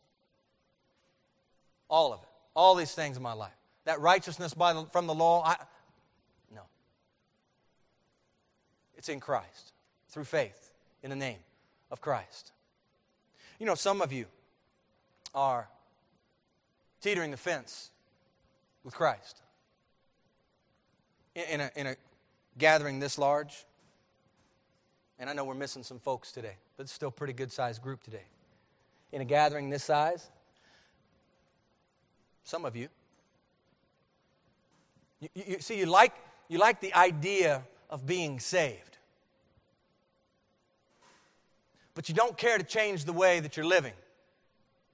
All 1.91 2.15
of 2.15 2.23
it. 2.23 2.29
All 2.57 2.75
these 2.77 2.95
things 2.95 3.19
in 3.19 3.23
my 3.23 3.35
life. 3.35 3.53
That 3.85 4.01
righteousness 4.01 4.55
by 4.55 4.73
the, 4.73 4.87
from 4.87 5.07
the 5.07 5.13
law, 5.13 5.45
I, 5.45 5.57
no. 6.55 6.63
It's 8.97 9.11
in 9.11 9.21
Christ, 9.21 9.75
through 10.09 10.25
faith 10.25 10.73
in 11.03 11.11
the 11.11 11.17
name 11.17 11.41
of 11.91 12.01
Christ. 12.01 12.53
You 13.59 13.67
know, 13.67 13.75
some 13.75 14.01
of 14.01 14.15
you 14.15 14.25
are 15.35 15.69
teetering 17.03 17.33
the 17.33 17.37
fence 17.37 17.91
with 18.83 18.95
Christ 18.95 19.43
in 21.51 21.61
a, 21.61 21.71
in 21.77 21.87
a 21.87 21.97
gathering 22.59 22.99
this 22.99 23.19
large, 23.19 23.65
and 25.19 25.29
I 25.29 25.33
know 25.33 25.45
we're 25.45 25.55
missing 25.55 25.83
some 25.83 25.99
folks 25.99 26.33
today, 26.33 26.57
but 26.77 26.85
it's 26.85 26.93
still 26.93 27.09
a 27.09 27.13
pretty 27.13 27.33
good 27.33 27.53
sized 27.53 27.83
group 27.83 28.03
today. 28.03 28.25
In 29.13 29.21
a 29.21 29.25
gathering 29.25 29.71
this 29.71 29.85
size, 29.85 30.31
some 32.45 32.65
of 32.65 32.75
you, 32.77 32.89
you, 35.21 35.29
you, 35.35 35.61
see, 35.61 35.79
you 35.79 35.87
like, 35.87 36.15
you 36.49 36.59
like 36.59 36.81
the 36.81 36.95
idea 36.95 37.63
of 37.91 38.07
being 38.07 38.41
saved, 38.41 38.99
but 41.95 42.09
you 42.09 42.15
don't 42.15 42.37
care 42.39 42.57
to 42.57 42.65
change 42.65 43.05
the 43.05 43.13
way 43.13 43.41
that 43.41 43.57
you're 43.57 43.67
living. 43.67 43.93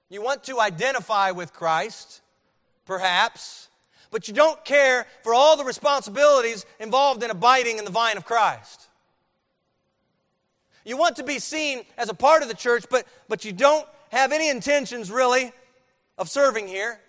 You 0.09 0.22
want 0.22 0.44
to 0.44 0.61
identify 0.61 1.30
with 1.30 1.53
Christ, 1.53 2.20
perhaps, 2.84 3.68
but 4.11 4.29
you 4.29 4.35
don't 4.35 4.65
care 4.65 5.07
for 5.23 5.35
all 5.35 5.57
the 5.57 5.65
responsibilities 5.65 6.65
involved 6.81 7.23
in 7.23 7.31
abiding 7.31 7.79
in 7.79 7.85
the 7.85 7.91
vine 7.91 8.17
of 8.17 8.25
Christ. 8.25 8.89
You 10.85 10.97
want 10.97 11.17
to 11.17 11.25
be 11.25 11.39
seen 11.41 11.85
as 11.99 12.09
a 12.09 12.15
part 12.15 12.43
of 12.43 12.49
the 12.49 12.55
church, 12.55 12.85
but, 12.89 13.07
but 13.29 13.45
you 13.45 13.53
don't 13.53 13.87
have 14.11 14.33
any 14.33 14.49
intentions 14.49 15.11
really 15.11 15.53
of 16.17 16.29
serving 16.29 16.69
here. 16.69 17.01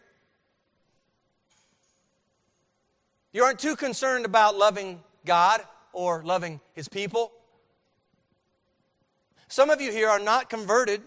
You 3.31 3.43
aren't 3.43 3.59
too 3.59 3.75
concerned 3.75 4.25
about 4.25 4.57
loving 4.57 5.03
God 5.25 5.61
or 5.93 6.23
loving 6.23 6.59
His 6.73 6.89
people. 6.89 7.31
Some 9.47 9.69
of 9.69 9.79
you 9.79 9.91
here 9.91 10.09
are 10.09 10.19
not 10.19 10.49
converted 10.49 11.01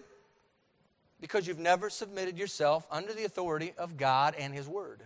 because 1.20 1.46
you've 1.46 1.58
never 1.58 1.90
submitted 1.90 2.38
yourself 2.38 2.86
under 2.90 3.12
the 3.12 3.24
authority 3.24 3.74
of 3.76 3.96
God 3.96 4.34
and 4.38 4.54
His 4.54 4.68
Word. 4.68 5.02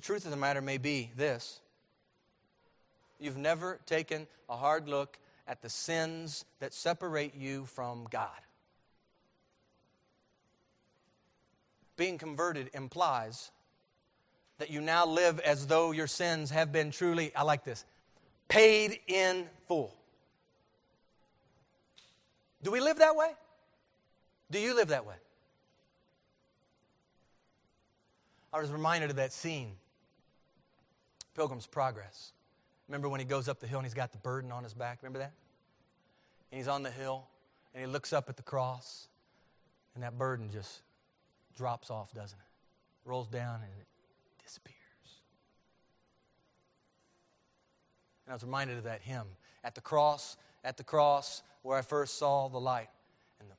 The 0.00 0.06
truth 0.06 0.24
of 0.24 0.30
the 0.30 0.38
matter 0.38 0.62
may 0.62 0.78
be 0.78 1.10
this 1.14 1.60
you've 3.18 3.36
never 3.36 3.78
taken 3.84 4.26
a 4.48 4.56
hard 4.56 4.88
look 4.88 5.18
at 5.46 5.60
the 5.60 5.68
sins 5.68 6.46
that 6.60 6.72
separate 6.72 7.34
you 7.34 7.66
from 7.66 8.06
God. 8.10 8.30
being 12.00 12.16
converted 12.16 12.70
implies 12.72 13.50
that 14.56 14.70
you 14.70 14.80
now 14.80 15.04
live 15.04 15.38
as 15.40 15.66
though 15.66 15.90
your 15.90 16.06
sins 16.06 16.48
have 16.48 16.72
been 16.72 16.90
truly, 16.90 17.30
I 17.36 17.42
like 17.42 17.62
this, 17.62 17.84
paid 18.48 19.00
in 19.06 19.46
full. 19.68 19.94
Do 22.62 22.70
we 22.70 22.80
live 22.80 23.00
that 23.00 23.16
way? 23.16 23.32
Do 24.50 24.58
you 24.58 24.74
live 24.74 24.88
that 24.88 25.04
way? 25.04 25.16
I 28.50 28.60
was 28.60 28.70
reminded 28.70 29.10
of 29.10 29.16
that 29.16 29.34
scene, 29.34 29.72
Pilgrim's 31.34 31.66
Progress. 31.66 32.32
Remember 32.88 33.08
when 33.08 33.20
he 33.20 33.26
goes 33.26 33.48
up 33.48 33.60
the 33.60 33.66
hill 33.66 33.78
and 33.78 33.86
he's 33.86 33.94
got 33.94 34.12
the 34.12 34.18
burden 34.18 34.50
on 34.50 34.64
his 34.64 34.74
back? 34.74 34.98
Remember 35.02 35.20
that? 35.20 35.32
And 36.50 36.58
he's 36.58 36.68
on 36.68 36.82
the 36.82 36.90
hill 36.90 37.26
and 37.74 37.84
he 37.84 37.90
looks 37.90 38.12
up 38.12 38.28
at 38.28 38.36
the 38.36 38.42
cross 38.42 39.08
and 39.94 40.02
that 40.02 40.18
burden 40.18 40.50
just 40.50 40.82
drops 41.56 41.90
off, 41.90 42.12
doesn't 42.12 42.38
it? 42.38 43.08
Rolls 43.08 43.28
down 43.28 43.56
and 43.56 43.70
it 43.80 43.86
disappears. 44.44 44.76
And 48.26 48.32
I 48.32 48.34
was 48.34 48.42
reminded 48.42 48.78
of 48.78 48.84
that 48.84 49.02
hymn 49.02 49.26
at 49.62 49.74
the 49.74 49.80
cross, 49.80 50.36
at 50.64 50.76
the 50.76 50.84
cross 50.84 51.42
where 51.62 51.76
I 51.76 51.82
first 51.82 52.18
saw 52.18 52.48
the 52.48 52.60
light, 52.60 52.88
and 53.40 53.50
the 53.50 53.56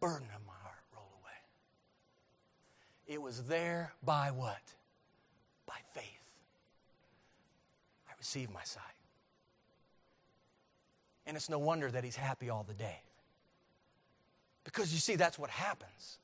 burden 0.00 0.28
of 0.34 0.44
my 0.46 0.52
heart 0.62 0.82
rolled 0.94 1.12
away. 1.22 1.32
It 3.06 3.22
was 3.22 3.44
there 3.44 3.92
by 4.04 4.30
what? 4.30 4.62
By 5.66 5.78
faith. 5.92 6.15
I 8.26 8.46
my 8.52 8.62
sight. 8.64 8.82
And 11.26 11.36
it's 11.36 11.48
no 11.48 11.58
wonder 11.58 11.90
that 11.90 12.04
he's 12.04 12.16
happy 12.16 12.50
all 12.50 12.64
the 12.66 12.74
day. 12.74 13.00
Because 14.64 14.92
you 14.92 14.98
see, 14.98 15.16
that's 15.16 15.38
what 15.38 15.50
happens. 15.50 16.18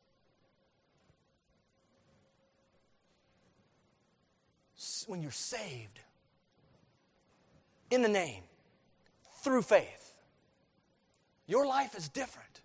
When 5.06 5.22
you're 5.22 5.30
saved 5.30 6.00
in 7.90 8.02
the 8.02 8.08
name, 8.08 8.42
through 9.42 9.62
faith, 9.62 10.14
your 11.46 11.66
life 11.66 11.96
is 11.96 12.08
different. 12.08 12.60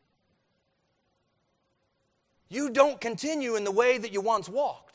You 2.50 2.70
don't 2.70 3.02
continue 3.02 3.56
in 3.56 3.64
the 3.64 3.72
way 3.72 3.98
that 3.98 4.14
you 4.14 4.22
once 4.22 4.48
walked. 4.48 4.87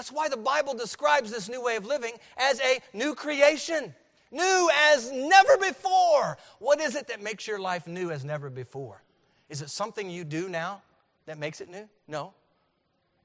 That's 0.00 0.10
why 0.10 0.30
the 0.30 0.36
Bible 0.38 0.72
describes 0.72 1.30
this 1.30 1.46
new 1.50 1.62
way 1.62 1.76
of 1.76 1.84
living 1.84 2.12
as 2.38 2.58
a 2.62 2.80
new 2.94 3.14
creation, 3.14 3.94
new 4.30 4.70
as 4.90 5.12
never 5.12 5.58
before. 5.58 6.38
What 6.58 6.80
is 6.80 6.96
it 6.96 7.08
that 7.08 7.22
makes 7.22 7.46
your 7.46 7.58
life 7.58 7.86
new 7.86 8.10
as 8.10 8.24
never 8.24 8.48
before? 8.48 9.02
Is 9.50 9.60
it 9.60 9.68
something 9.68 10.08
you 10.08 10.24
do 10.24 10.48
now 10.48 10.80
that 11.26 11.36
makes 11.36 11.60
it 11.60 11.68
new? 11.68 11.86
No. 12.08 12.32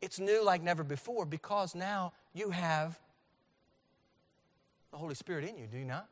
It's 0.01 0.19
new 0.19 0.43
like 0.43 0.61
never 0.61 0.83
before 0.83 1.25
because 1.25 1.75
now 1.75 2.11
you 2.33 2.49
have 2.49 2.99
the 4.91 4.97
Holy 4.97 5.15
Spirit 5.15 5.45
in 5.45 5.57
you, 5.57 5.67
do 5.67 5.77
you 5.77 5.85
not? 5.85 6.09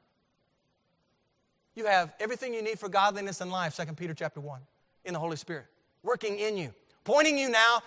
You 1.76 1.88
have 1.88 2.14
everything 2.22 2.54
you 2.54 2.62
need 2.62 2.80
for 2.80 2.88
godliness 2.88 3.42
and 3.42 3.52
life, 3.52 3.76
2 3.76 3.84
Peter 3.96 4.14
chapter 4.14 4.40
1, 4.40 4.62
in 5.04 5.12
the 5.12 5.20
Holy 5.20 5.36
Spirit, 5.36 5.66
working 6.04 6.40
in 6.40 6.56
you, 6.56 6.74
pointing 7.04 7.38
you 7.38 7.50
now 7.50 7.84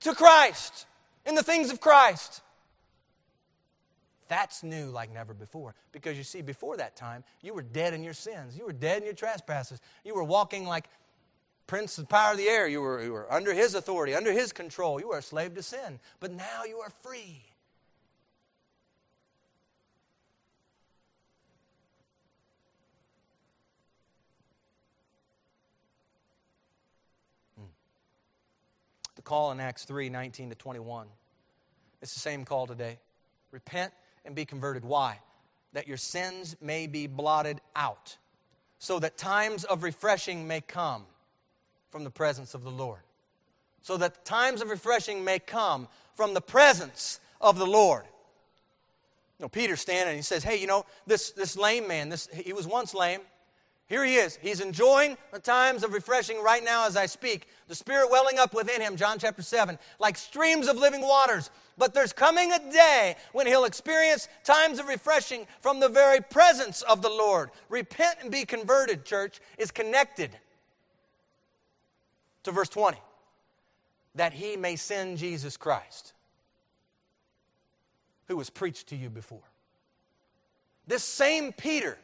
to 0.00 0.12
Christ, 0.12 0.86
in 1.26 1.34
the 1.34 1.42
things 1.42 1.70
of 1.70 1.80
Christ. 1.80 2.42
That's 4.28 4.62
new 4.62 4.86
like 4.86 5.12
never 5.12 5.34
before. 5.34 5.74
Because 5.90 6.16
you 6.16 6.22
see, 6.22 6.40
before 6.40 6.76
that 6.76 6.94
time, 6.94 7.24
you 7.42 7.52
were 7.52 7.62
dead 7.62 7.94
in 7.94 8.04
your 8.04 8.14
sins. 8.14 8.56
You 8.56 8.64
were 8.64 8.72
dead 8.72 8.98
in 8.98 9.04
your 9.04 9.14
trespasses. 9.14 9.80
You 10.04 10.14
were 10.14 10.22
walking 10.22 10.64
like 10.66 10.84
prince 11.66 11.98
of 11.98 12.04
the 12.04 12.08
power 12.08 12.32
of 12.32 12.38
the 12.38 12.48
air. 12.48 12.68
You 12.68 12.80
were, 12.80 13.02
you 13.02 13.12
were 13.12 13.32
under 13.32 13.52
his 13.52 13.74
authority, 13.74 14.14
under 14.14 14.32
his 14.32 14.52
control. 14.52 15.00
You 15.00 15.08
were 15.08 15.18
a 15.18 15.22
slave 15.22 15.54
to 15.54 15.62
sin. 15.62 15.98
But 16.20 16.32
now 16.32 16.64
you 16.66 16.78
are 16.78 16.90
free. 17.02 17.42
The 29.20 29.28
call 29.28 29.52
in 29.52 29.60
Acts 29.60 29.84
3 29.84 30.08
19 30.08 30.48
to 30.48 30.54
21. 30.54 31.06
It's 32.00 32.14
the 32.14 32.20
same 32.20 32.46
call 32.46 32.66
today. 32.66 32.98
Repent 33.50 33.92
and 34.24 34.34
be 34.34 34.46
converted. 34.46 34.82
Why? 34.82 35.18
That 35.74 35.86
your 35.86 35.98
sins 35.98 36.56
may 36.62 36.86
be 36.86 37.06
blotted 37.06 37.60
out, 37.76 38.16
so 38.78 38.98
that 38.98 39.18
times 39.18 39.64
of 39.64 39.82
refreshing 39.82 40.48
may 40.48 40.62
come 40.62 41.04
from 41.90 42.02
the 42.02 42.10
presence 42.10 42.54
of 42.54 42.64
the 42.64 42.70
Lord. 42.70 43.00
So 43.82 43.98
that 43.98 44.24
times 44.24 44.62
of 44.62 44.70
refreshing 44.70 45.22
may 45.22 45.38
come 45.38 45.86
from 46.14 46.32
the 46.32 46.40
presence 46.40 47.20
of 47.42 47.58
the 47.58 47.66
Lord. 47.66 48.04
You 49.38 49.44
know, 49.44 49.48
Peter's 49.50 49.82
standing 49.82 50.08
and 50.08 50.16
he 50.16 50.22
says, 50.22 50.44
Hey, 50.44 50.56
you 50.56 50.66
know, 50.66 50.86
this, 51.06 51.32
this 51.32 51.58
lame 51.58 51.86
man, 51.86 52.08
this, 52.08 52.26
he 52.32 52.54
was 52.54 52.66
once 52.66 52.94
lame. 52.94 53.20
Here 53.90 54.04
he 54.04 54.14
is. 54.14 54.38
He's 54.40 54.60
enjoying 54.60 55.18
the 55.32 55.40
times 55.40 55.82
of 55.82 55.92
refreshing 55.92 56.40
right 56.40 56.62
now 56.62 56.86
as 56.86 56.96
I 56.96 57.06
speak. 57.06 57.48
The 57.66 57.74
Spirit 57.74 58.08
welling 58.08 58.38
up 58.38 58.54
within 58.54 58.80
him, 58.80 58.94
John 58.94 59.18
chapter 59.18 59.42
7, 59.42 59.76
like 59.98 60.16
streams 60.16 60.68
of 60.68 60.76
living 60.76 61.00
waters. 61.00 61.50
But 61.76 61.92
there's 61.92 62.12
coming 62.12 62.52
a 62.52 62.70
day 62.70 63.16
when 63.32 63.48
he'll 63.48 63.64
experience 63.64 64.28
times 64.44 64.78
of 64.78 64.86
refreshing 64.86 65.44
from 65.60 65.80
the 65.80 65.88
very 65.88 66.20
presence 66.20 66.82
of 66.82 67.02
the 67.02 67.08
Lord. 67.08 67.50
Repent 67.68 68.18
and 68.22 68.30
be 68.30 68.44
converted, 68.44 69.04
church, 69.04 69.40
is 69.58 69.72
connected 69.72 70.30
to 72.44 72.52
verse 72.52 72.68
20 72.68 72.96
that 74.14 74.32
he 74.32 74.56
may 74.56 74.76
send 74.76 75.18
Jesus 75.18 75.56
Christ, 75.56 76.12
who 78.28 78.36
was 78.36 78.50
preached 78.50 78.86
to 78.88 78.96
you 78.96 79.10
before. 79.10 79.42
This 80.86 81.02
same 81.02 81.52
Peter 81.52 81.98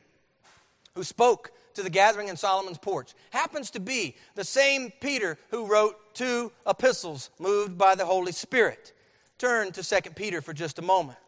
who 0.97 1.05
spoke 1.05 1.53
to 1.75 1.83
the 1.83 1.91
gathering 1.91 2.29
in 2.29 2.37
Solomon's 2.37 2.79
porch 2.79 3.13
happens 3.31 3.71
to 3.71 3.81
be 3.81 4.17
the 4.35 4.45
same 4.45 4.91
Peter 5.01 5.39
who 5.51 5.67
wrote 5.67 6.15
two 6.15 6.51
epistles 6.67 7.31
moved 7.39 7.79
by 7.79 7.95
the 7.95 8.07
Holy 8.07 8.33
Spirit. 8.33 8.93
Turn 9.39 9.71
to 9.73 9.83
2 9.83 10.11
Peter 10.13 10.41
for 10.41 10.55
just 10.55 10.79
a 10.79 10.83
moment. 10.83 11.19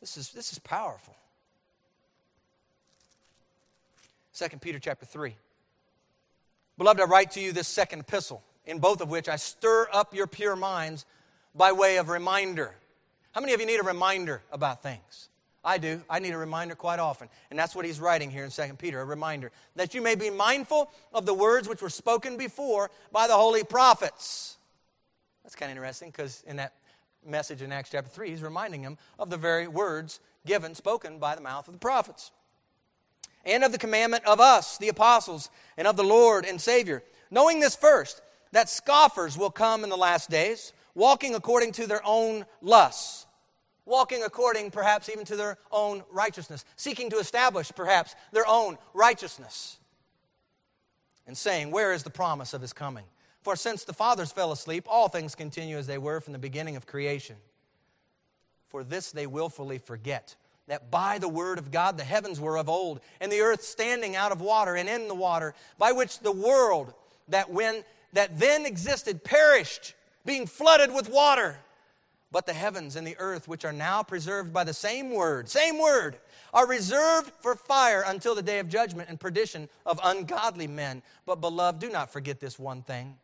This 0.00 0.16
is, 0.16 0.32
this 0.32 0.52
is 0.52 0.58
powerful. 0.58 1.14
2 4.34 4.48
Peter 4.58 4.80
chapter 4.80 5.06
3. 5.06 5.34
Beloved, 6.76 7.00
I 7.00 7.04
write 7.04 7.30
to 7.32 7.40
you 7.40 7.52
this 7.52 7.68
second 7.68 8.00
epistle, 8.00 8.42
in 8.66 8.80
both 8.80 9.00
of 9.00 9.10
which 9.10 9.28
I 9.28 9.36
stir 9.36 9.86
up 9.92 10.12
your 10.12 10.26
pure 10.26 10.56
minds 10.56 11.06
by 11.54 11.70
way 11.70 11.98
of 11.98 12.08
reminder. 12.08 12.74
How 13.30 13.40
many 13.40 13.52
of 13.52 13.60
you 13.60 13.66
need 13.66 13.78
a 13.78 13.84
reminder 13.84 14.42
about 14.50 14.82
things? 14.82 15.28
I 15.64 15.78
do. 15.78 16.02
I 16.10 16.18
need 16.18 16.32
a 16.32 16.38
reminder 16.38 16.74
quite 16.74 16.98
often. 16.98 17.28
And 17.50 17.58
that's 17.58 17.74
what 17.74 17.84
he's 17.84 18.00
writing 18.00 18.30
here 18.30 18.44
in 18.44 18.50
2 18.50 18.62
Peter 18.78 19.00
a 19.00 19.04
reminder 19.04 19.52
that 19.76 19.94
you 19.94 20.02
may 20.02 20.14
be 20.14 20.28
mindful 20.28 20.90
of 21.12 21.24
the 21.24 21.34
words 21.34 21.68
which 21.68 21.80
were 21.80 21.90
spoken 21.90 22.36
before 22.36 22.90
by 23.12 23.28
the 23.28 23.34
holy 23.34 23.62
prophets. 23.62 24.56
That's 25.44 25.54
kind 25.54 25.70
of 25.70 25.76
interesting 25.76 26.10
because 26.10 26.42
in 26.46 26.56
that 26.56 26.74
message 27.24 27.62
in 27.62 27.70
Acts 27.70 27.90
chapter 27.90 28.10
3, 28.10 28.30
he's 28.30 28.42
reminding 28.42 28.82
them 28.82 28.98
of 29.18 29.30
the 29.30 29.36
very 29.36 29.68
words 29.68 30.18
given, 30.44 30.74
spoken 30.74 31.18
by 31.18 31.36
the 31.36 31.40
mouth 31.40 31.68
of 31.68 31.74
the 31.74 31.80
prophets. 31.80 32.32
And 33.44 33.62
of 33.62 33.72
the 33.72 33.78
commandment 33.78 34.24
of 34.24 34.40
us, 34.40 34.78
the 34.78 34.88
apostles, 34.88 35.48
and 35.76 35.86
of 35.86 35.96
the 35.96 36.04
Lord 36.04 36.44
and 36.44 36.60
Savior. 36.60 37.02
Knowing 37.30 37.60
this 37.60 37.76
first, 37.76 38.20
that 38.50 38.68
scoffers 38.68 39.38
will 39.38 39.50
come 39.50 39.84
in 39.84 39.90
the 39.90 39.96
last 39.96 40.28
days, 40.28 40.72
walking 40.94 41.34
according 41.34 41.72
to 41.72 41.86
their 41.86 42.02
own 42.04 42.46
lusts 42.60 43.26
walking 43.84 44.22
according 44.22 44.70
perhaps 44.70 45.08
even 45.08 45.24
to 45.24 45.36
their 45.36 45.58
own 45.70 46.02
righteousness, 46.10 46.64
seeking 46.76 47.10
to 47.10 47.18
establish 47.18 47.70
perhaps 47.74 48.14
their 48.32 48.46
own 48.46 48.78
righteousness, 48.94 49.78
and 51.26 51.36
saying, 51.36 51.70
Where 51.70 51.92
is 51.92 52.02
the 52.02 52.10
promise 52.10 52.54
of 52.54 52.60
his 52.60 52.72
coming? 52.72 53.04
For 53.42 53.56
since 53.56 53.84
the 53.84 53.92
fathers 53.92 54.30
fell 54.30 54.52
asleep, 54.52 54.86
all 54.88 55.08
things 55.08 55.34
continue 55.34 55.76
as 55.76 55.86
they 55.86 55.98
were 55.98 56.20
from 56.20 56.32
the 56.32 56.38
beginning 56.38 56.76
of 56.76 56.86
creation. 56.86 57.36
For 58.68 58.84
this 58.84 59.10
they 59.10 59.26
willfully 59.26 59.78
forget 59.78 60.36
that 60.68 60.90
by 60.90 61.18
the 61.18 61.28
word 61.28 61.58
of 61.58 61.72
God 61.72 61.98
the 61.98 62.04
heavens 62.04 62.40
were 62.40 62.56
of 62.56 62.68
old, 62.68 63.00
and 63.20 63.30
the 63.30 63.40
earth 63.40 63.62
standing 63.62 64.14
out 64.14 64.32
of 64.32 64.40
water 64.40 64.76
and 64.76 64.88
in 64.88 65.08
the 65.08 65.14
water, 65.14 65.54
by 65.76 65.92
which 65.92 66.20
the 66.20 66.32
world 66.32 66.94
that 67.28 67.50
when 67.50 67.84
that 68.12 68.38
then 68.38 68.66
existed 68.66 69.24
perished, 69.24 69.94
being 70.24 70.46
flooded 70.46 70.94
with 70.94 71.08
water. 71.08 71.58
But 72.32 72.46
the 72.46 72.54
heavens 72.54 72.96
and 72.96 73.06
the 73.06 73.16
earth, 73.18 73.46
which 73.46 73.64
are 73.64 73.72
now 73.72 74.02
preserved 74.02 74.52
by 74.52 74.64
the 74.64 74.72
same 74.72 75.10
word, 75.10 75.48
same 75.48 75.78
word, 75.78 76.16
are 76.54 76.66
reserved 76.66 77.30
for 77.40 77.54
fire 77.54 78.02
until 78.06 78.34
the 78.34 78.42
day 78.42 78.58
of 78.58 78.70
judgment 78.70 79.10
and 79.10 79.20
perdition 79.20 79.68
of 79.84 80.00
ungodly 80.02 80.66
men. 80.66 81.02
But, 81.26 81.42
beloved, 81.42 81.78
do 81.78 81.90
not 81.90 82.10
forget 82.10 82.40
this 82.40 82.58
one 82.58 82.82
thing 82.82 83.18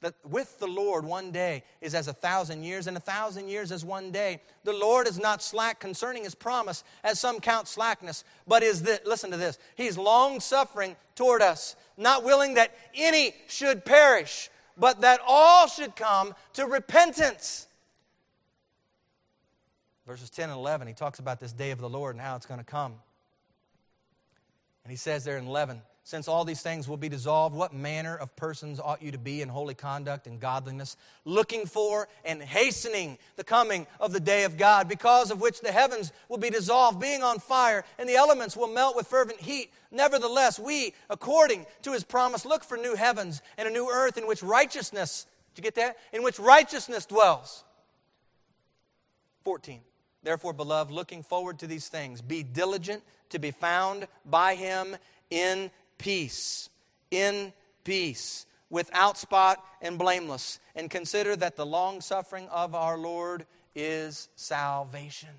that 0.00 0.14
with 0.24 0.58
the 0.58 0.66
Lord 0.66 1.04
one 1.04 1.30
day 1.30 1.64
is 1.80 1.94
as 1.94 2.08
a 2.08 2.12
thousand 2.12 2.62
years, 2.62 2.86
and 2.86 2.96
a 2.96 3.00
thousand 3.00 3.48
years 3.48 3.72
as 3.72 3.84
one 3.84 4.10
day. 4.10 4.40
The 4.64 4.72
Lord 4.72 5.08
is 5.08 5.18
not 5.18 5.42
slack 5.42 5.80
concerning 5.80 6.24
his 6.24 6.34
promise, 6.34 6.84
as 7.02 7.18
some 7.18 7.40
count 7.40 7.68
slackness, 7.68 8.24
but 8.46 8.62
is 8.62 8.82
this, 8.82 9.00
listen 9.04 9.30
to 9.30 9.36
this, 9.36 9.58
he's 9.76 9.98
long 9.98 10.40
suffering 10.40 10.96
toward 11.14 11.42
us, 11.42 11.74
not 11.96 12.24
willing 12.24 12.54
that 12.54 12.74
any 12.94 13.34
should 13.48 13.84
perish, 13.84 14.50
but 14.76 15.00
that 15.00 15.20
all 15.26 15.66
should 15.66 15.96
come 15.96 16.34
to 16.54 16.66
repentance. 16.66 17.67
Verses 20.08 20.30
10 20.30 20.48
and 20.48 20.58
11, 20.58 20.88
he 20.88 20.94
talks 20.94 21.18
about 21.18 21.38
this 21.38 21.52
day 21.52 21.70
of 21.70 21.80
the 21.80 21.88
Lord 21.88 22.14
and 22.14 22.22
how 22.22 22.34
it's 22.34 22.46
going 22.46 22.58
to 22.58 22.64
come. 22.64 22.94
And 24.82 24.90
he 24.90 24.96
says 24.96 25.22
there 25.22 25.36
in 25.36 25.46
11, 25.46 25.82
since 26.02 26.28
all 26.28 26.46
these 26.46 26.62
things 26.62 26.88
will 26.88 26.96
be 26.96 27.10
dissolved, 27.10 27.54
what 27.54 27.74
manner 27.74 28.16
of 28.16 28.34
persons 28.34 28.80
ought 28.80 29.02
you 29.02 29.12
to 29.12 29.18
be 29.18 29.42
in 29.42 29.50
holy 29.50 29.74
conduct 29.74 30.26
and 30.26 30.40
godliness, 30.40 30.96
looking 31.26 31.66
for 31.66 32.08
and 32.24 32.42
hastening 32.42 33.18
the 33.36 33.44
coming 33.44 33.86
of 34.00 34.14
the 34.14 34.18
day 34.18 34.44
of 34.44 34.56
God, 34.56 34.88
because 34.88 35.30
of 35.30 35.42
which 35.42 35.60
the 35.60 35.72
heavens 35.72 36.10
will 36.30 36.38
be 36.38 36.48
dissolved, 36.48 36.98
being 36.98 37.22
on 37.22 37.38
fire, 37.38 37.84
and 37.98 38.08
the 38.08 38.16
elements 38.16 38.56
will 38.56 38.68
melt 38.68 38.96
with 38.96 39.06
fervent 39.06 39.38
heat? 39.38 39.70
Nevertheless, 39.90 40.58
we, 40.58 40.94
according 41.10 41.66
to 41.82 41.92
his 41.92 42.02
promise, 42.02 42.46
look 42.46 42.64
for 42.64 42.78
new 42.78 42.94
heavens 42.94 43.42
and 43.58 43.68
a 43.68 43.70
new 43.70 43.90
earth 43.90 44.16
in 44.16 44.26
which 44.26 44.42
righteousness, 44.42 45.26
did 45.54 45.58
you 45.58 45.64
get 45.64 45.74
that? 45.74 45.98
In 46.14 46.22
which 46.22 46.38
righteousness 46.38 47.04
dwells. 47.04 47.62
14. 49.44 49.82
Therefore, 50.22 50.52
beloved, 50.52 50.90
looking 50.90 51.22
forward 51.22 51.58
to 51.60 51.66
these 51.66 51.88
things, 51.88 52.20
be 52.20 52.42
diligent 52.42 53.02
to 53.30 53.38
be 53.38 53.50
found 53.50 54.06
by 54.24 54.54
him 54.54 54.96
in 55.30 55.70
peace, 55.96 56.70
in 57.10 57.52
peace, 57.84 58.46
without 58.70 59.16
spot 59.16 59.64
and 59.80 59.98
blameless, 59.98 60.58
and 60.74 60.90
consider 60.90 61.36
that 61.36 61.56
the 61.56 61.66
long 61.66 62.00
suffering 62.00 62.48
of 62.48 62.74
our 62.74 62.98
Lord 62.98 63.46
is 63.74 64.28
salvation. 64.34 65.30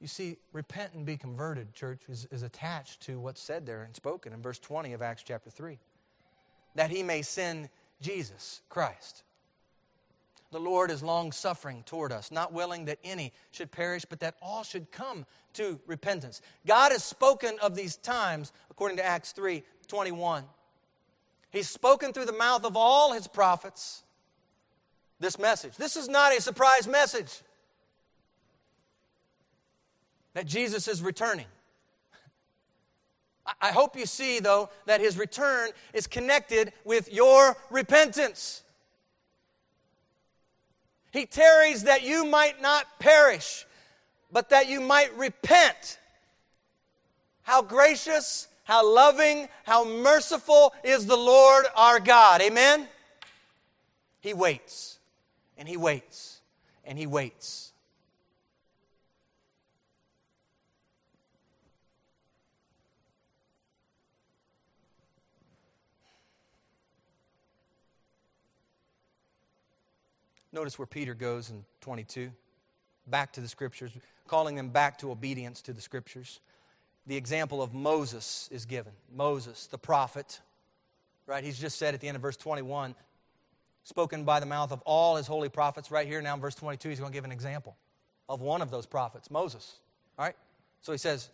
You 0.00 0.08
see, 0.08 0.36
repent 0.52 0.94
and 0.94 1.06
be 1.06 1.16
converted, 1.16 1.74
church, 1.74 2.00
is, 2.08 2.26
is 2.32 2.42
attached 2.42 3.00
to 3.02 3.20
what's 3.20 3.40
said 3.40 3.66
there 3.66 3.84
and 3.84 3.94
spoken 3.94 4.32
in 4.32 4.42
verse 4.42 4.58
20 4.58 4.94
of 4.94 5.02
Acts 5.02 5.22
chapter 5.22 5.48
3. 5.48 5.78
That 6.74 6.90
he 6.90 7.02
may 7.02 7.22
send 7.22 7.68
Jesus 8.00 8.60
Christ 8.68 9.22
the 10.52 10.60
Lord 10.60 10.90
is 10.90 11.02
long 11.02 11.32
suffering 11.32 11.82
toward 11.84 12.12
us, 12.12 12.30
not 12.30 12.52
willing 12.52 12.84
that 12.84 12.98
any 13.02 13.32
should 13.50 13.72
perish, 13.72 14.04
but 14.04 14.20
that 14.20 14.36
all 14.42 14.62
should 14.62 14.92
come 14.92 15.24
to 15.54 15.80
repentance. 15.86 16.42
God 16.66 16.92
has 16.92 17.02
spoken 17.02 17.56
of 17.60 17.74
these 17.74 17.96
times, 17.96 18.52
according 18.70 18.98
to 18.98 19.04
Acts 19.04 19.32
3 19.32 19.64
21. 19.88 20.44
He's 21.50 21.68
spoken 21.68 22.12
through 22.12 22.26
the 22.26 22.32
mouth 22.32 22.64
of 22.64 22.76
all 22.76 23.12
his 23.12 23.26
prophets 23.26 24.02
this 25.20 25.38
message. 25.38 25.76
This 25.76 25.96
is 25.96 26.08
not 26.08 26.36
a 26.36 26.40
surprise 26.40 26.86
message 26.86 27.42
that 30.34 30.46
Jesus 30.46 30.86
is 30.86 31.02
returning. 31.02 31.46
I 33.60 33.72
hope 33.72 33.96
you 33.96 34.06
see, 34.06 34.38
though, 34.38 34.70
that 34.86 35.00
his 35.00 35.18
return 35.18 35.70
is 35.92 36.06
connected 36.06 36.72
with 36.84 37.12
your 37.12 37.56
repentance. 37.70 38.62
He 41.12 41.26
tarries 41.26 41.84
that 41.84 42.02
you 42.02 42.24
might 42.24 42.62
not 42.62 42.86
perish, 42.98 43.66
but 44.30 44.50
that 44.50 44.68
you 44.68 44.80
might 44.80 45.16
repent. 45.16 45.98
How 47.42 47.62
gracious, 47.62 48.46
how 48.64 48.88
loving, 48.88 49.48
how 49.64 49.84
merciful 49.84 50.72
is 50.84 51.06
the 51.06 51.16
Lord 51.16 51.66
our 51.74 51.98
God. 51.98 52.40
Amen? 52.40 52.88
He 54.20 54.32
waits, 54.34 54.98
and 55.58 55.68
He 55.68 55.76
waits, 55.76 56.40
and 56.84 56.96
He 56.96 57.06
waits. 57.06 57.71
Notice 70.52 70.78
where 70.78 70.86
Peter 70.86 71.14
goes 71.14 71.50
in 71.50 71.64
22. 71.80 72.30
Back 73.06 73.32
to 73.32 73.40
the 73.40 73.48
scriptures, 73.48 73.90
calling 74.28 74.54
them 74.54 74.68
back 74.68 74.98
to 74.98 75.10
obedience 75.10 75.62
to 75.62 75.72
the 75.72 75.80
scriptures. 75.80 76.40
The 77.06 77.16
example 77.16 77.62
of 77.62 77.74
Moses 77.74 78.48
is 78.52 78.64
given. 78.64 78.92
Moses, 79.14 79.66
the 79.66 79.78
prophet, 79.78 80.40
right? 81.26 81.42
He's 81.42 81.58
just 81.58 81.78
said 81.78 81.94
at 81.94 82.00
the 82.00 82.08
end 82.08 82.16
of 82.16 82.22
verse 82.22 82.36
21, 82.36 82.94
spoken 83.82 84.24
by 84.24 84.38
the 84.38 84.46
mouth 84.46 84.70
of 84.70 84.82
all 84.82 85.16
his 85.16 85.26
holy 85.26 85.48
prophets. 85.48 85.90
Right 85.90 86.06
here 86.06 86.22
now 86.22 86.34
in 86.34 86.40
verse 86.40 86.54
22, 86.54 86.90
he's 86.90 87.00
going 87.00 87.10
to 87.10 87.16
give 87.16 87.24
an 87.24 87.32
example 87.32 87.76
of 88.28 88.40
one 88.40 88.62
of 88.62 88.70
those 88.70 88.86
prophets, 88.86 89.30
Moses. 89.30 89.80
All 90.18 90.26
right? 90.26 90.36
So 90.80 90.92
he 90.92 90.98
says, 90.98 91.30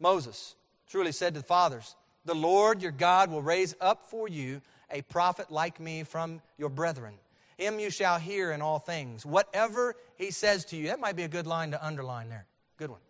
Moses 0.00 0.56
truly 0.88 1.12
said 1.12 1.34
to 1.34 1.40
the 1.40 1.46
fathers, 1.46 1.94
The 2.24 2.34
Lord 2.34 2.82
your 2.82 2.92
God 2.92 3.30
will 3.30 3.42
raise 3.42 3.76
up 3.80 4.10
for 4.10 4.26
you 4.26 4.62
a 4.90 5.02
prophet 5.02 5.50
like 5.52 5.78
me 5.78 6.02
from 6.02 6.40
your 6.56 6.70
brethren 6.70 7.14
him 7.58 7.80
you 7.80 7.90
shall 7.90 8.18
hear 8.18 8.52
in 8.52 8.62
all 8.62 8.78
things. 8.78 9.26
Whatever 9.26 9.96
he 10.16 10.30
says 10.30 10.64
to 10.66 10.76
you. 10.76 10.86
That 10.86 11.00
might 11.00 11.16
be 11.16 11.24
a 11.24 11.28
good 11.28 11.46
line 11.46 11.72
to 11.72 11.84
underline 11.84 12.28
there. 12.28 12.46
Good 12.76 12.90
one. 12.90 13.00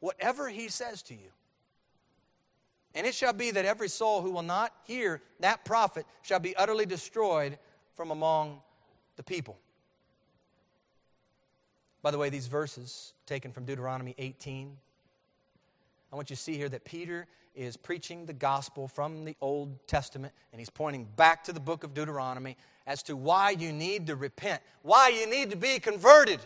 Whatever 0.00 0.48
he 0.48 0.68
says 0.68 1.02
to 1.04 1.14
you. 1.14 1.30
And 2.94 3.06
it 3.06 3.14
shall 3.14 3.32
be 3.32 3.52
that 3.52 3.64
every 3.64 3.88
soul 3.88 4.20
who 4.20 4.32
will 4.32 4.42
not 4.42 4.72
hear 4.84 5.22
that 5.38 5.64
prophet 5.64 6.04
shall 6.22 6.40
be 6.40 6.56
utterly 6.56 6.84
destroyed 6.84 7.56
from 7.94 8.10
among 8.10 8.60
the 9.14 9.22
people. 9.22 9.56
By 12.02 12.10
the 12.10 12.18
way, 12.18 12.30
these 12.30 12.48
verses 12.48 13.12
taken 13.26 13.52
from 13.52 13.64
Deuteronomy 13.64 14.14
18. 14.18 14.76
I 16.12 16.16
want 16.16 16.30
you 16.30 16.36
to 16.36 16.42
see 16.42 16.56
here 16.56 16.68
that 16.68 16.84
Peter 16.84 17.28
is 17.54 17.76
preaching 17.76 18.26
the 18.26 18.32
gospel 18.32 18.88
from 18.88 19.24
the 19.24 19.36
Old 19.40 19.86
Testament, 19.86 20.32
and 20.52 20.60
he's 20.60 20.70
pointing 20.70 21.04
back 21.16 21.44
to 21.44 21.52
the 21.52 21.60
book 21.60 21.84
of 21.84 21.94
Deuteronomy 21.94 22.56
as 22.90 23.04
to 23.04 23.14
why 23.14 23.50
you 23.50 23.72
need 23.72 24.08
to 24.08 24.16
repent, 24.16 24.60
why 24.82 25.10
you 25.10 25.24
need 25.30 25.50
to 25.50 25.56
be 25.56 25.78
converted. 25.78 26.40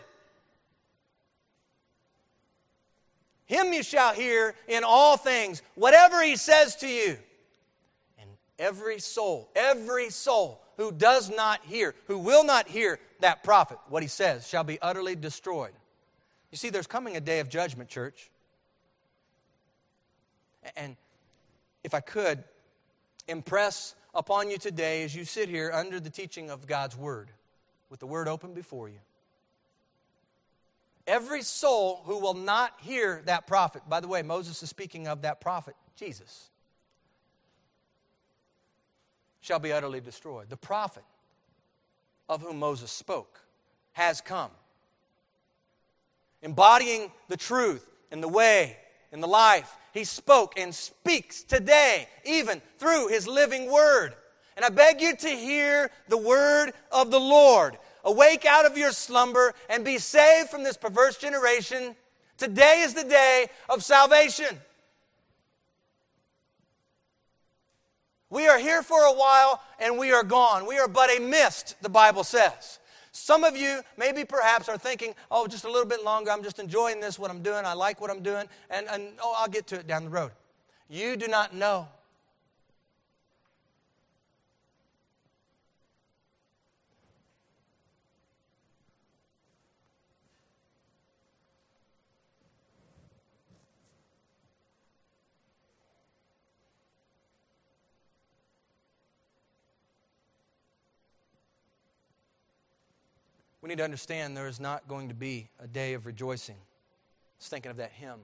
Him 3.47 3.73
you 3.73 3.81
shall 3.81 4.13
hear 4.13 4.53
in 4.67 4.83
all 4.83 5.17
things, 5.17 5.63
whatever 5.73 6.21
he 6.21 6.35
says 6.35 6.75
to 6.77 6.87
you. 6.87 7.17
And 8.19 8.29
every 8.59 8.99
soul, 8.99 9.49
every 9.55 10.11
soul 10.11 10.61
who 10.77 10.91
does 10.91 11.35
not 11.35 11.65
hear, 11.65 11.95
who 12.05 12.19
will 12.19 12.43
not 12.43 12.67
hear 12.67 12.99
that 13.21 13.43
prophet, 13.43 13.79
what 13.89 14.03
he 14.03 14.07
says, 14.07 14.47
shall 14.47 14.63
be 14.63 14.79
utterly 14.83 15.15
destroyed. 15.15 15.73
You 16.51 16.59
see, 16.59 16.69
there's 16.69 16.85
coming 16.85 17.17
a 17.17 17.21
day 17.21 17.39
of 17.39 17.49
judgment, 17.49 17.89
church. 17.89 18.29
And 20.77 20.95
if 21.83 21.95
I 21.95 22.01
could 22.01 22.43
impress 23.27 23.95
upon 24.15 24.49
you 24.49 24.57
today 24.57 25.03
as 25.03 25.13
you 25.13 25.25
sit 25.25 25.49
here 25.49 25.71
under 25.73 25.99
the 25.99 26.09
teaching 26.09 26.49
of 26.49 26.65
God's 26.65 26.95
Word, 26.97 27.29
with 27.89 27.99
the 27.99 28.07
Word 28.07 28.27
open 28.27 28.53
before 28.53 28.87
you. 28.87 28.99
Every 31.05 31.43
soul 31.43 32.01
who 32.05 32.17
will 32.17 32.33
not 32.33 32.73
hear 32.81 33.21
that 33.25 33.45
prophet, 33.45 33.83
by 33.87 33.99
the 33.99 34.07
way, 34.07 34.23
Moses 34.23 34.63
is 34.63 34.69
speaking 34.69 35.07
of 35.07 35.21
that 35.21 35.39
prophet, 35.39 35.75
Jesus, 35.95 36.49
shall 39.41 39.59
be 39.59 39.71
utterly 39.71 40.01
destroyed. 40.01 40.49
The 40.49 40.57
prophet 40.57 41.03
of 42.27 42.41
whom 42.41 42.57
Moses 42.57 42.89
spoke 42.89 43.41
has 43.93 44.19
come, 44.19 44.49
embodying 46.41 47.11
the 47.27 47.37
truth 47.37 47.87
and 48.11 48.23
the 48.23 48.27
way 48.27 48.77
and 49.15 49.23
the 49.23 49.27
life 49.27 49.77
he 49.93 50.03
spoke 50.03 50.59
and 50.59 50.75
speaks 50.75 51.41
today, 51.41 52.09
even 52.25 52.61
through 52.77 53.07
his 53.07 53.25
living 53.25 53.71
word. 53.71 54.13
And 54.57 54.65
I 54.65 54.69
beg 54.69 55.01
you 55.01 55.15
to 55.15 55.29
hear 55.29 55.89
the 56.09 56.17
word 56.17 56.73
of 56.91 57.11
the 57.11 57.19
Lord. 57.19 57.77
Awake 58.03 58.45
out 58.45 58.65
of 58.65 58.77
your 58.77 58.91
slumber 58.91 59.53
and 59.69 59.85
be 59.85 59.99
saved 59.99 60.49
from 60.49 60.63
this 60.63 60.75
perverse 60.75 61.17
generation. 61.17 61.95
Today 62.37 62.81
is 62.81 62.93
the 62.93 63.05
day 63.05 63.47
of 63.69 63.85
salvation. 63.85 64.59
We 68.29 68.49
are 68.49 68.59
here 68.59 68.83
for 68.83 69.01
a 69.01 69.13
while 69.13 69.61
and 69.79 69.97
we 69.97 70.11
are 70.11 70.23
gone. 70.23 70.67
We 70.67 70.77
are 70.77 70.89
but 70.89 71.09
a 71.09 71.21
mist, 71.21 71.77
the 71.81 71.87
Bible 71.87 72.25
says. 72.25 72.79
Some 73.15 73.45
of 73.45 73.55
you 73.55 73.79
maybe 73.95 74.25
perhaps 74.25 74.67
are 74.67 74.77
thinking, 74.77 75.15
oh, 75.31 75.47
just 75.47 75.63
a 75.63 75.71
little 75.71 75.87
bit 75.87 76.03
longer. 76.03 76.31
I'm 76.31 76.43
just 76.43 76.59
enjoying 76.59 76.99
this, 76.99 77.17
what 77.17 77.31
I'm 77.31 77.41
doing. 77.41 77.63
I 77.63 77.71
like 77.71 78.01
what 78.01 78.11
I'm 78.11 78.21
doing. 78.21 78.45
And, 78.69 78.87
and 78.89 79.13
oh, 79.23 79.33
I'll 79.37 79.47
get 79.47 79.67
to 79.67 79.75
it 79.75 79.87
down 79.87 80.03
the 80.03 80.09
road. 80.09 80.31
You 80.89 81.15
do 81.15 81.27
not 81.29 81.55
know 81.55 81.87
we 103.65 103.69
need 103.69 103.79
to 103.79 103.83
understand 103.83 104.37
there 104.37 104.47
is 104.47 104.59
not 104.59 104.87
going 104.87 105.09
to 105.09 105.15
be 105.15 105.49
a 105.59 105.65
day 105.65 105.95
of 105.95 106.05
rejoicing. 106.05 106.55
Was 107.39 107.47
thinking 107.47 107.71
of 107.71 107.77
that 107.77 107.91
hymn. 107.93 108.19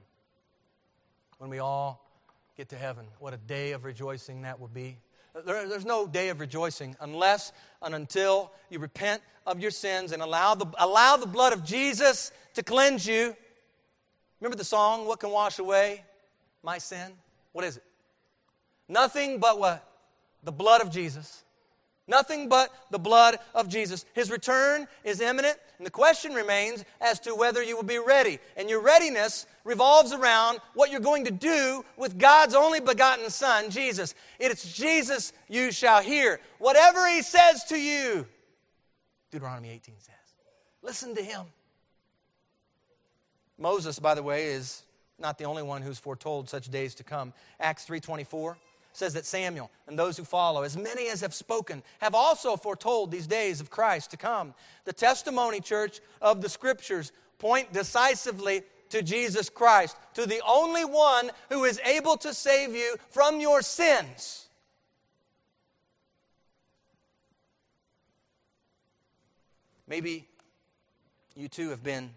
when 1.38 1.50
we 1.50 1.58
all 1.58 2.08
get 2.56 2.68
to 2.68 2.76
heaven. 2.76 3.06
What 3.18 3.34
a 3.34 3.38
day 3.38 3.72
of 3.72 3.84
rejoicing 3.84 4.42
that 4.42 4.60
will 4.60 4.68
be. 4.68 4.98
There, 5.44 5.68
there's 5.68 5.84
no 5.84 6.06
day 6.06 6.28
of 6.28 6.38
rejoicing 6.38 6.94
unless 7.00 7.52
and 7.82 7.92
until 7.92 8.52
you 8.70 8.78
repent 8.78 9.20
of 9.44 9.58
your 9.58 9.72
sins 9.72 10.12
and 10.12 10.22
allow 10.22 10.54
the, 10.54 10.66
allow 10.78 11.16
the 11.16 11.26
blood 11.26 11.52
of 11.52 11.64
Jesus 11.64 12.30
to 12.54 12.62
cleanse 12.62 13.04
you. 13.04 13.34
Remember 14.40 14.56
the 14.56 14.62
song, 14.62 15.06
What 15.06 15.18
Can 15.18 15.30
Wash 15.30 15.58
Away 15.58 16.04
My 16.62 16.78
Sin? 16.78 17.10
What 17.50 17.64
is 17.64 17.78
it? 17.78 17.84
Nothing 18.88 19.40
but 19.40 19.58
what? 19.58 19.84
The 20.44 20.52
blood 20.52 20.82
of 20.82 20.92
Jesus. 20.92 21.42
Nothing 22.12 22.46
but 22.46 22.70
the 22.90 22.98
blood 22.98 23.38
of 23.54 23.70
Jesus. 23.70 24.04
His 24.12 24.30
return 24.30 24.86
is 25.02 25.22
imminent, 25.22 25.56
and 25.78 25.86
the 25.86 25.90
question 25.90 26.34
remains 26.34 26.84
as 27.00 27.18
to 27.20 27.34
whether 27.34 27.62
you 27.62 27.74
will 27.74 27.84
be 27.84 27.98
ready. 27.98 28.38
And 28.54 28.68
your 28.68 28.82
readiness 28.82 29.46
revolves 29.64 30.12
around 30.12 30.58
what 30.74 30.90
you're 30.90 31.00
going 31.00 31.24
to 31.24 31.30
do 31.30 31.82
with 31.96 32.18
God's 32.18 32.54
only 32.54 32.80
begotten 32.80 33.30
Son, 33.30 33.70
Jesus. 33.70 34.14
It's 34.38 34.74
Jesus 34.74 35.32
you 35.48 35.72
shall 35.72 36.02
hear. 36.02 36.38
Whatever 36.58 37.08
He 37.08 37.22
says 37.22 37.64
to 37.70 37.80
you, 37.80 38.26
Deuteronomy 39.30 39.70
18 39.70 39.94
says. 39.98 40.14
Listen 40.82 41.14
to 41.14 41.22
Him. 41.22 41.46
Moses, 43.56 43.98
by 43.98 44.14
the 44.14 44.22
way, 44.22 44.48
is 44.48 44.82
not 45.18 45.38
the 45.38 45.44
only 45.44 45.62
one 45.62 45.80
who's 45.80 45.98
foretold 45.98 46.50
such 46.50 46.70
days 46.70 46.94
to 46.96 47.04
come. 47.04 47.32
Acts 47.58 47.84
324 47.84 48.58
says 48.92 49.14
that 49.14 49.24
Samuel 49.24 49.70
and 49.86 49.98
those 49.98 50.16
who 50.16 50.24
follow, 50.24 50.62
as 50.62 50.76
many 50.76 51.08
as 51.08 51.20
have 51.20 51.34
spoken, 51.34 51.82
have 52.00 52.14
also 52.14 52.56
foretold 52.56 53.10
these 53.10 53.26
days 53.26 53.60
of 53.60 53.70
Christ 53.70 54.10
to 54.10 54.16
come. 54.16 54.54
The 54.84 54.92
testimony, 54.92 55.60
church, 55.60 56.00
of 56.20 56.42
the 56.42 56.48
scriptures 56.48 57.12
point 57.38 57.72
decisively 57.72 58.62
to 58.90 59.02
Jesus 59.02 59.48
Christ, 59.48 59.96
to 60.14 60.26
the 60.26 60.42
only 60.46 60.84
one 60.84 61.30
who 61.48 61.64
is 61.64 61.80
able 61.84 62.16
to 62.18 62.34
save 62.34 62.74
you 62.74 62.96
from 63.10 63.40
your 63.40 63.62
sins. 63.62 64.48
Maybe 69.88 70.28
you 71.34 71.48
too 71.48 71.70
have 71.70 71.82
been 71.82 72.10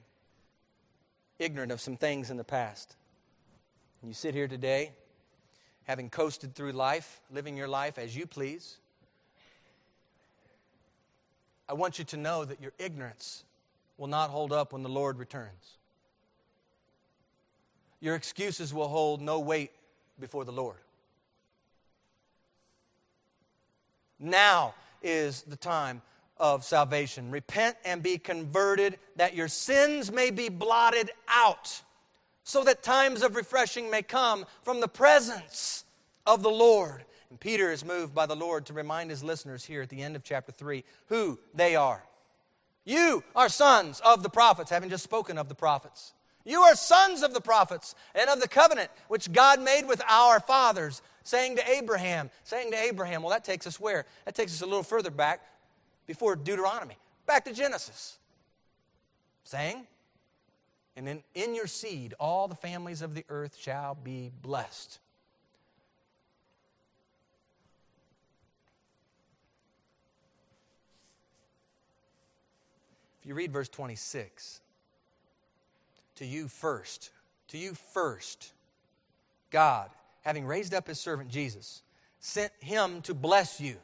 ignorant 1.40 1.72
of 1.72 1.82
some 1.82 1.98
things 1.98 2.30
in 2.30 2.38
the 2.38 2.44
past. 2.44 2.96
You 4.04 4.14
sit 4.14 4.36
here 4.36 4.48
today 4.48 4.92
having 5.86 6.10
coasted 6.10 6.56
through 6.56 6.72
life, 6.72 7.22
living 7.32 7.56
your 7.56 7.68
life 7.68 7.98
as 7.98 8.16
you 8.16 8.26
please, 8.26 8.78
I 11.68 11.74
want 11.74 11.98
you 11.98 12.06
to 12.06 12.18
know 12.18 12.46
that 12.46 12.62
your 12.62 12.74
ignorance 12.78 13.44
will 13.98 14.08
not 14.08 14.30
hold 14.30 14.52
up 14.52 14.74
when 14.74 14.84
the 14.84 14.90
Lord 14.90 15.18
returns. 15.18 15.78
Your 18.02 18.16
excuses 18.16 18.74
will 18.74 18.88
hold 18.88 19.22
no 19.22 19.40
weight 19.40 19.72
before 20.20 20.46
the 20.46 20.52
Lord. 20.52 20.78
Now 24.20 24.76
is 25.02 25.42
the 25.44 25.56
time 25.56 26.02
of 26.38 26.64
salvation. 26.64 27.32
Repent 27.32 27.78
and 27.86 28.04
be 28.04 28.18
converted 28.18 29.00
that 29.16 29.36
your 29.36 29.48
sins 29.48 30.12
may 30.12 30.32
be 30.32 30.50
blotted 30.50 31.10
out 31.28 31.82
so 32.46 32.64
that 32.64 32.84
times 32.84 33.24
of 33.24 33.36
refreshing 33.36 33.90
may 33.90 34.04
come 34.04 34.46
from 34.62 34.80
the 34.80 34.88
presence 34.88 35.84
of 36.26 36.44
the 36.44 36.50
Lord. 36.50 37.04
And 37.32 37.40
Peter 37.40 37.72
is 37.72 37.84
moved 37.84 38.14
by 38.14 38.28
the 38.28 38.36
Lord 38.36 38.68
to 38.68 38.74
remind 38.74 39.10
his 39.10 39.24
listeners 39.24 39.66
here 39.66 39.82
at 39.82 39.90
the 39.90 40.02
end 40.02 40.16
of 40.16 40.24
chapter 40.24 40.52
3 40.52 40.84
who 41.08 41.40
they 41.56 41.76
are. 41.76 42.04
You 42.86 43.24
are 43.36 43.50
sons 43.50 44.00
of 44.06 44.22
the 44.22 44.30
prophets, 44.30 44.70
having 44.70 44.92
just 44.92 45.04
spoken 45.04 45.40
of 45.40 45.50
the 45.50 45.56
prophets. 45.56 46.14
You 46.46 46.62
are 46.62 46.76
sons 46.76 47.24
of 47.24 47.34
the 47.34 47.42
prophets 47.42 47.96
and 48.14 48.30
of 48.30 48.40
the 48.40 48.48
covenant 48.48 48.92
which 49.08 49.34
God 49.34 49.60
made 49.60 49.88
with 49.88 50.04
our 50.08 50.40
fathers, 50.40 51.02
saying 51.24 51.56
to 51.56 51.68
Abraham, 51.68 52.30
saying 52.44 52.70
to 52.72 52.78
Abraham, 52.78 53.24
well, 53.24 53.32
that 53.32 53.44
takes 53.44 53.66
us 53.66 53.80
where? 53.80 54.06
That 54.26 54.36
takes 54.36 54.54
us 54.54 54.62
a 54.62 54.68
little 54.68 54.84
further 54.84 55.10
back 55.10 55.42
before 56.06 56.36
Deuteronomy, 56.36 56.98
back 57.26 57.46
to 57.46 57.54
Genesis. 57.54 58.20
Saying, 59.46 59.88
and 60.96 61.06
then 61.06 61.24
in 61.34 61.56
your 61.56 61.68
seed, 61.68 62.14
all 62.20 62.48
the 62.48 62.56
families 62.56 63.02
of 63.02 63.16
the 63.16 63.26
earth 63.30 63.58
shall 63.60 63.96
be 63.96 64.32
blessed. 64.42 65.00
If 73.20 73.28
you 73.28 73.36
read 73.36 73.52
verse 73.52 73.70
26, 73.70 74.62
to 76.16 76.26
you 76.26 76.48
first, 76.48 77.10
to 77.50 77.58
you 77.58 77.74
first, 77.74 78.54
God, 79.52 79.90
having 80.22 80.46
raised 80.46 80.74
up 80.74 80.88
his 80.88 81.00
servant 81.00 81.30
Jesus, 81.30 81.82
sent 82.20 82.54
him 82.60 83.02
to 83.02 83.14
bless 83.14 83.60
you 83.60 83.78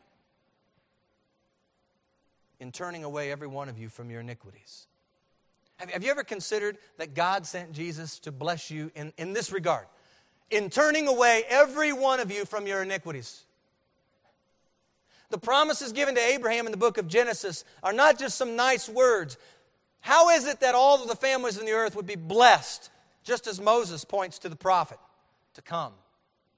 in 2.60 2.72
turning 2.72 3.04
away 3.04 3.32
every 3.32 3.48
one 3.48 3.68
of 3.68 3.80
you 3.80 3.90
from 3.90 4.12
your 4.12 4.22
iniquities. 4.22 4.86
Have, 5.82 5.90
have 5.90 6.04
you 6.04 6.12
ever 6.12 6.24
considered 6.24 6.78
that 6.98 7.16
God 7.16 7.48
sent 7.48 7.72
Jesus 7.72 8.20
to 8.20 8.32
bless 8.32 8.70
you 8.70 8.92
in, 8.94 9.12
in 9.18 9.34
this 9.34 9.52
regard? 9.52 9.88
In 10.52 10.70
turning 10.70 11.08
away 11.08 11.44
every 11.50 11.92
one 11.92 12.20
of 12.20 12.32
you 12.32 12.46
from 12.46 12.68
your 12.68 12.84
iniquities. 12.84 13.46
The 15.32 15.40
promises 15.40 15.92
given 15.92 16.14
to 16.14 16.22
Abraham 16.22 16.68
in 16.68 16.72
the 16.72 16.78
book 16.78 17.00
of 17.00 17.08
Genesis 17.08 17.66
are 17.82 17.94
not 17.94 18.20
just 18.20 18.38
some 18.38 18.56
nice 18.56 18.88
words. 18.88 19.40
How 20.02 20.30
is 20.30 20.46
it 20.46 20.60
that 20.60 20.76
all 20.76 21.02
of 21.02 21.08
the 21.10 21.16
families 21.16 21.58
in 21.58 21.66
the 21.66 21.72
earth 21.72 21.96
would 21.96 22.06
be 22.06 22.16
blessed, 22.16 22.92
just 23.24 23.48
as 23.48 23.60
Moses 23.60 24.06
points 24.06 24.38
to 24.40 24.50
the 24.50 24.56
prophet 24.56 25.00
to 25.56 25.64
come 25.64 25.94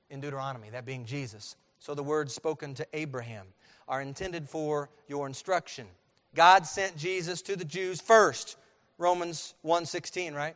in 0.09 0.19
Deuteronomy, 0.19 0.69
that 0.71 0.85
being 0.85 1.05
Jesus? 1.05 1.55
So 1.79 1.95
the 1.95 2.03
words 2.03 2.33
spoken 2.33 2.73
to 2.73 2.87
Abraham 2.91 3.45
are 3.87 4.01
intended 4.01 4.49
for 4.49 4.89
your 5.07 5.27
instruction. 5.27 5.87
God 6.35 6.65
sent 6.65 6.97
Jesus 6.97 7.41
to 7.43 7.55
the 7.55 7.63
Jews 7.63 8.01
first. 8.01 8.57
Romans 9.03 9.53
1:16, 9.63 10.33
right? 10.33 10.55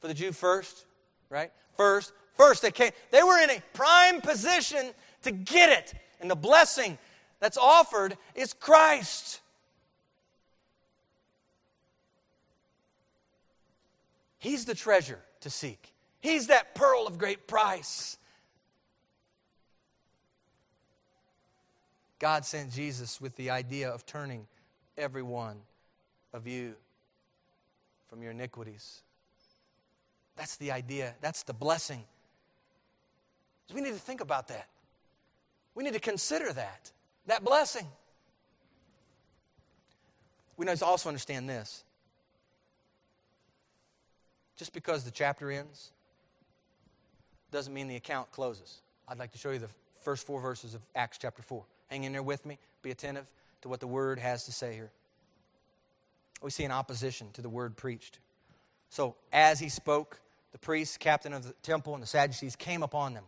For 0.00 0.08
the 0.08 0.14
Jew 0.14 0.32
first, 0.32 0.86
right? 1.28 1.52
First, 1.76 2.12
first 2.34 2.62
they 2.62 2.70
came. 2.70 2.92
They 3.10 3.22
were 3.22 3.38
in 3.38 3.50
a 3.50 3.60
prime 3.74 4.22
position 4.22 4.94
to 5.22 5.30
get 5.30 5.68
it. 5.68 5.94
And 6.20 6.30
the 6.30 6.36
blessing 6.36 6.98
that's 7.38 7.58
offered 7.58 8.16
is 8.34 8.54
Christ. 8.54 9.40
He's 14.38 14.64
the 14.64 14.74
treasure 14.74 15.20
to 15.40 15.50
seek. 15.50 15.92
He's 16.20 16.46
that 16.46 16.74
pearl 16.74 17.06
of 17.06 17.18
great 17.18 17.46
price. 17.46 18.16
God 22.18 22.46
sent 22.46 22.72
Jesus 22.72 23.20
with 23.20 23.36
the 23.36 23.50
idea 23.50 23.90
of 23.90 24.06
turning 24.06 24.46
every 24.96 25.22
one 25.22 25.60
of 26.32 26.46
you 26.46 26.76
from 28.16 28.22
your 28.22 28.32
iniquities. 28.32 29.02
That's 30.36 30.56
the 30.56 30.72
idea, 30.72 31.14
that's 31.20 31.42
the 31.42 31.52
blessing. 31.52 32.02
we 33.74 33.82
need 33.82 33.92
to 33.92 34.00
think 34.00 34.22
about 34.22 34.48
that. 34.48 34.68
We 35.74 35.84
need 35.84 35.92
to 35.92 36.00
consider 36.00 36.50
that, 36.54 36.90
that 37.26 37.44
blessing. 37.44 37.86
We 40.56 40.64
need 40.64 40.78
to 40.78 40.86
also 40.86 41.10
understand 41.10 41.46
this. 41.46 41.84
Just 44.56 44.72
because 44.72 45.04
the 45.04 45.10
chapter 45.10 45.50
ends 45.50 45.90
doesn't 47.50 47.74
mean 47.74 47.86
the 47.86 47.96
account 47.96 48.32
closes. 48.32 48.78
I'd 49.06 49.18
like 49.18 49.32
to 49.32 49.38
show 49.38 49.50
you 49.50 49.58
the 49.58 49.68
first 50.00 50.26
four 50.26 50.40
verses 50.40 50.72
of 50.72 50.80
Acts 50.94 51.18
chapter 51.18 51.42
4. 51.42 51.62
Hang 51.88 52.04
in 52.04 52.12
there 52.12 52.22
with 52.22 52.46
me. 52.46 52.56
Be 52.80 52.90
attentive 52.90 53.30
to 53.60 53.68
what 53.68 53.80
the 53.80 53.86
word 53.86 54.18
has 54.18 54.46
to 54.46 54.52
say 54.52 54.72
here. 54.72 54.90
We 56.42 56.50
see 56.50 56.64
an 56.64 56.70
opposition 56.70 57.28
to 57.32 57.42
the 57.42 57.48
word 57.48 57.76
preached. 57.76 58.18
So, 58.88 59.16
as 59.32 59.58
he 59.58 59.68
spoke, 59.68 60.20
the 60.52 60.58
priests, 60.58 60.96
captain 60.96 61.32
of 61.32 61.44
the 61.44 61.52
temple, 61.62 61.94
and 61.94 62.02
the 62.02 62.06
Sadducees 62.06 62.56
came 62.56 62.82
upon 62.82 63.14
them. 63.14 63.24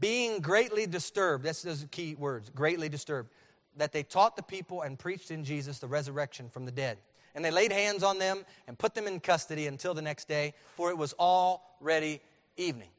Being 0.00 0.40
greatly 0.40 0.86
disturbed, 0.86 1.44
that's 1.44 1.62
those 1.62 1.86
key 1.90 2.14
words, 2.14 2.50
greatly 2.50 2.88
disturbed, 2.88 3.30
that 3.76 3.92
they 3.92 4.02
taught 4.02 4.36
the 4.36 4.42
people 4.42 4.82
and 4.82 4.98
preached 4.98 5.30
in 5.30 5.44
Jesus 5.44 5.78
the 5.78 5.86
resurrection 5.86 6.48
from 6.48 6.64
the 6.64 6.72
dead. 6.72 6.98
And 7.34 7.44
they 7.44 7.50
laid 7.50 7.72
hands 7.72 8.02
on 8.02 8.18
them 8.18 8.44
and 8.66 8.78
put 8.78 8.94
them 8.94 9.06
in 9.06 9.20
custody 9.20 9.66
until 9.66 9.94
the 9.94 10.02
next 10.02 10.28
day, 10.28 10.54
for 10.74 10.90
it 10.90 10.98
was 10.98 11.14
already 11.14 12.20
evening. 12.56 12.90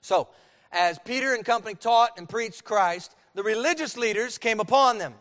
So, 0.00 0.28
as 0.72 0.98
Peter 1.00 1.34
and 1.34 1.44
company 1.44 1.74
taught 1.74 2.18
and 2.18 2.28
preached 2.28 2.64
Christ, 2.64 3.14
the 3.34 3.42
religious 3.42 3.96
leaders 3.96 4.38
came 4.38 4.60
upon 4.60 4.98
them 4.98 5.14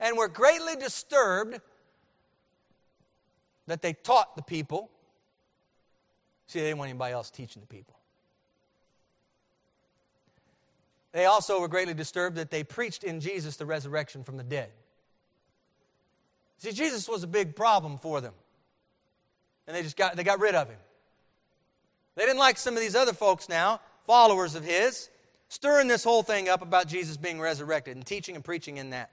and 0.00 0.16
were 0.16 0.28
greatly 0.28 0.76
disturbed 0.76 1.60
that 3.66 3.82
they 3.82 3.92
taught 3.92 4.36
the 4.36 4.42
people. 4.42 4.90
See, 6.46 6.60
they 6.60 6.66
didn't 6.66 6.78
want 6.78 6.90
anybody 6.90 7.12
else 7.12 7.30
teaching 7.30 7.60
the 7.60 7.66
people. 7.66 7.94
They 11.12 11.24
also 11.24 11.60
were 11.60 11.68
greatly 11.68 11.94
disturbed 11.94 12.36
that 12.36 12.50
they 12.50 12.62
preached 12.62 13.02
in 13.02 13.20
Jesus 13.20 13.56
the 13.56 13.66
resurrection 13.66 14.22
from 14.22 14.36
the 14.36 14.44
dead. 14.44 14.70
See, 16.58 16.72
Jesus 16.72 17.08
was 17.08 17.22
a 17.22 17.26
big 17.26 17.56
problem 17.56 17.98
for 17.98 18.20
them. 18.20 18.34
And 19.66 19.74
they 19.74 19.82
just 19.82 19.96
got, 19.96 20.16
they 20.16 20.24
got 20.24 20.40
rid 20.40 20.54
of 20.54 20.68
him. 20.68 20.78
They 22.14 22.22
didn't 22.22 22.38
like 22.38 22.58
some 22.58 22.74
of 22.74 22.80
these 22.80 22.94
other 22.94 23.12
folks 23.12 23.48
now, 23.48 23.80
followers 24.04 24.54
of 24.54 24.64
his, 24.64 25.10
stirring 25.48 25.88
this 25.88 26.04
whole 26.04 26.22
thing 26.22 26.48
up 26.48 26.62
about 26.62 26.86
Jesus 26.86 27.16
being 27.16 27.40
resurrected 27.40 27.96
and 27.96 28.06
teaching 28.06 28.34
and 28.34 28.44
preaching 28.44 28.76
in 28.76 28.90
that. 28.90 29.10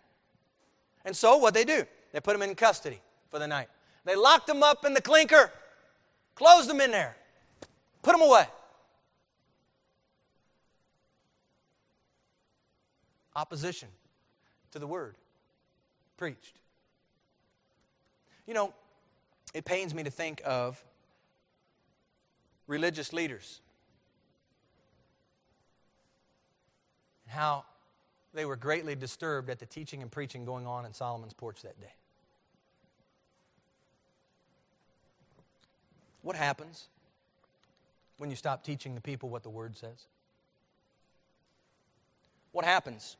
And 1.05 1.15
so 1.15 1.37
what 1.37 1.53
they 1.53 1.65
do, 1.65 1.85
they 2.11 2.19
put 2.19 2.35
him 2.35 2.41
in 2.41 2.55
custody 2.55 3.01
for 3.29 3.39
the 3.39 3.47
night. 3.47 3.67
They 4.05 4.15
locked 4.15 4.47
them 4.47 4.63
up 4.63 4.85
in 4.85 4.93
the 4.93 5.01
clinker, 5.01 5.51
closed 6.35 6.69
them 6.69 6.81
in 6.81 6.91
there, 6.91 7.15
put 8.01 8.11
them 8.11 8.21
away. 8.21 8.45
Opposition 13.35 13.87
to 14.71 14.79
the 14.79 14.87
word 14.87 15.15
preached. 16.17 16.59
You 18.45 18.53
know, 18.53 18.73
it 19.53 19.65
pains 19.65 19.93
me 19.93 20.03
to 20.03 20.11
think 20.11 20.41
of 20.45 20.83
religious 22.67 23.13
leaders 23.13 23.61
and 27.25 27.33
how 27.33 27.65
they 28.33 28.45
were 28.45 28.55
greatly 28.55 28.95
disturbed 28.95 29.49
at 29.49 29.59
the 29.59 29.65
teaching 29.65 30.01
and 30.01 30.11
preaching 30.11 30.45
going 30.45 30.67
on 30.67 30.85
in 30.85 30.93
Solomon's 30.93 31.33
porch 31.33 31.61
that 31.61 31.79
day. 31.79 31.93
What 36.23 36.35
happens 36.35 36.87
when 38.17 38.29
you 38.29 38.35
stop 38.35 38.63
teaching 38.63 38.95
the 38.95 39.01
people 39.01 39.29
what 39.29 39.43
the 39.43 39.49
Word 39.49 39.77
says? 39.77 40.07
What 42.53 42.65
happens 42.65 43.17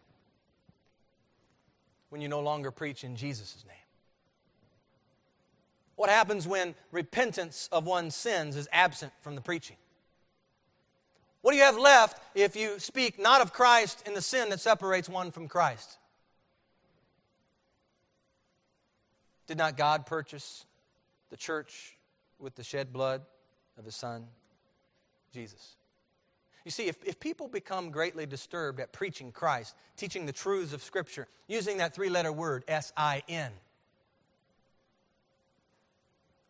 when 2.10 2.22
you 2.22 2.30
no 2.30 2.40
longer 2.40 2.72
preach 2.72 3.04
in 3.04 3.16
Jesus' 3.16 3.64
name? 3.68 3.76
What 5.96 6.10
happens 6.10 6.48
when 6.48 6.76
repentance 6.92 7.70
of 7.72 7.86
one's 7.86 8.16
sins 8.16 8.56
is 8.56 8.68
absent 8.72 9.12
from 9.22 9.36
the 9.36 9.42
preaching? 9.42 9.78
What 11.42 11.52
do 11.52 11.58
you 11.58 11.64
have 11.64 11.78
left 11.78 12.22
if 12.36 12.56
you 12.56 12.80
speak 12.80 13.20
not 13.20 13.42
of 13.42 13.52
Christ 13.52 14.04
in 14.08 14.14
the 14.14 14.22
sin 14.22 14.50
that 14.50 14.62
separates 14.62 15.10
one 15.10 15.32
from 15.32 15.50
Christ? 15.50 15.98
Did 19.46 19.58
not 19.58 19.76
God 19.76 20.06
purchase 20.06 20.66
the 21.30 21.38
church 21.38 21.98
with 22.44 22.56
the 22.56 22.64
shed 22.64 22.92
blood 22.92 23.22
of 23.78 23.86
his 23.86 23.96
Son, 23.96 24.26
Jesus? 25.34 25.78
You 26.66 26.72
see, 26.72 26.88
if, 26.88 27.04
if 27.04 27.20
people 27.20 27.48
become 27.48 27.90
greatly 27.90 28.26
disturbed 28.26 28.80
at 28.80 28.92
preaching 28.92 29.32
Christ, 29.32 29.76
teaching 29.98 30.26
the 30.26 30.32
truths 30.32 30.74
of 30.74 30.84
Scripture, 30.84 31.28
using 31.48 31.78
that 31.78 31.96
three 31.96 32.10
letter 32.10 32.32
word, 32.32 32.64
S 32.68 32.94
I 32.96 33.24
N, 33.28 33.52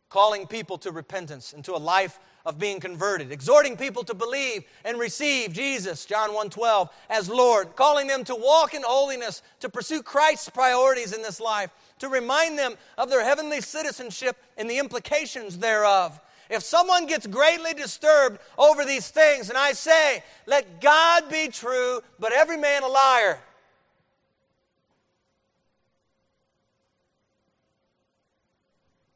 calling 0.10 0.46
people 0.46 0.78
to 0.80 0.92
repentance 0.92 1.54
and 1.54 1.66
to 1.66 1.76
a 1.76 1.78
life 1.78 2.20
of 2.46 2.60
being 2.60 2.80
converted, 2.80 3.32
exhorting 3.32 3.76
people 3.76 4.04
to 4.04 4.14
believe 4.14 4.64
and 4.86 5.00
receive 5.00 5.54
Jesus, 5.54 6.06
John 6.06 6.32
1:12, 6.32 6.90
as 7.10 7.30
Lord, 7.30 7.76
calling 7.76 8.06
them 8.06 8.24
to 8.26 8.36
walk 8.36 8.76
in 8.76 8.84
holiness, 8.84 9.42
to 9.62 9.70
pursue 9.70 10.04
Christ's 10.04 10.50
priorities 10.50 11.14
in 11.14 11.24
this 11.24 11.40
life, 11.40 11.72
to 12.00 12.10
remind 12.10 12.58
them 12.58 12.76
of 12.98 13.10
their 13.10 13.24
heavenly 13.24 13.62
citizenship 13.62 14.38
and 14.58 14.70
the 14.70 14.78
implications 14.78 15.58
thereof. 15.58 16.20
If 16.50 16.64
someone 16.64 17.08
gets 17.08 17.26
greatly 17.26 17.74
disturbed 17.74 18.40
over 18.58 18.86
these 18.86 19.10
things, 19.10 19.50
and 19.50 19.58
I 19.58 19.72
say, 19.72 20.24
let 20.46 20.82
God 20.82 21.30
be 21.30 21.48
true, 21.48 22.02
but 22.20 22.34
every 22.34 22.58
man 22.58 22.84
a 22.84 22.88
liar, 22.88 23.40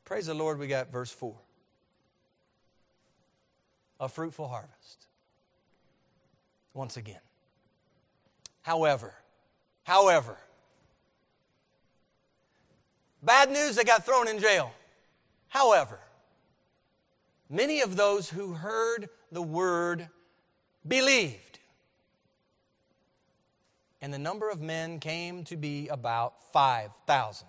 Praise 0.07 0.27
the 0.27 0.33
Lord, 0.33 0.57
we 0.57 0.67
got 0.67 0.89
verse 0.89 1.11
4 1.11 1.35
a 3.99 4.07
fruitful 4.07 4.47
harvest. 4.47 5.07
Once 6.73 6.95
again. 6.95 7.19
However, 8.61 9.13
however, 9.83 10.37
bad 13.21 13.51
news, 13.51 13.75
they 13.75 13.83
got 13.83 14.05
thrown 14.05 14.27
in 14.27 14.39
jail. 14.39 14.71
However, 15.47 15.99
many 17.49 17.81
of 17.81 17.95
those 17.95 18.29
who 18.29 18.53
heard 18.53 19.09
the 19.31 19.41
word 19.41 20.09
believed. 20.87 21.59
And 24.01 24.13
the 24.13 24.19
number 24.19 24.49
of 24.49 24.61
men 24.61 24.99
came 24.99 25.43
to 25.45 25.57
be 25.57 25.87
about 25.87 26.35
5,000. 26.53 27.47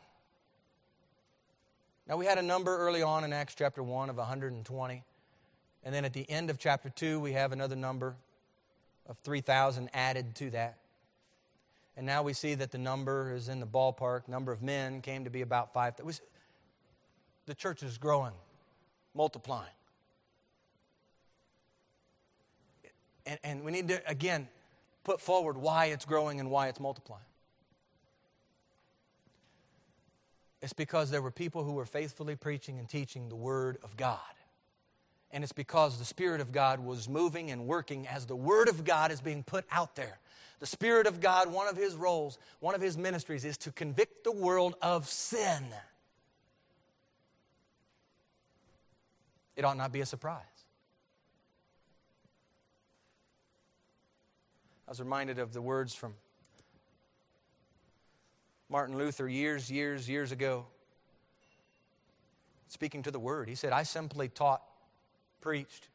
Now, 2.08 2.16
we 2.16 2.24
had 2.24 2.38
a 2.38 2.42
number 2.42 2.76
early 2.78 3.02
on 3.02 3.22
in 3.22 3.34
Acts 3.34 3.54
chapter 3.54 3.82
1 3.82 4.08
of 4.08 4.16
120. 4.16 5.04
And 5.84 5.94
then 5.94 6.04
at 6.06 6.14
the 6.14 6.28
end 6.28 6.48
of 6.48 6.58
chapter 6.58 6.88
2, 6.88 7.20
we 7.20 7.32
have 7.32 7.52
another 7.52 7.76
number 7.76 8.16
of 9.06 9.18
3,000 9.18 9.90
added 9.92 10.34
to 10.36 10.50
that. 10.50 10.78
And 11.98 12.06
now 12.06 12.22
we 12.22 12.32
see 12.32 12.54
that 12.54 12.70
the 12.70 12.78
number 12.78 13.34
is 13.34 13.48
in 13.48 13.58
the 13.58 13.66
ballpark. 13.66 14.28
Number 14.28 14.52
of 14.52 14.62
men 14.62 15.00
came 15.00 15.24
to 15.24 15.30
be 15.30 15.42
about 15.42 15.74
5,000. 15.74 16.24
The 17.46 17.54
church 17.56 17.82
is 17.82 17.98
growing, 17.98 18.34
multiplying. 19.16 19.72
And, 23.26 23.40
and 23.42 23.64
we 23.64 23.72
need 23.72 23.88
to, 23.88 24.00
again, 24.08 24.46
put 25.02 25.20
forward 25.20 25.56
why 25.56 25.86
it's 25.86 26.04
growing 26.04 26.38
and 26.38 26.52
why 26.52 26.68
it's 26.68 26.78
multiplying. 26.78 27.24
It's 30.62 30.72
because 30.72 31.10
there 31.10 31.20
were 31.20 31.32
people 31.32 31.64
who 31.64 31.72
were 31.72 31.84
faithfully 31.84 32.36
preaching 32.36 32.78
and 32.78 32.88
teaching 32.88 33.28
the 33.28 33.34
Word 33.34 33.76
of 33.82 33.96
God. 33.96 34.20
And 35.30 35.44
it's 35.44 35.52
because 35.52 35.98
the 35.98 36.04
Spirit 36.04 36.40
of 36.40 36.52
God 36.52 36.80
was 36.80 37.08
moving 37.08 37.50
and 37.50 37.66
working 37.66 38.06
as 38.06 38.26
the 38.26 38.36
Word 38.36 38.68
of 38.68 38.84
God 38.84 39.10
is 39.10 39.20
being 39.20 39.42
put 39.42 39.64
out 39.70 39.94
there. 39.94 40.18
The 40.60 40.66
Spirit 40.66 41.06
of 41.06 41.20
God, 41.20 41.52
one 41.52 41.68
of 41.68 41.76
His 41.76 41.94
roles, 41.94 42.38
one 42.60 42.74
of 42.74 42.80
His 42.80 42.96
ministries, 42.96 43.44
is 43.44 43.58
to 43.58 43.70
convict 43.70 44.24
the 44.24 44.32
world 44.32 44.74
of 44.80 45.06
sin. 45.06 45.64
It 49.54 49.64
ought 49.64 49.76
not 49.76 49.92
be 49.92 50.00
a 50.00 50.06
surprise. 50.06 50.42
I 54.86 54.90
was 54.90 55.00
reminded 55.00 55.38
of 55.38 55.52
the 55.52 55.60
words 55.60 55.94
from 55.94 56.14
Martin 58.70 58.96
Luther 58.96 59.28
years, 59.28 59.70
years, 59.70 60.08
years 60.08 60.32
ago, 60.32 60.66
speaking 62.68 63.02
to 63.02 63.10
the 63.10 63.18
Word. 63.18 63.48
He 63.48 63.54
said, 63.54 63.72
I 63.72 63.82
simply 63.82 64.28
taught, 64.28 64.62
preached, 65.40 65.88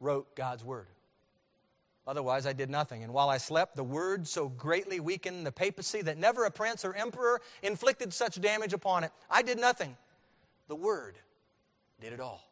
wrote 0.00 0.34
God's 0.36 0.64
Word. 0.64 0.86
Otherwise, 2.06 2.46
I 2.46 2.52
did 2.52 2.70
nothing. 2.70 3.02
And 3.02 3.12
while 3.12 3.28
I 3.28 3.38
slept, 3.38 3.74
the 3.74 3.82
Word 3.82 4.28
so 4.28 4.48
greatly 4.48 5.00
weakened 5.00 5.44
the 5.44 5.52
papacy 5.52 6.02
that 6.02 6.18
never 6.18 6.44
a 6.44 6.50
prince 6.50 6.84
or 6.84 6.94
emperor 6.94 7.40
inflicted 7.62 8.12
such 8.12 8.40
damage 8.40 8.72
upon 8.72 9.02
it. 9.02 9.10
I 9.28 9.42
did 9.42 9.58
nothing. 9.58 9.96
The 10.68 10.76
Word 10.76 11.16
did 12.00 12.12
it 12.12 12.20
all. 12.20 12.42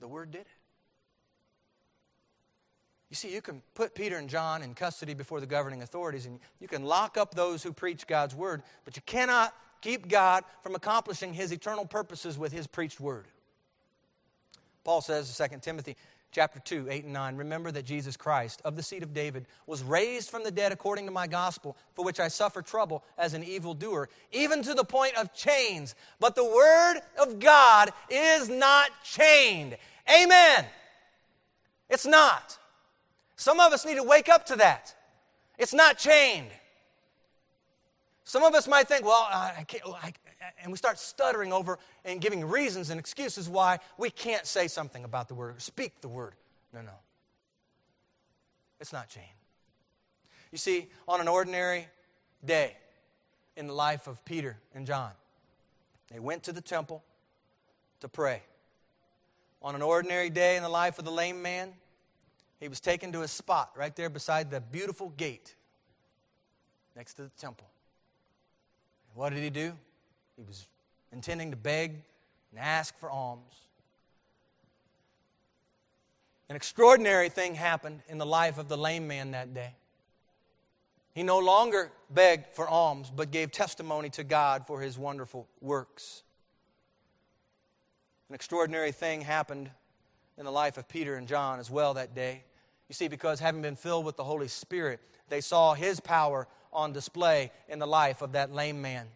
The 0.00 0.08
Word 0.08 0.30
did 0.30 0.42
it. 0.42 0.46
You 3.08 3.16
see, 3.16 3.32
you 3.32 3.40
can 3.40 3.62
put 3.74 3.94
Peter 3.94 4.18
and 4.18 4.28
John 4.28 4.62
in 4.62 4.74
custody 4.74 5.14
before 5.14 5.40
the 5.40 5.46
governing 5.46 5.82
authorities 5.82 6.26
and 6.26 6.38
you 6.60 6.68
can 6.68 6.84
lock 6.84 7.16
up 7.16 7.34
those 7.34 7.62
who 7.62 7.72
preach 7.72 8.06
God's 8.06 8.34
word, 8.34 8.62
but 8.84 8.96
you 8.96 9.02
cannot 9.06 9.54
keep 9.80 10.08
God 10.08 10.44
from 10.62 10.74
accomplishing 10.74 11.34
his 11.34 11.52
eternal 11.52 11.86
purposes 11.86 12.38
with 12.38 12.52
his 12.52 12.66
preached 12.66 13.00
word. 13.00 13.26
Paul 14.84 15.00
says 15.00 15.38
in 15.38 15.50
2 15.50 15.58
Timothy 15.58 15.96
chapter 16.30 16.60
2, 16.60 16.88
8 16.90 17.04
and 17.04 17.12
9, 17.12 17.36
remember 17.36 17.70
that 17.70 17.84
Jesus 17.84 18.16
Christ, 18.16 18.60
of 18.64 18.76
the 18.76 18.82
seed 18.82 19.02
of 19.02 19.14
David, 19.14 19.46
was 19.66 19.82
raised 19.82 20.30
from 20.30 20.44
the 20.44 20.50
dead 20.50 20.72
according 20.72 21.06
to 21.06 21.10
my 21.10 21.26
gospel, 21.26 21.76
for 21.94 22.04
which 22.04 22.20
I 22.20 22.28
suffer 22.28 22.62
trouble 22.62 23.02
as 23.16 23.34
an 23.34 23.42
evildoer, 23.42 24.08
even 24.32 24.62
to 24.62 24.74
the 24.74 24.84
point 24.84 25.16
of 25.16 25.34
chains. 25.34 25.94
But 26.20 26.34
the 26.34 26.44
word 26.44 27.00
of 27.20 27.38
God 27.38 27.90
is 28.10 28.48
not 28.48 28.90
chained. 29.04 29.76
Amen. 30.10 30.64
It's 31.88 32.06
not. 32.06 32.58
Some 33.36 33.60
of 33.60 33.72
us 33.72 33.86
need 33.86 33.96
to 33.96 34.02
wake 34.02 34.28
up 34.28 34.46
to 34.46 34.56
that. 34.56 34.94
It's 35.58 35.74
not 35.74 35.98
chained. 35.98 36.50
Some 38.28 38.44
of 38.44 38.54
us 38.54 38.68
might 38.68 38.86
think, 38.86 39.06
well, 39.06 39.26
I 39.32 39.64
can't, 39.66 39.82
oh, 39.86 39.98
I, 40.02 40.12
and 40.62 40.70
we 40.70 40.76
start 40.76 40.98
stuttering 40.98 41.50
over 41.50 41.78
and 42.04 42.20
giving 42.20 42.44
reasons 42.44 42.90
and 42.90 43.00
excuses 43.00 43.48
why 43.48 43.78
we 43.96 44.10
can't 44.10 44.44
say 44.44 44.68
something 44.68 45.02
about 45.02 45.28
the 45.28 45.34
word, 45.34 45.62
speak 45.62 46.02
the 46.02 46.08
word. 46.08 46.34
No, 46.74 46.82
no. 46.82 46.92
It's 48.80 48.92
not 48.92 49.08
chained. 49.08 49.24
You 50.52 50.58
see, 50.58 50.88
on 51.08 51.22
an 51.22 51.26
ordinary 51.26 51.88
day 52.44 52.76
in 53.56 53.66
the 53.66 53.72
life 53.72 54.06
of 54.06 54.22
Peter 54.26 54.58
and 54.74 54.86
John, 54.86 55.12
they 56.12 56.18
went 56.18 56.42
to 56.42 56.52
the 56.52 56.60
temple 56.60 57.02
to 58.00 58.08
pray. 58.08 58.42
On 59.62 59.74
an 59.74 59.80
ordinary 59.80 60.28
day 60.28 60.58
in 60.58 60.62
the 60.62 60.68
life 60.68 60.98
of 60.98 61.06
the 61.06 61.12
lame 61.12 61.40
man, 61.40 61.72
he 62.60 62.68
was 62.68 62.78
taken 62.78 63.10
to 63.12 63.22
a 63.22 63.28
spot 63.28 63.70
right 63.74 63.96
there 63.96 64.10
beside 64.10 64.50
the 64.50 64.60
beautiful 64.60 65.14
gate 65.16 65.54
next 66.94 67.14
to 67.14 67.22
the 67.22 67.30
temple. 67.38 67.66
What 69.18 69.34
did 69.34 69.42
he 69.42 69.50
do? 69.50 69.72
He 70.36 70.44
was 70.44 70.64
intending 71.12 71.50
to 71.50 71.56
beg 71.56 72.04
and 72.52 72.60
ask 72.60 72.96
for 73.00 73.10
alms. 73.10 73.66
An 76.48 76.54
extraordinary 76.54 77.28
thing 77.28 77.56
happened 77.56 78.02
in 78.08 78.18
the 78.18 78.24
life 78.24 78.58
of 78.58 78.68
the 78.68 78.78
lame 78.78 79.08
man 79.08 79.32
that 79.32 79.54
day. 79.54 79.74
He 81.14 81.24
no 81.24 81.40
longer 81.40 81.90
begged 82.08 82.54
for 82.54 82.68
alms, 82.68 83.10
but 83.10 83.32
gave 83.32 83.50
testimony 83.50 84.08
to 84.10 84.22
God 84.22 84.68
for 84.68 84.80
his 84.80 84.96
wonderful 84.96 85.48
works. 85.60 86.22
An 88.28 88.36
extraordinary 88.36 88.92
thing 88.92 89.22
happened 89.22 89.68
in 90.36 90.44
the 90.44 90.52
life 90.52 90.78
of 90.78 90.86
Peter 90.86 91.16
and 91.16 91.26
John 91.26 91.58
as 91.58 91.68
well 91.68 91.94
that 91.94 92.14
day. 92.14 92.44
You 92.88 92.94
see, 92.94 93.08
because 93.08 93.40
having 93.40 93.62
been 93.62 93.74
filled 93.74 94.04
with 94.04 94.16
the 94.16 94.22
Holy 94.22 94.46
Spirit, 94.46 95.00
they 95.28 95.40
saw 95.40 95.74
his 95.74 95.98
power 95.98 96.46
on 96.72 96.92
display 96.92 97.50
in 97.68 97.78
the 97.78 97.86
life 97.86 98.22
of 98.22 98.32
that 98.32 98.52
lame 98.52 98.82
man. 98.82 99.06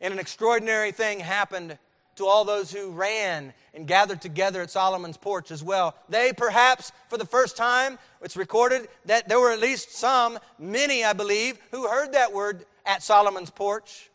And 0.00 0.12
an 0.12 0.20
extraordinary 0.20 0.92
thing 0.92 1.20
happened 1.20 1.78
to 2.16 2.26
all 2.26 2.44
those 2.44 2.72
who 2.72 2.90
ran 2.90 3.54
and 3.72 3.86
gathered 3.86 4.20
together 4.20 4.60
at 4.60 4.70
Solomon's 4.70 5.16
porch 5.16 5.50
as 5.50 5.62
well. 5.62 5.94
They 6.08 6.32
perhaps, 6.32 6.92
for 7.08 7.16
the 7.16 7.24
first 7.24 7.56
time, 7.56 7.98
it's 8.20 8.36
recorded 8.36 8.88
that 9.06 9.28
there 9.28 9.38
were 9.38 9.52
at 9.52 9.60
least 9.60 9.92
some, 9.92 10.38
many, 10.58 11.04
I 11.04 11.12
believe, 11.12 11.58
who 11.70 11.86
heard 11.88 12.12
that 12.12 12.32
word 12.32 12.66
at 12.84 13.02
Solomon's 13.02 13.50
porch. 13.50 14.10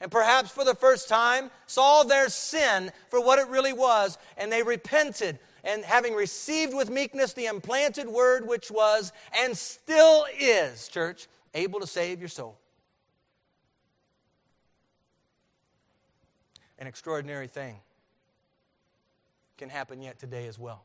And 0.00 0.10
perhaps 0.10 0.50
for 0.50 0.64
the 0.64 0.74
first 0.74 1.08
time 1.08 1.50
saw 1.66 2.02
their 2.02 2.28
sin 2.28 2.90
for 3.08 3.24
what 3.24 3.38
it 3.38 3.46
really 3.48 3.72
was, 3.72 4.18
and 4.36 4.50
they 4.50 4.62
repented. 4.62 5.38
And 5.62 5.84
having 5.84 6.14
received 6.14 6.74
with 6.74 6.90
meekness 6.90 7.32
the 7.32 7.46
implanted 7.46 8.08
word, 8.08 8.46
which 8.46 8.70
was 8.70 9.12
and 9.40 9.56
still 9.56 10.26
is, 10.38 10.88
church, 10.88 11.28
able 11.54 11.80
to 11.80 11.86
save 11.86 12.20
your 12.20 12.28
soul. 12.28 12.58
An 16.78 16.86
extraordinary 16.86 17.46
thing 17.46 17.76
can 19.56 19.68
happen 19.68 20.02
yet 20.02 20.18
today 20.18 20.46
as 20.46 20.58
well. 20.58 20.84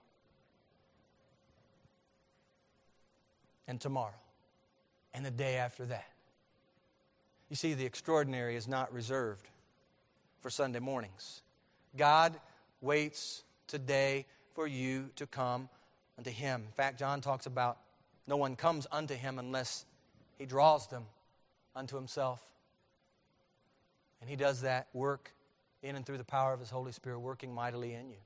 And 3.68 3.82
tomorrow. 3.82 4.14
And 5.14 5.26
the 5.26 5.32
day 5.32 5.58
after 5.58 5.86
that. 5.86 6.08
You 7.50 7.56
see, 7.56 7.74
the 7.74 7.86
extraordinary 7.86 8.56
is 8.56 8.68
not 8.68 8.94
reserved 8.94 9.48
for 10.40 10.50
Sunday 10.50 10.80
mornings. 10.80 11.42
God 11.98 12.40
waits 12.82 13.44
today 13.68 14.26
for 14.54 14.68
you 14.68 15.10
to 15.16 15.26
come 15.26 15.68
unto 16.18 16.30
Him. 16.30 16.64
In 16.66 16.72
fact, 16.74 17.00
John 17.00 17.22
talks 17.22 17.48
about 17.48 17.80
no 18.28 18.38
one 18.38 18.56
comes 18.56 18.86
unto 18.92 19.16
Him 19.16 19.40
unless 19.40 19.86
He 20.40 20.46
draws 20.46 20.88
them 20.88 21.06
unto 21.76 21.96
Himself. 21.96 22.42
And 24.22 24.30
He 24.30 24.36
does 24.36 24.62
that 24.62 24.88
work 24.94 25.32
in 25.84 25.96
and 25.96 26.06
through 26.06 26.18
the 26.18 26.24
power 26.24 26.54
of 26.54 26.60
His 26.60 26.70
Holy 26.70 26.94
Spirit 26.94 27.20
working 27.20 27.54
mightily 27.54 27.94
in 27.94 28.10
you. 28.10 28.18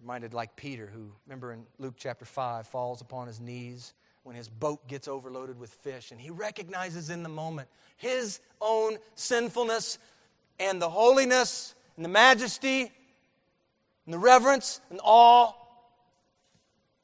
Reminded 0.00 0.34
like 0.34 0.54
Peter, 0.56 0.90
who, 0.92 1.12
remember 1.26 1.52
in 1.52 1.64
Luke 1.78 1.94
chapter 1.96 2.24
5, 2.24 2.66
falls 2.66 3.00
upon 3.00 3.28
his 3.28 3.40
knees 3.40 3.94
when 4.24 4.34
his 4.34 4.48
boat 4.48 4.86
gets 4.88 5.06
overloaded 5.06 5.58
with 5.58 5.70
fish, 5.70 6.10
and 6.10 6.20
he 6.20 6.30
recognizes 6.30 7.08
in 7.08 7.22
the 7.22 7.28
moment 7.28 7.68
his 7.96 8.40
own 8.60 8.96
sinfulness 9.14 9.98
and 10.58 10.82
the 10.82 10.90
holiness 10.90 11.76
and 11.96 12.04
the 12.04 12.08
majesty 12.08 12.90
and 14.06 14.12
the 14.12 14.18
reverence 14.18 14.80
and 14.90 14.98
awe 15.04 15.52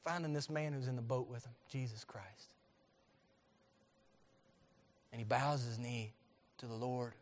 found 0.09 0.25
in 0.25 0.33
this 0.33 0.49
man 0.49 0.73
who's 0.73 0.89
in 0.89 0.97
the 0.97 1.03
boat 1.03 1.29
with 1.29 1.45
him, 1.45 1.53
Jesus 1.71 2.03
Christ. 2.03 2.55
And 5.13 5.21
he 5.21 5.25
bows 5.25 5.65
his 5.65 5.79
knee 5.79 6.15
to 6.59 6.67
the 6.67 6.75
Lord. 6.75 7.13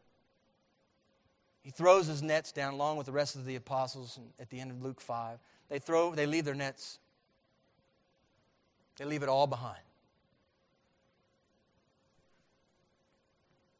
He 1.62 1.70
throws 1.70 2.06
his 2.06 2.22
nets 2.22 2.52
down 2.52 2.74
along 2.74 2.96
with 2.96 3.06
the 3.06 3.12
rest 3.12 3.34
of 3.34 3.44
the 3.44 3.56
apostles 3.56 4.20
at 4.38 4.50
the 4.50 4.60
end 4.60 4.70
of 4.70 4.82
Luke 4.82 5.00
5. 5.00 5.38
They 5.68 5.80
throw, 5.80 6.14
they 6.14 6.26
leave 6.26 6.44
their 6.44 6.54
nets. 6.54 6.98
They 8.98 9.04
leave 9.04 9.24
it 9.24 9.28
all 9.28 9.48
behind. 9.48 9.82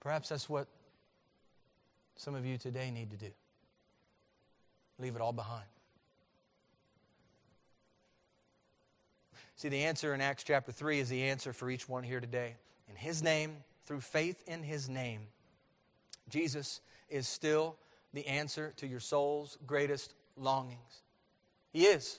Perhaps 0.01 0.31
that's 0.31 0.49
what 0.49 0.67
some 2.17 2.35
of 2.35 2.45
you 2.45 2.59
today 2.59 2.91
need 2.91 3.11
to 3.11 3.17
do. 3.17 3.31
Leave 4.99 5.15
it 5.15 5.21
all 5.21 5.33
behind. 5.33 5.67
See, 9.57 9.71
the 9.71 9.85
answer 9.85 10.13
in 10.13 10.21
Acts 10.21 10.45
chapter 10.45 10.71
3 10.71 11.01
is 11.01 11.09
the 11.09 11.23
answer 11.25 11.55
for 11.55 11.71
each 11.71 11.89
one 11.89 12.05
here 12.05 12.21
today. 12.21 12.57
In 12.91 12.97
His 12.97 13.23
name, 13.23 13.57
through 13.87 14.03
faith 14.03 14.43
in 14.47 14.63
His 14.63 14.87
name, 14.87 15.23
Jesus 16.29 16.83
is 17.09 17.27
still 17.27 17.77
the 18.13 18.27
answer 18.27 18.75
to 18.77 18.87
your 18.87 19.01
soul's 19.01 19.57
greatest 19.67 20.13
longings. 20.37 21.01
He 21.73 21.87
is. 21.87 22.19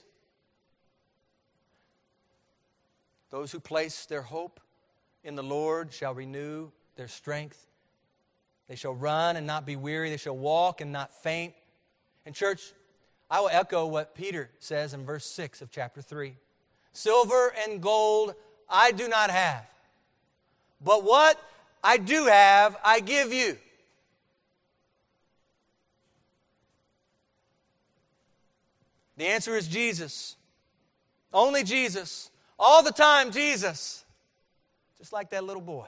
Those 3.30 3.52
who 3.52 3.60
place 3.60 4.06
their 4.06 4.22
hope 4.22 4.58
in 5.22 5.36
the 5.36 5.42
Lord 5.42 5.92
shall 5.92 6.14
renew 6.14 6.70
their 6.96 7.08
strength. 7.08 7.68
They 8.66 8.74
shall 8.74 8.94
run 8.94 9.36
and 9.36 9.46
not 9.46 9.64
be 9.64 9.76
weary. 9.76 10.10
They 10.10 10.16
shall 10.16 10.36
walk 10.36 10.80
and 10.80 10.90
not 10.90 11.12
faint. 11.22 11.54
And, 12.26 12.34
church, 12.34 12.72
I 13.30 13.40
will 13.40 13.50
echo 13.52 13.86
what 13.86 14.16
Peter 14.16 14.50
says 14.58 14.92
in 14.92 15.04
verse 15.04 15.24
6 15.24 15.62
of 15.62 15.70
chapter 15.70 16.02
3 16.02 16.34
Silver 16.98 17.54
and 17.64 17.80
gold 17.80 18.34
I 18.68 18.90
do 18.90 19.06
not 19.06 19.30
have, 19.30 19.64
but 20.84 21.04
what 21.04 21.40
I 21.82 21.96
do 21.96 22.26
have, 22.26 22.76
I 22.84 22.98
give 22.98 23.32
you. 23.32 23.56
The 29.16 29.26
answer 29.26 29.56
is 29.56 29.68
Jesus. 29.68 30.34
Only 31.32 31.62
Jesus. 31.62 32.32
All 32.58 32.82
the 32.82 32.90
time, 32.90 33.30
Jesus. 33.30 34.04
Just 34.98 35.12
like 35.12 35.30
that 35.30 35.44
little 35.44 35.62
boy. 35.62 35.86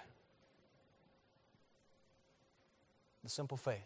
The 3.24 3.30
simple 3.30 3.56
faith. 3.56 3.80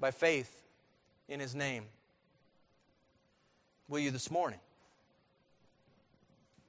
By 0.00 0.10
faith 0.10 0.60
in 1.28 1.38
His 1.38 1.54
name. 1.54 1.84
Will 3.88 3.98
you 3.98 4.10
this 4.10 4.30
morning 4.30 4.60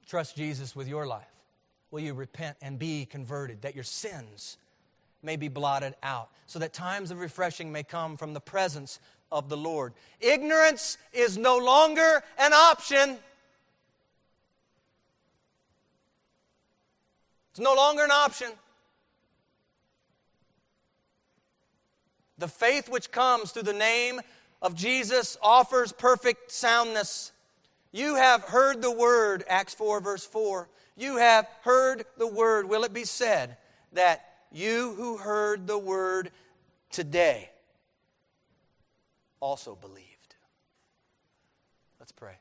trust 0.07 0.35
Jesus 0.35 0.75
with 0.75 0.87
your 0.87 1.07
life? 1.07 1.23
Will 1.91 2.01
you 2.01 2.13
repent 2.13 2.57
and 2.61 2.77
be 2.77 3.05
converted 3.05 3.61
that 3.61 3.75
your 3.75 3.83
sins 3.83 4.57
may 5.25 5.35
be 5.35 5.47
blotted 5.47 5.95
out, 6.03 6.29
so 6.45 6.59
that 6.59 6.71
times 6.71 7.11
of 7.11 7.19
refreshing 7.19 7.71
may 7.71 7.83
come 7.83 8.15
from 8.15 8.33
the 8.33 8.39
presence 8.39 8.99
of 9.31 9.49
the 9.49 9.57
Lord. 9.57 9.93
Ignorance 10.21 10.97
is 11.11 11.37
no 11.37 11.57
longer 11.57 12.23
an 12.37 12.53
option. 12.53 13.17
It's 17.51 17.59
no 17.59 17.73
longer 17.73 18.03
an 18.03 18.11
option. 18.11 18.49
The 22.37 22.47
faith 22.47 22.89
which 22.89 23.11
comes 23.11 23.51
through 23.51 23.63
the 23.63 23.73
name 23.73 24.21
of 24.65 24.73
Jesus 24.75 25.37
offers 25.43 25.91
perfect 25.91 26.51
soundness. 26.51 27.31
You 27.91 28.15
have 28.15 28.41
heard 28.41 28.81
the 28.81 28.91
word, 28.91 29.43
Acts 29.47 29.75
4, 29.75 30.01
verse 30.01 30.25
4. 30.25 30.67
You 30.97 31.17
have 31.17 31.47
heard 31.61 32.03
the 32.17 32.27
word. 32.27 32.67
Will 32.67 32.83
it 32.83 32.91
be 32.91 33.03
said 33.03 33.57
that 33.93 34.25
you 34.51 34.93
who 34.95 35.17
heard 35.17 35.67
the 35.67 35.77
word 35.77 36.31
today 36.89 37.51
also 39.39 39.75
believed. 39.75 40.35
Let's 41.99 42.11
pray. 42.11 42.35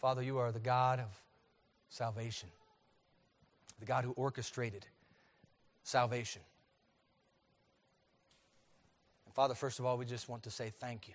Father, 0.00 0.22
you 0.22 0.38
are 0.38 0.52
the 0.52 0.60
God 0.60 1.00
of 1.00 1.08
salvation, 1.88 2.48
the 3.80 3.86
God 3.86 4.04
who 4.04 4.12
orchestrated 4.12 4.86
salvation. 5.82 6.42
And 9.24 9.34
Father, 9.34 9.54
first 9.54 9.78
of 9.78 9.86
all, 9.86 9.96
we 9.98 10.04
just 10.04 10.28
want 10.28 10.42
to 10.44 10.50
say 10.50 10.70
thank 10.78 11.08
you. 11.08 11.14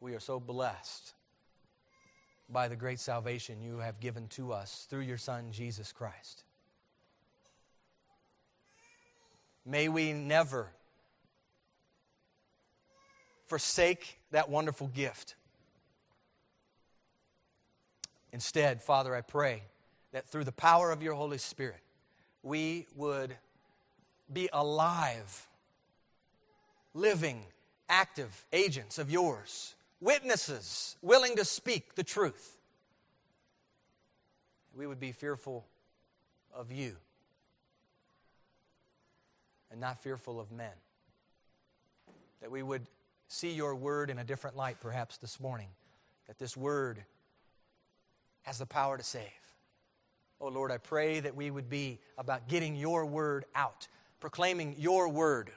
We 0.00 0.14
are 0.14 0.20
so 0.20 0.40
blessed 0.40 1.14
by 2.50 2.68
the 2.68 2.76
great 2.76 3.00
salvation 3.00 3.62
you 3.62 3.78
have 3.78 4.00
given 4.00 4.28
to 4.28 4.52
us 4.52 4.86
through 4.90 5.00
your 5.00 5.16
Son, 5.16 5.52
Jesus 5.52 5.92
Christ. 5.92 6.44
May 9.64 9.88
we 9.88 10.12
never 10.12 10.68
forsake 13.46 14.18
that 14.30 14.50
wonderful 14.50 14.88
gift. 14.88 15.36
Instead, 18.34 18.82
Father, 18.82 19.14
I 19.14 19.20
pray 19.20 19.62
that 20.10 20.26
through 20.26 20.42
the 20.42 20.50
power 20.50 20.90
of 20.90 21.04
your 21.04 21.14
Holy 21.14 21.38
Spirit, 21.38 21.78
we 22.42 22.88
would 22.96 23.36
be 24.30 24.48
alive, 24.52 25.46
living, 26.94 27.44
active 27.88 28.44
agents 28.52 28.98
of 28.98 29.08
yours, 29.08 29.76
witnesses 30.00 30.96
willing 31.00 31.36
to 31.36 31.44
speak 31.44 31.94
the 31.94 32.02
truth. 32.02 32.58
We 34.76 34.88
would 34.88 34.98
be 34.98 35.12
fearful 35.12 35.64
of 36.52 36.72
you 36.72 36.96
and 39.70 39.80
not 39.80 40.00
fearful 40.00 40.40
of 40.40 40.50
men. 40.50 40.74
That 42.40 42.50
we 42.50 42.64
would 42.64 42.88
see 43.28 43.52
your 43.52 43.76
word 43.76 44.10
in 44.10 44.18
a 44.18 44.24
different 44.24 44.56
light, 44.56 44.80
perhaps 44.80 45.18
this 45.18 45.38
morning. 45.38 45.68
That 46.26 46.40
this 46.40 46.56
word 46.56 47.04
has 48.44 48.58
the 48.58 48.66
power 48.66 48.96
to 48.96 49.02
save. 49.02 49.22
Oh 50.40 50.48
Lord, 50.48 50.70
I 50.70 50.78
pray 50.78 51.20
that 51.20 51.34
we 51.34 51.50
would 51.50 51.68
be 51.68 51.98
about 52.16 52.48
getting 52.48 52.76
your 52.76 53.04
word 53.04 53.44
out, 53.54 53.88
proclaiming 54.20 54.76
your 54.78 55.08
word. 55.08 55.50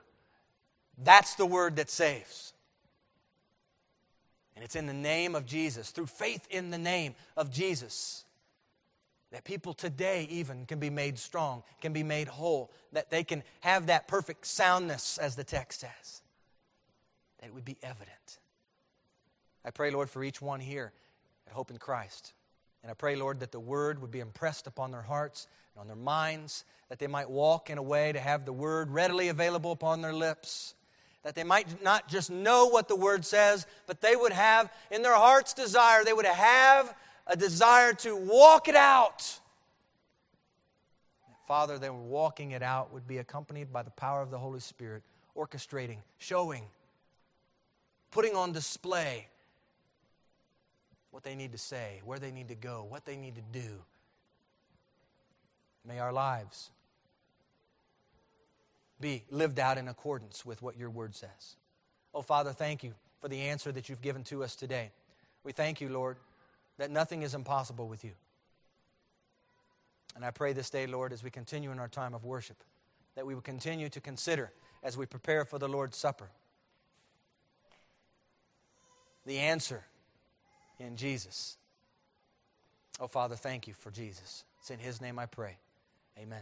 That's 0.98 1.36
the 1.36 1.46
word 1.46 1.76
that 1.76 1.90
saves. 1.90 2.54
And 4.56 4.64
it's 4.64 4.76
in 4.76 4.88
the 4.88 4.94
name 4.94 5.36
of 5.36 5.46
Jesus, 5.46 5.92
through 5.92 6.08
faith 6.08 6.48
in 6.50 6.72
the 6.72 6.80
name 6.80 7.14
of 7.36 7.52
Jesus, 7.52 8.24
that 9.32 9.44
people 9.44 9.74
today 9.74 10.28
even 10.32 10.66
can 10.66 10.80
be 10.80 10.90
made 10.90 11.20
strong, 11.20 11.62
can 11.82 11.94
be 11.94 12.02
made 12.02 12.28
whole, 12.28 12.72
that 12.94 13.12
they 13.12 13.24
can 13.24 13.44
have 13.60 13.88
that 13.88 14.08
perfect 14.08 14.48
soundness, 14.48 15.20
as 15.20 15.36
the 15.36 15.44
text 15.44 15.82
says, 15.82 16.22
that 17.40 17.48
it 17.48 17.54
would 17.54 17.66
be 17.66 17.78
evident. 17.84 18.40
I 19.64 19.70
pray, 19.70 19.92
Lord, 19.92 20.10
for 20.10 20.24
each 20.24 20.42
one 20.42 20.62
here 20.62 20.92
at 21.46 21.54
Hope 21.54 21.70
in 21.70 21.78
Christ. 21.78 22.34
And 22.88 22.92
I 22.92 22.96
pray, 22.96 23.18
Lord, 23.18 23.42
that 23.42 23.52
the 23.52 23.60
word 23.60 24.02
would 24.02 24.12
be 24.12 24.22
impressed 24.22 24.66
upon 24.66 24.92
their 24.92 25.02
hearts 25.02 25.50
and 25.76 25.82
on 25.82 25.88
their 25.88 25.98
minds, 25.98 26.64
that 26.88 27.00
they 27.00 27.08
might 27.08 27.30
walk 27.30 27.70
in 27.70 27.78
a 27.78 27.84
way 27.84 28.14
to 28.14 28.20
have 28.22 28.46
the 28.46 28.54
word 28.54 28.92
readily 28.92 29.28
available 29.28 29.74
upon 29.74 30.02
their 30.02 30.14
lips, 30.14 30.74
that 31.24 31.36
they 31.36 31.44
might 31.44 31.84
not 31.84 32.08
just 32.08 32.32
know 32.32 32.68
what 32.68 32.88
the 32.88 32.96
word 32.96 33.26
says, 33.26 33.68
but 33.88 34.00
they 34.00 34.16
would 34.16 34.32
have 34.32 34.72
in 34.90 35.02
their 35.02 35.16
heart's 35.16 35.54
desire, 35.54 36.06
they 36.06 36.14
would 36.14 36.24
have 36.24 36.96
a 37.28 37.36
desire 37.36 37.92
to 37.92 38.16
walk 38.16 38.70
it 38.70 38.76
out. 38.78 39.38
Father, 41.46 41.78
their 41.78 41.92
walking 41.92 42.52
it 42.52 42.64
out 42.64 42.94
would 42.94 43.06
be 43.06 43.18
accompanied 43.18 43.74
by 43.74 43.84
the 43.84 43.92
power 43.92 44.22
of 44.22 44.32
the 44.32 44.40
Holy 44.40 44.62
Spirit, 44.62 45.04
orchestrating, 45.36 45.98
showing, 46.20 46.64
putting 48.12 48.34
on 48.34 48.54
display 48.54 49.28
what 51.12 51.24
they 51.24 51.36
need 51.36 51.52
to 51.52 51.58
say, 51.58 52.02
where 52.06 52.20
they 52.20 52.32
need 52.32 52.50
to 52.50 52.56
go, 52.56 52.86
what 52.88 53.06
they 53.06 53.16
need 53.16 53.36
to 53.36 53.42
do. 53.42 53.84
May 55.86 56.00
our 56.00 56.12
lives 56.12 56.70
be 59.00 59.24
lived 59.30 59.60
out 59.60 59.78
in 59.78 59.88
accordance 59.88 60.46
with 60.46 60.62
what 60.62 60.78
your 60.78 60.90
word 60.90 61.16
says. 61.16 61.56
Oh, 62.14 62.22
Father, 62.22 62.52
thank 62.52 62.84
you 62.84 62.94
for 63.22 63.28
the 63.28 63.42
answer 63.42 63.72
that 63.72 63.90
you've 63.90 64.02
given 64.02 64.24
to 64.26 64.44
us 64.44 64.56
today. 64.56 64.92
We 65.44 65.52
thank 65.52 65.82
you, 65.82 65.90
Lord, 65.90 66.18
that 66.78 66.92
nothing 66.92 67.22
is 67.22 67.34
impossible 67.34 67.88
with 67.88 68.04
you. 68.04 68.12
And 70.16 70.26
I 70.26 70.32
pray 70.32 70.54
this 70.54 70.70
day, 70.70 70.88
Lord, 70.88 71.14
as 71.14 71.24
we 71.24 71.30
continue 71.30 71.72
in 71.72 71.80
our 71.80 71.88
time 71.88 72.14
of 72.16 72.26
worship, 72.26 72.58
that 73.16 73.26
we 73.26 73.34
will 73.34 73.42
continue 73.42 73.88
to 73.90 74.02
consider 74.02 74.52
as 74.84 74.98
we 74.98 75.06
prepare 75.06 75.46
for 75.46 75.60
the 75.60 75.68
Lord's 75.68 75.98
Supper 75.98 76.30
the 79.26 79.38
answer 79.38 79.84
in 80.80 80.95
Jesus. 80.95 81.58
Oh, 82.99 83.08
Father, 83.08 83.36
thank 83.36 83.68
you 83.68 83.74
for 83.74 83.91
Jesus. 83.91 84.44
It's 84.60 84.72
in 84.72 84.80
His 84.80 85.02
name 85.02 85.20
I 85.20 85.26
pray. 85.26 85.58
Amen. 86.18 86.41